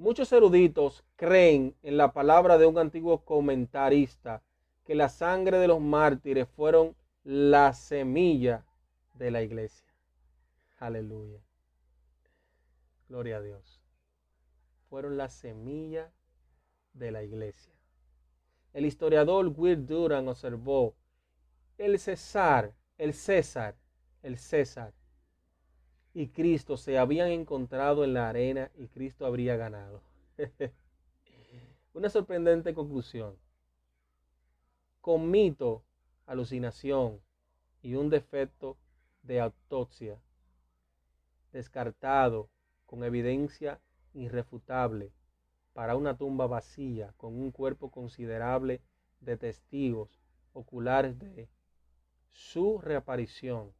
Muchos 0.03 0.32
eruditos 0.32 1.05
creen 1.14 1.76
en 1.84 1.96
la 1.96 2.12
palabra 2.12 2.59
de 2.59 2.66
un 2.66 2.76
antiguo 2.76 3.24
comentarista 3.24 4.42
que 4.82 4.96
la 4.96 5.09
sangre 5.09 5.59
de 5.59 5.68
los 5.68 5.80
mártires 5.80 6.48
fueron 6.48 6.96
la 7.22 7.72
semilla 7.72 8.66
de 9.14 9.30
la 9.30 9.42
iglesia. 9.42 9.86
Aleluya. 10.80 11.38
Gloria 13.09 13.36
a 13.36 13.42
Dios. 13.42 13.80
Fueron 14.90 15.16
la 15.16 15.28
semilla 15.28 16.11
de 16.94 17.12
la 17.12 17.22
iglesia. 17.22 17.72
El 18.72 18.86
historiador 18.86 19.53
Will 19.57 19.86
Duran 19.86 20.26
observó, 20.26 20.96
el 21.78 22.00
César, 22.00 22.74
el 22.98 23.14
César, 23.14 23.76
el 24.24 24.36
César 24.36 24.92
y 26.14 26.28
Cristo 26.28 26.76
se 26.76 26.98
habían 26.98 27.28
encontrado 27.28 28.04
en 28.04 28.14
la 28.14 28.28
arena 28.28 28.70
y 28.76 28.88
Cristo 28.88 29.26
habría 29.26 29.56
ganado. 29.56 30.02
una 31.94 32.08
sorprendente 32.08 32.74
conclusión. 32.74 33.36
Con 35.00 35.30
mito, 35.30 35.84
alucinación 36.26 37.20
y 37.82 37.94
un 37.94 38.10
defecto 38.10 38.76
de 39.22 39.40
autopsia 39.40 40.18
descartado 41.52 42.48
con 42.86 43.04
evidencia 43.04 43.80
irrefutable 44.14 45.12
para 45.72 45.96
una 45.96 46.16
tumba 46.16 46.46
vacía 46.46 47.14
con 47.16 47.34
un 47.34 47.50
cuerpo 47.50 47.90
considerable 47.90 48.80
de 49.20 49.36
testigos 49.36 50.20
oculares 50.52 51.18
de 51.18 51.48
su 52.28 52.78
reaparición 52.80 53.72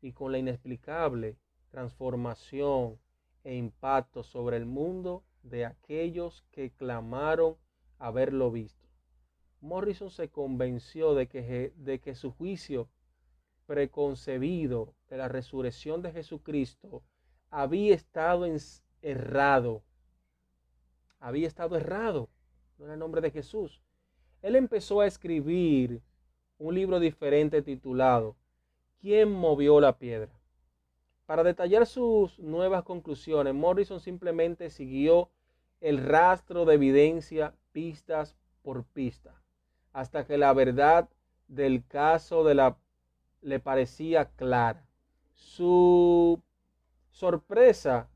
y 0.00 0.12
con 0.12 0.32
la 0.32 0.38
inexplicable 0.38 1.36
transformación 1.70 2.98
e 3.44 3.54
impacto 3.54 4.22
sobre 4.22 4.56
el 4.56 4.66
mundo 4.66 5.24
de 5.42 5.64
aquellos 5.64 6.44
que 6.50 6.70
clamaron 6.70 7.56
haberlo 7.98 8.50
visto. 8.50 8.88
Morrison 9.60 10.10
se 10.10 10.28
convenció 10.28 11.14
de 11.14 11.28
que, 11.28 11.72
de 11.76 12.00
que 12.00 12.14
su 12.14 12.32
juicio 12.32 12.88
preconcebido 13.66 14.94
de 15.08 15.16
la 15.16 15.28
resurrección 15.28 16.02
de 16.02 16.12
Jesucristo 16.12 17.02
había 17.50 17.94
estado 17.94 18.46
errado. 19.02 19.82
Había 21.18 21.46
estado 21.46 21.76
errado. 21.76 22.28
No 22.78 22.84
era 22.84 22.94
el 22.94 23.00
nombre 23.00 23.20
de 23.20 23.30
Jesús. 23.30 23.82
Él 24.42 24.56
empezó 24.56 25.00
a 25.00 25.06
escribir 25.06 26.02
un 26.58 26.74
libro 26.74 27.00
diferente 27.00 27.62
titulado 27.62 28.36
¿Quién 29.00 29.30
movió 29.30 29.80
la 29.80 29.98
piedra? 29.98 30.32
Para 31.26 31.42
detallar 31.42 31.86
sus 31.86 32.38
nuevas 32.38 32.84
conclusiones, 32.84 33.54
Morrison 33.54 34.00
simplemente 34.00 34.70
siguió 34.70 35.30
el 35.80 35.98
rastro 35.98 36.64
de 36.64 36.74
evidencia 36.74 37.54
pistas 37.72 38.36
por 38.62 38.84
pista, 38.84 39.42
hasta 39.92 40.24
que 40.24 40.38
la 40.38 40.52
verdad 40.52 41.08
del 41.48 41.84
caso 41.86 42.44
de 42.44 42.54
la, 42.54 42.78
le 43.42 43.60
parecía 43.60 44.30
clara. 44.30 44.86
Su 45.34 46.40
sorpresa 47.10 48.08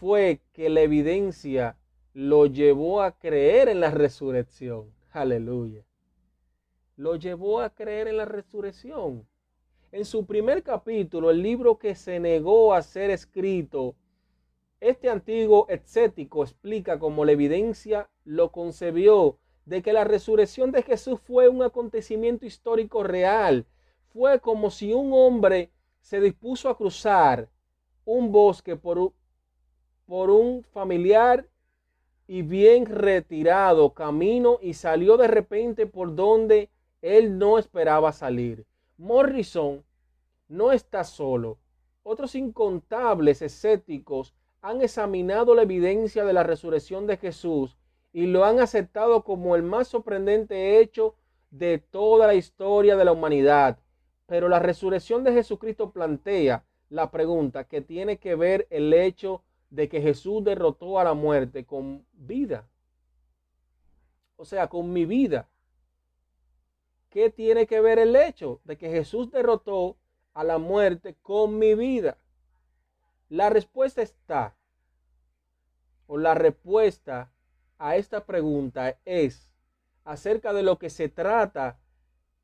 fue 0.00 0.40
que 0.52 0.68
la 0.68 0.80
evidencia 0.80 1.76
lo 2.14 2.46
llevó 2.46 3.02
a 3.02 3.12
creer 3.12 3.68
en 3.68 3.80
la 3.80 3.90
resurrección. 3.90 4.92
Aleluya. 5.10 5.84
Lo 6.96 7.16
llevó 7.16 7.60
a 7.60 7.70
creer 7.70 8.08
en 8.08 8.16
la 8.16 8.24
resurrección. 8.24 9.26
En 9.92 10.06
su 10.06 10.24
primer 10.24 10.62
capítulo, 10.62 11.30
el 11.30 11.42
libro 11.42 11.78
que 11.78 11.94
se 11.94 12.18
negó 12.18 12.72
a 12.72 12.80
ser 12.80 13.10
escrito, 13.10 13.94
este 14.80 15.10
antiguo 15.10 15.66
escéptico 15.68 16.42
explica 16.42 16.98
cómo 16.98 17.26
la 17.26 17.32
evidencia 17.32 18.08
lo 18.24 18.52
concebió 18.52 19.36
de 19.66 19.82
que 19.82 19.92
la 19.92 20.04
resurrección 20.04 20.72
de 20.72 20.82
Jesús 20.82 21.20
fue 21.20 21.50
un 21.50 21.62
acontecimiento 21.62 22.46
histórico 22.46 23.02
real. 23.02 23.66
Fue 24.14 24.40
como 24.40 24.70
si 24.70 24.94
un 24.94 25.12
hombre 25.12 25.70
se 26.00 26.22
dispuso 26.22 26.70
a 26.70 26.78
cruzar 26.78 27.50
un 28.06 28.32
bosque 28.32 28.76
por, 28.76 29.12
por 30.06 30.30
un 30.30 30.64
familiar 30.64 31.46
y 32.26 32.40
bien 32.40 32.86
retirado 32.86 33.92
camino 33.92 34.58
y 34.62 34.72
salió 34.72 35.18
de 35.18 35.28
repente 35.28 35.86
por 35.86 36.14
donde 36.14 36.70
él 37.02 37.36
no 37.36 37.58
esperaba 37.58 38.10
salir. 38.12 38.64
Morrison 39.02 39.84
no 40.46 40.70
está 40.70 41.02
solo. 41.02 41.58
Otros 42.04 42.36
incontables 42.36 43.42
escépticos 43.42 44.32
han 44.60 44.80
examinado 44.80 45.56
la 45.56 45.62
evidencia 45.62 46.24
de 46.24 46.32
la 46.32 46.44
resurrección 46.44 47.08
de 47.08 47.16
Jesús 47.16 47.76
y 48.12 48.26
lo 48.26 48.44
han 48.44 48.60
aceptado 48.60 49.24
como 49.24 49.56
el 49.56 49.64
más 49.64 49.88
sorprendente 49.88 50.78
hecho 50.78 51.16
de 51.50 51.78
toda 51.78 52.28
la 52.28 52.34
historia 52.34 52.94
de 52.94 53.04
la 53.04 53.10
humanidad. 53.10 53.80
Pero 54.26 54.48
la 54.48 54.60
resurrección 54.60 55.24
de 55.24 55.32
Jesucristo 55.32 55.90
plantea 55.90 56.64
la 56.88 57.10
pregunta 57.10 57.64
que 57.64 57.80
tiene 57.80 58.18
que 58.18 58.36
ver 58.36 58.68
el 58.70 58.92
hecho 58.94 59.42
de 59.70 59.88
que 59.88 60.00
Jesús 60.00 60.44
derrotó 60.44 61.00
a 61.00 61.04
la 61.04 61.14
muerte 61.14 61.64
con 61.66 62.06
vida. 62.12 62.68
O 64.36 64.44
sea, 64.44 64.68
con 64.68 64.92
mi 64.92 65.06
vida. 65.06 65.48
¿Qué 67.12 67.28
tiene 67.28 67.66
que 67.66 67.82
ver 67.82 67.98
el 67.98 68.16
hecho 68.16 68.62
de 68.64 68.78
que 68.78 68.88
Jesús 68.88 69.30
derrotó 69.30 69.98
a 70.32 70.44
la 70.44 70.56
muerte 70.56 71.14
con 71.20 71.58
mi 71.58 71.74
vida? 71.74 72.16
La 73.28 73.50
respuesta 73.50 74.00
está, 74.00 74.56
o 76.06 76.16
la 76.16 76.32
respuesta 76.34 77.30
a 77.76 77.96
esta 77.96 78.24
pregunta 78.24 78.98
es 79.04 79.52
acerca 80.04 80.54
de 80.54 80.62
lo 80.62 80.78
que 80.78 80.88
se 80.88 81.10
trata 81.10 81.78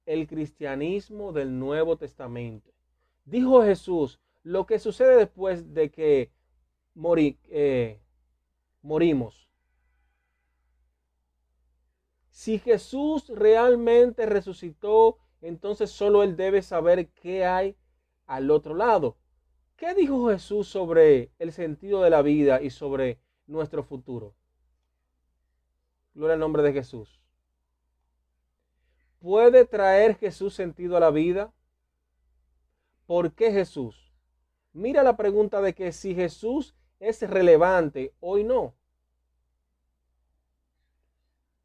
el 0.05 0.27
cristianismo 0.27 1.33
del 1.33 1.59
Nuevo 1.59 1.97
Testamento. 1.97 2.71
Dijo 3.25 3.62
Jesús, 3.62 4.21
lo 4.43 4.66
que 4.66 4.79
sucede 4.79 5.16
después 5.16 5.73
de 5.73 5.91
que 5.91 6.31
eh, 7.49 8.01
morimos. 8.83 9.47
Si 12.39 12.61
Jesús 12.61 13.26
realmente 13.30 14.24
resucitó, 14.24 15.18
entonces 15.41 15.91
solo 15.91 16.22
Él 16.22 16.36
debe 16.36 16.62
saber 16.62 17.09
qué 17.09 17.45
hay 17.45 17.76
al 18.26 18.53
otro 18.53 18.76
lado. 18.76 19.16
¿Qué 19.74 19.93
dijo 19.93 20.28
Jesús 20.28 20.68
sobre 20.68 21.32
el 21.41 21.51
sentido 21.51 22.01
de 22.01 22.11
la 22.11 22.22
vida 22.22 22.62
y 22.62 22.70
sobre 22.70 23.18
nuestro 23.49 23.82
futuro? 23.82 24.36
Gloria 26.14 26.34
al 26.34 26.39
nombre 26.39 26.62
de 26.62 26.72
Jesús. 26.72 27.20
¿Puede 29.18 29.64
traer 29.64 30.14
Jesús 30.14 30.55
sentido 30.55 30.97
a 30.97 31.01
la 31.01 31.11
vida? 31.11 31.53
¿Por 33.07 33.32
qué 33.32 33.51
Jesús? 33.51 34.12
Mira 34.72 35.03
la 35.03 35.16
pregunta 35.16 35.61
de 35.61 35.74
que 35.74 35.91
si 35.91 36.14
Jesús 36.14 36.76
es 37.01 37.20
relevante, 37.28 38.14
hoy 38.20 38.45
no. 38.45 38.78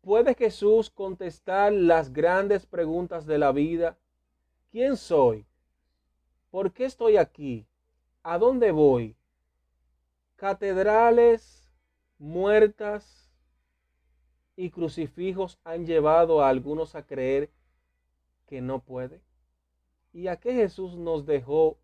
¿Puede 0.04 0.36
Jesús 0.36 0.90
contestar 0.90 1.72
las 1.72 2.12
grandes 2.12 2.66
preguntas 2.66 3.26
de 3.26 3.38
la 3.38 3.54
vida? 3.54 3.98
¿Quién 4.70 4.98
soy? 4.98 5.46
¿Por 6.52 6.74
qué 6.74 6.84
estoy 6.84 7.16
aquí? 7.16 7.66
¿A 8.22 8.38
dónde 8.38 8.74
voy? 8.74 9.16
Catedrales 10.36 11.72
muertas 12.20 13.32
y 14.58 14.72
crucifijos 14.72 15.58
han 15.64 15.86
llevado 15.86 16.44
a 16.44 16.50
algunos 16.50 16.96
a 16.96 17.06
creer 17.06 17.50
que 18.46 18.60
no 18.60 18.80
puede. 18.80 19.22
¿Y 20.12 20.28
a 20.28 20.36
qué 20.36 20.54
Jesús 20.54 20.98
nos 20.98 21.26
dejó 21.26 21.78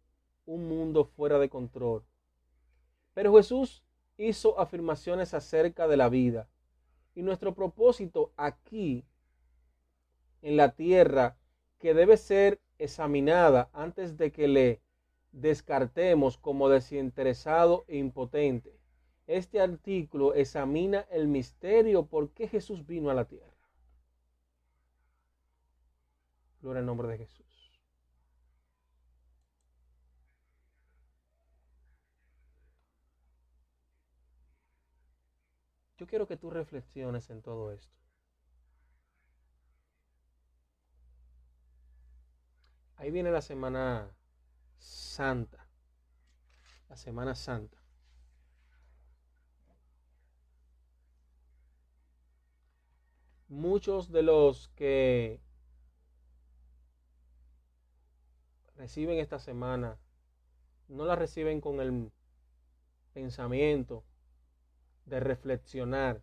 un 0.45 0.67
mundo 0.67 1.05
fuera 1.05 1.39
de 1.39 1.47
control? 1.47 2.03
Pero 3.13 3.33
Jesús 3.37 3.81
hizo 4.17 4.59
afirmaciones 4.59 5.33
acerca 5.33 5.87
de 5.87 5.95
la 5.95 6.09
vida. 6.09 6.49
Y 7.19 7.21
nuestro 7.21 7.53
propósito 7.53 8.31
aquí 8.37 9.03
en 10.41 10.55
la 10.55 10.71
tierra, 10.71 11.35
que 11.77 11.93
debe 11.93 12.15
ser 12.15 12.61
examinada 12.77 13.69
antes 13.73 14.15
de 14.15 14.31
que 14.31 14.47
le 14.47 14.81
descartemos 15.33 16.37
como 16.37 16.69
desinteresado 16.69 17.83
e 17.89 17.97
impotente. 17.97 18.79
Este 19.27 19.59
artículo 19.59 20.33
examina 20.33 21.01
el 21.11 21.27
misterio 21.27 22.05
por 22.05 22.31
qué 22.31 22.47
Jesús 22.47 22.87
vino 22.87 23.09
a 23.09 23.13
la 23.13 23.25
tierra. 23.25 23.53
Gloria 26.61 26.79
al 26.79 26.85
nombre 26.85 27.09
de 27.09 27.17
Jesús. 27.17 27.68
Yo 35.99 36.07
quiero 36.07 36.27
que 36.27 36.37
tú 36.37 36.49
reflexiones 36.49 37.29
en 37.29 37.41
todo 37.41 37.73
esto. 37.73 37.93
Ahí 42.95 43.11
viene 43.11 43.31
la 43.31 43.41
Semana 43.41 44.09
Santa. 44.77 45.67
La 46.87 46.95
Semana 46.95 47.35
Santa. 47.35 47.77
Muchos 53.49 54.09
de 54.09 54.23
los 54.23 54.69
que 54.69 55.41
reciben 58.77 59.19
esta 59.19 59.37
semana 59.37 59.99
no 60.87 61.03
la 61.03 61.17
reciben 61.17 61.59
con 61.59 61.81
el 61.81 62.09
pensamiento 63.11 64.05
de 65.09 65.19
reflexionar 65.19 66.21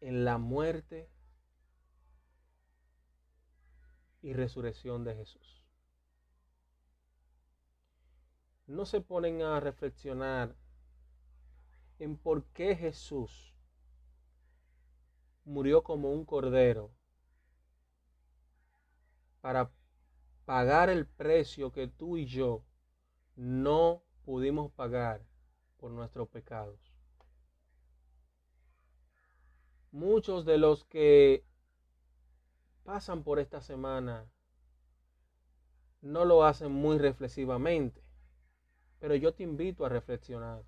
en 0.00 0.24
la 0.24 0.38
muerte 0.38 1.10
y 4.22 4.32
resurrección 4.32 5.04
de 5.04 5.14
Jesús. 5.14 5.64
No 8.66 8.86
se 8.86 9.00
ponen 9.00 9.42
a 9.42 9.60
reflexionar 9.60 10.56
en 11.98 12.16
por 12.16 12.44
qué 12.46 12.76
Jesús 12.76 13.54
murió 15.44 15.82
como 15.82 16.12
un 16.12 16.24
cordero 16.24 16.90
para 19.40 19.70
pagar 20.44 20.88
el 20.88 21.06
precio 21.06 21.72
que 21.72 21.88
tú 21.88 22.16
y 22.16 22.26
yo 22.26 22.64
no 23.36 24.02
pudimos 24.24 24.70
pagar 24.72 25.29
por 25.80 25.90
nuestros 25.90 26.28
pecados. 26.28 26.78
Muchos 29.90 30.44
de 30.44 30.58
los 30.58 30.84
que 30.84 31.44
pasan 32.84 33.24
por 33.24 33.40
esta 33.40 33.60
semana 33.60 34.30
no 36.02 36.24
lo 36.24 36.44
hacen 36.44 36.70
muy 36.70 36.98
reflexivamente, 36.98 38.02
pero 39.00 39.14
yo 39.14 39.34
te 39.34 39.42
invito 39.42 39.84
a 39.84 39.88
reflexionar. 39.88 40.62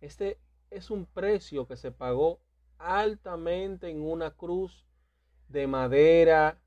Este 0.00 0.38
es 0.70 0.90
un 0.90 1.06
precio 1.06 1.66
que 1.66 1.76
se 1.76 1.92
pagó 1.92 2.40
altamente 2.78 3.88
en 3.88 4.02
una 4.02 4.32
cruz 4.32 4.86
de 5.48 5.66
madera 5.66 6.60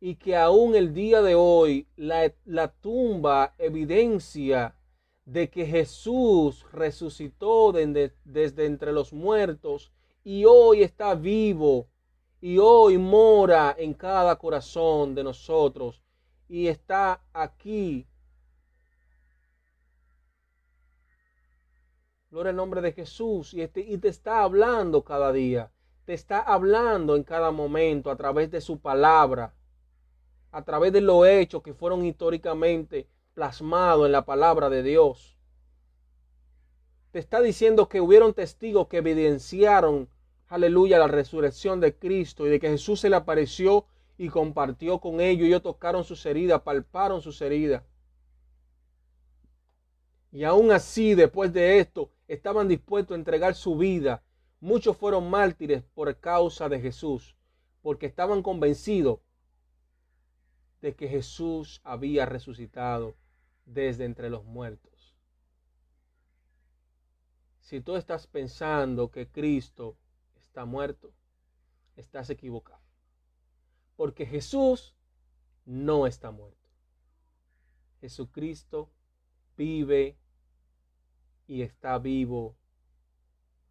y 0.00 0.16
que 0.16 0.36
aún 0.36 0.74
el 0.74 0.94
día 0.94 1.22
de 1.22 1.34
hoy 1.34 1.88
la, 1.96 2.32
la, 2.44 2.68
tumba 2.68 3.54
evidencia 3.58 4.74
de 5.24 5.50
que 5.50 5.66
Jesús 5.66 6.64
resucitó 6.72 7.72
desde 7.72 8.66
entre 8.66 8.92
los 8.92 9.12
muertos 9.12 9.92
y 10.24 10.44
hoy 10.44 10.82
está 10.82 11.14
vivo 11.14 11.88
y 12.40 12.58
hoy 12.58 12.98
mora 12.98 13.74
en 13.76 13.94
cada 13.94 14.36
corazón 14.36 15.14
de 15.14 15.24
nosotros 15.24 16.02
y 16.48 16.68
está 16.68 17.20
aquí. 17.32 18.06
Gloria 22.30 22.50
al 22.50 22.56
nombre 22.56 22.80
de 22.80 22.92
Jesús 22.92 23.54
y, 23.54 23.62
este, 23.62 23.80
y 23.80 23.98
te 23.98 24.08
está 24.08 24.42
hablando 24.42 25.02
cada 25.02 25.32
día, 25.32 25.72
te 26.04 26.14
está 26.14 26.40
hablando 26.40 27.16
en 27.16 27.24
cada 27.24 27.50
momento 27.50 28.10
a 28.10 28.16
través 28.16 28.50
de 28.50 28.60
su 28.60 28.78
palabra, 28.80 29.54
a 30.50 30.64
través 30.64 30.92
de 30.92 31.00
los 31.00 31.26
hechos 31.26 31.62
que 31.62 31.74
fueron 31.74 32.04
históricamente 32.04 33.08
plasmados 33.34 34.06
en 34.06 34.12
la 34.12 34.24
palabra 34.24 34.68
de 34.70 34.82
Dios. 34.82 35.36
Te 37.10 37.18
está 37.18 37.40
diciendo 37.40 37.88
que 37.88 38.00
hubieron 38.00 38.34
testigos 38.34 38.88
que 38.88 38.98
evidenciaron 38.98 40.08
aleluya, 40.48 40.98
la 40.98 41.08
resurrección 41.08 41.80
de 41.80 41.96
Cristo 41.96 42.46
y 42.46 42.50
de 42.50 42.58
que 42.58 42.70
Jesús 42.70 43.00
se 43.00 43.10
le 43.10 43.16
apareció 43.16 43.86
y 44.16 44.28
compartió 44.28 44.98
con 44.98 45.20
ellos. 45.20 45.46
Ellos 45.46 45.62
tocaron 45.62 46.04
sus 46.04 46.24
heridas, 46.26 46.62
palparon 46.62 47.20
sus 47.20 47.40
heridas. 47.42 47.82
Y 50.32 50.44
aún 50.44 50.72
así, 50.72 51.14
después 51.14 51.52
de 51.52 51.78
esto, 51.78 52.10
estaban 52.26 52.68
dispuestos 52.68 53.14
a 53.14 53.18
entregar 53.18 53.54
su 53.54 53.76
vida. 53.76 54.22
Muchos 54.60 54.96
fueron 54.96 55.30
mártires 55.30 55.82
por 55.94 56.14
causa 56.18 56.68
de 56.68 56.80
Jesús, 56.80 57.36
porque 57.80 58.06
estaban 58.06 58.42
convencidos 58.42 59.20
de 60.80 60.94
que 60.94 61.08
Jesús 61.08 61.80
había 61.84 62.26
resucitado 62.26 63.16
desde 63.64 64.04
entre 64.04 64.30
los 64.30 64.44
muertos. 64.44 65.16
Si 67.60 67.80
tú 67.80 67.96
estás 67.96 68.26
pensando 68.26 69.10
que 69.10 69.28
Cristo 69.28 69.98
está 70.36 70.64
muerto, 70.64 71.12
estás 71.96 72.30
equivocado. 72.30 72.80
Porque 73.96 74.24
Jesús 74.24 74.94
no 75.66 76.06
está 76.06 76.30
muerto. 76.30 76.70
Jesucristo 78.00 78.90
vive 79.56 80.16
y 81.46 81.62
está 81.62 81.98
vivo 81.98 82.56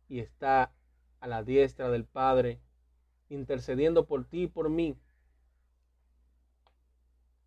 y 0.10 0.20
está 0.20 0.74
a 1.20 1.28
la 1.28 1.44
diestra 1.44 1.90
del 1.90 2.06
Padre, 2.06 2.62
intercediendo 3.30 4.06
por 4.06 4.26
ti 4.26 4.44
y 4.44 4.48
por 4.48 4.70
mí. 4.70 4.98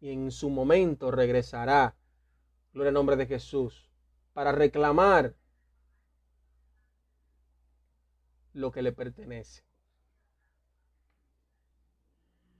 Y 0.00 0.12
en 0.12 0.30
su 0.30 0.50
momento 0.50 1.10
regresará, 1.10 1.94
gloria 2.72 2.88
al 2.88 2.94
nombre 2.94 3.16
de 3.16 3.26
Jesús, 3.26 3.90
para 4.32 4.52
reclamar 4.52 5.34
lo 8.52 8.70
que 8.72 8.82
le 8.82 8.92
pertenece. 8.92 9.62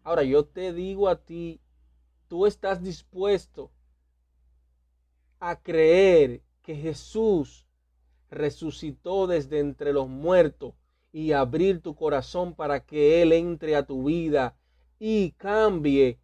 Ahora 0.03 0.23
yo 0.23 0.45
te 0.45 0.73
digo 0.73 1.09
a 1.09 1.17
ti, 1.25 1.61
tú 2.29 2.47
estás 2.47 2.83
dispuesto 2.83 3.71
a 5.39 5.57
creer 5.61 6.43
que 6.63 6.77
Jesús 6.77 7.67
resucitó 8.31 9.27
desde 9.27 9.59
entre 9.59 9.93
los 9.93 10.09
muertos 10.09 10.75
y 11.13 11.33
abrir 11.33 11.81
tu 11.81 11.95
corazón 11.95 12.55
para 12.55 12.85
que 12.85 13.23
Él 13.23 13.33
entre 13.33 13.75
a 13.77 13.85
tu 13.85 14.05
vida 14.05 14.57
y 14.99 15.33
cambie 15.33 16.19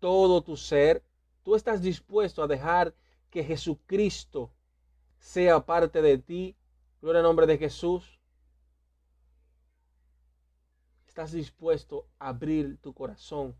todo 0.00 0.42
tu 0.42 0.56
ser. 0.56 1.02
Tú 1.42 1.54
estás 1.54 1.82
dispuesto 1.82 2.42
a 2.42 2.46
dejar 2.46 2.94
que 3.30 3.44
Jesucristo 3.44 4.50
sea 5.18 5.64
parte 5.64 6.02
de 6.02 6.18
ti. 6.18 6.56
Gloria 7.00 7.20
al 7.20 7.24
nombre 7.24 7.46
de 7.46 7.58
Jesús. 7.58 8.18
¿Estás 11.06 11.32
dispuesto 11.32 12.06
a 12.18 12.28
abrir 12.28 12.78
tu 12.78 12.94
corazón 12.94 13.56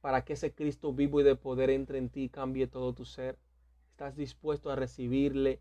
para 0.00 0.24
que 0.24 0.34
ese 0.34 0.54
Cristo 0.54 0.92
vivo 0.92 1.20
y 1.20 1.24
de 1.24 1.34
poder 1.34 1.70
entre 1.70 1.98
en 1.98 2.08
ti 2.08 2.24
y 2.24 2.28
cambie 2.28 2.66
todo 2.66 2.92
tu 2.92 3.04
ser? 3.04 3.38
¿Estás 3.90 4.16
dispuesto 4.16 4.70
a 4.70 4.76
recibirle? 4.76 5.60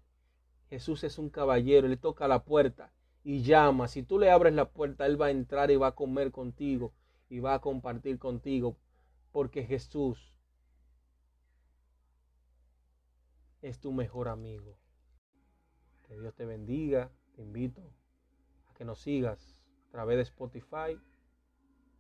Jesús 0.70 1.04
es 1.04 1.18
un 1.18 1.30
caballero, 1.30 1.88
le 1.88 1.98
toca 1.98 2.28
la 2.28 2.44
puerta 2.44 2.92
y 3.24 3.42
llama. 3.42 3.88
Si 3.88 4.04
tú 4.04 4.20
le 4.20 4.32
abres 4.32 4.54
la 4.54 4.70
puerta, 4.70 5.06
Él 5.06 5.20
va 5.22 5.28
a 5.28 5.32
entrar 5.32 5.72
y 5.72 5.76
va 5.76 5.88
a 5.88 5.96
comer 5.96 6.32
contigo 6.32 6.94
y 7.30 7.40
va 7.40 7.56
a 7.56 7.62
compartir 7.62 8.20
contigo, 8.20 8.78
porque 9.34 9.66
Jesús 9.66 10.32
es 13.62 13.80
tu 13.80 13.92
mejor 13.92 14.30
amigo. 14.30 14.78
Que 16.08 16.18
Dios 16.18 16.36
te 16.36 16.46
bendiga. 16.46 17.12
Te 17.36 17.42
invito 17.42 17.82
a 18.70 18.74
que 18.76 18.86
nos 18.86 19.00
sigas 19.00 19.58
a 19.88 19.92
través 19.92 20.18
de 20.18 20.24
Spotify 20.24 21.00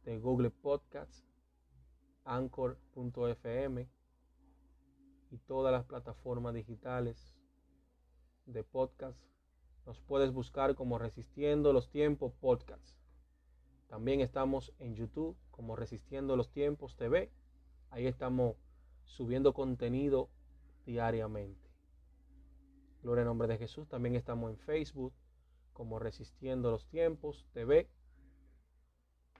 de 0.06 0.20
Google 0.20 0.52
Podcasts, 0.52 1.26
Anchor.fm 2.24 3.90
y 5.32 5.38
todas 5.40 5.72
las 5.72 5.86
plataformas 5.86 6.54
digitales 6.54 7.36
de 8.46 8.64
podcast. 8.64 9.20
Nos 9.88 10.00
puedes 10.02 10.32
buscar 10.32 10.76
como 10.76 11.00
Resistiendo 11.00 11.74
los 11.74 11.90
Tiempos 11.90 12.32
Podcast. 12.34 13.03
También 13.88 14.22
estamos 14.22 14.74
en 14.80 14.96
YouTube 14.96 15.38
como 15.52 15.76
Resistiendo 15.76 16.36
los 16.36 16.50
Tiempos 16.52 16.96
TV. 16.96 17.32
Ahí 17.90 18.08
estamos 18.08 18.56
subiendo 19.06 19.54
contenido 19.54 20.30
diariamente. 20.86 21.70
Gloria 23.02 23.22
en 23.22 23.28
nombre 23.28 23.48
de 23.48 23.58
Jesús. 23.58 23.88
También 23.88 24.16
estamos 24.16 24.50
en 24.50 24.58
Facebook 24.58 25.14
como 25.74 26.00
Resistiendo 26.00 26.72
los 26.72 26.88
Tiempos 26.88 27.48
TV. 27.54 27.90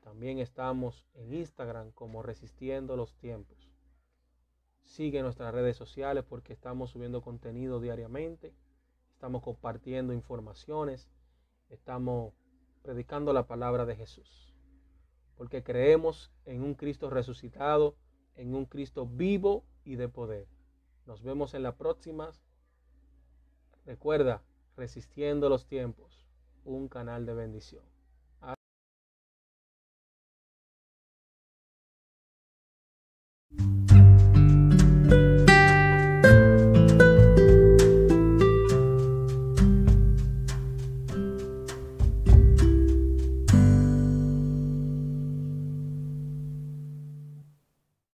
También 0.02 0.39
estamos 0.39 1.08
en 1.14 1.34
Instagram 1.34 1.91
como 1.91 2.22
Resistiendo 2.22 2.98
los 2.98 3.16
Tiempos. 3.16 3.70
Sigue 4.84 5.22
nuestras 5.22 5.54
redes 5.54 5.78
sociales 5.78 6.26
porque 6.28 6.54
estamos 6.54 6.91
subiendo 6.91 7.22
contenido 7.22 7.80
diariamente. 7.80 8.54
Estamos 9.14 9.41
compartiendo 9.41 10.12
informaciones. 10.12 11.10
Estamos 11.70 12.34
predicando 12.84 13.34
la 13.34 13.47
palabra 13.47 13.86
de 13.86 13.95
Jesús. 13.95 14.53
Porque 15.36 15.63
creemos 15.63 16.31
en 16.45 16.61
un 16.61 16.75
Cristo 16.75 17.09
resucitado, 17.09 17.95
en 18.36 18.53
un 18.53 18.65
Cristo 18.65 19.07
vivo 19.07 19.63
y 19.84 19.95
de 19.95 20.09
poder. 20.09 20.47
Nos 21.07 21.23
vemos 21.23 21.53
en 21.53 21.63
la 21.63 21.75
próxima. 21.75 22.31
Recuerda, 23.86 24.43
resistiendo 24.77 25.49
los 25.49 25.65
tiempos, 25.65 26.27
un 26.63 26.88
canal 26.88 27.25
de 27.25 27.34
bendición. 27.34 27.93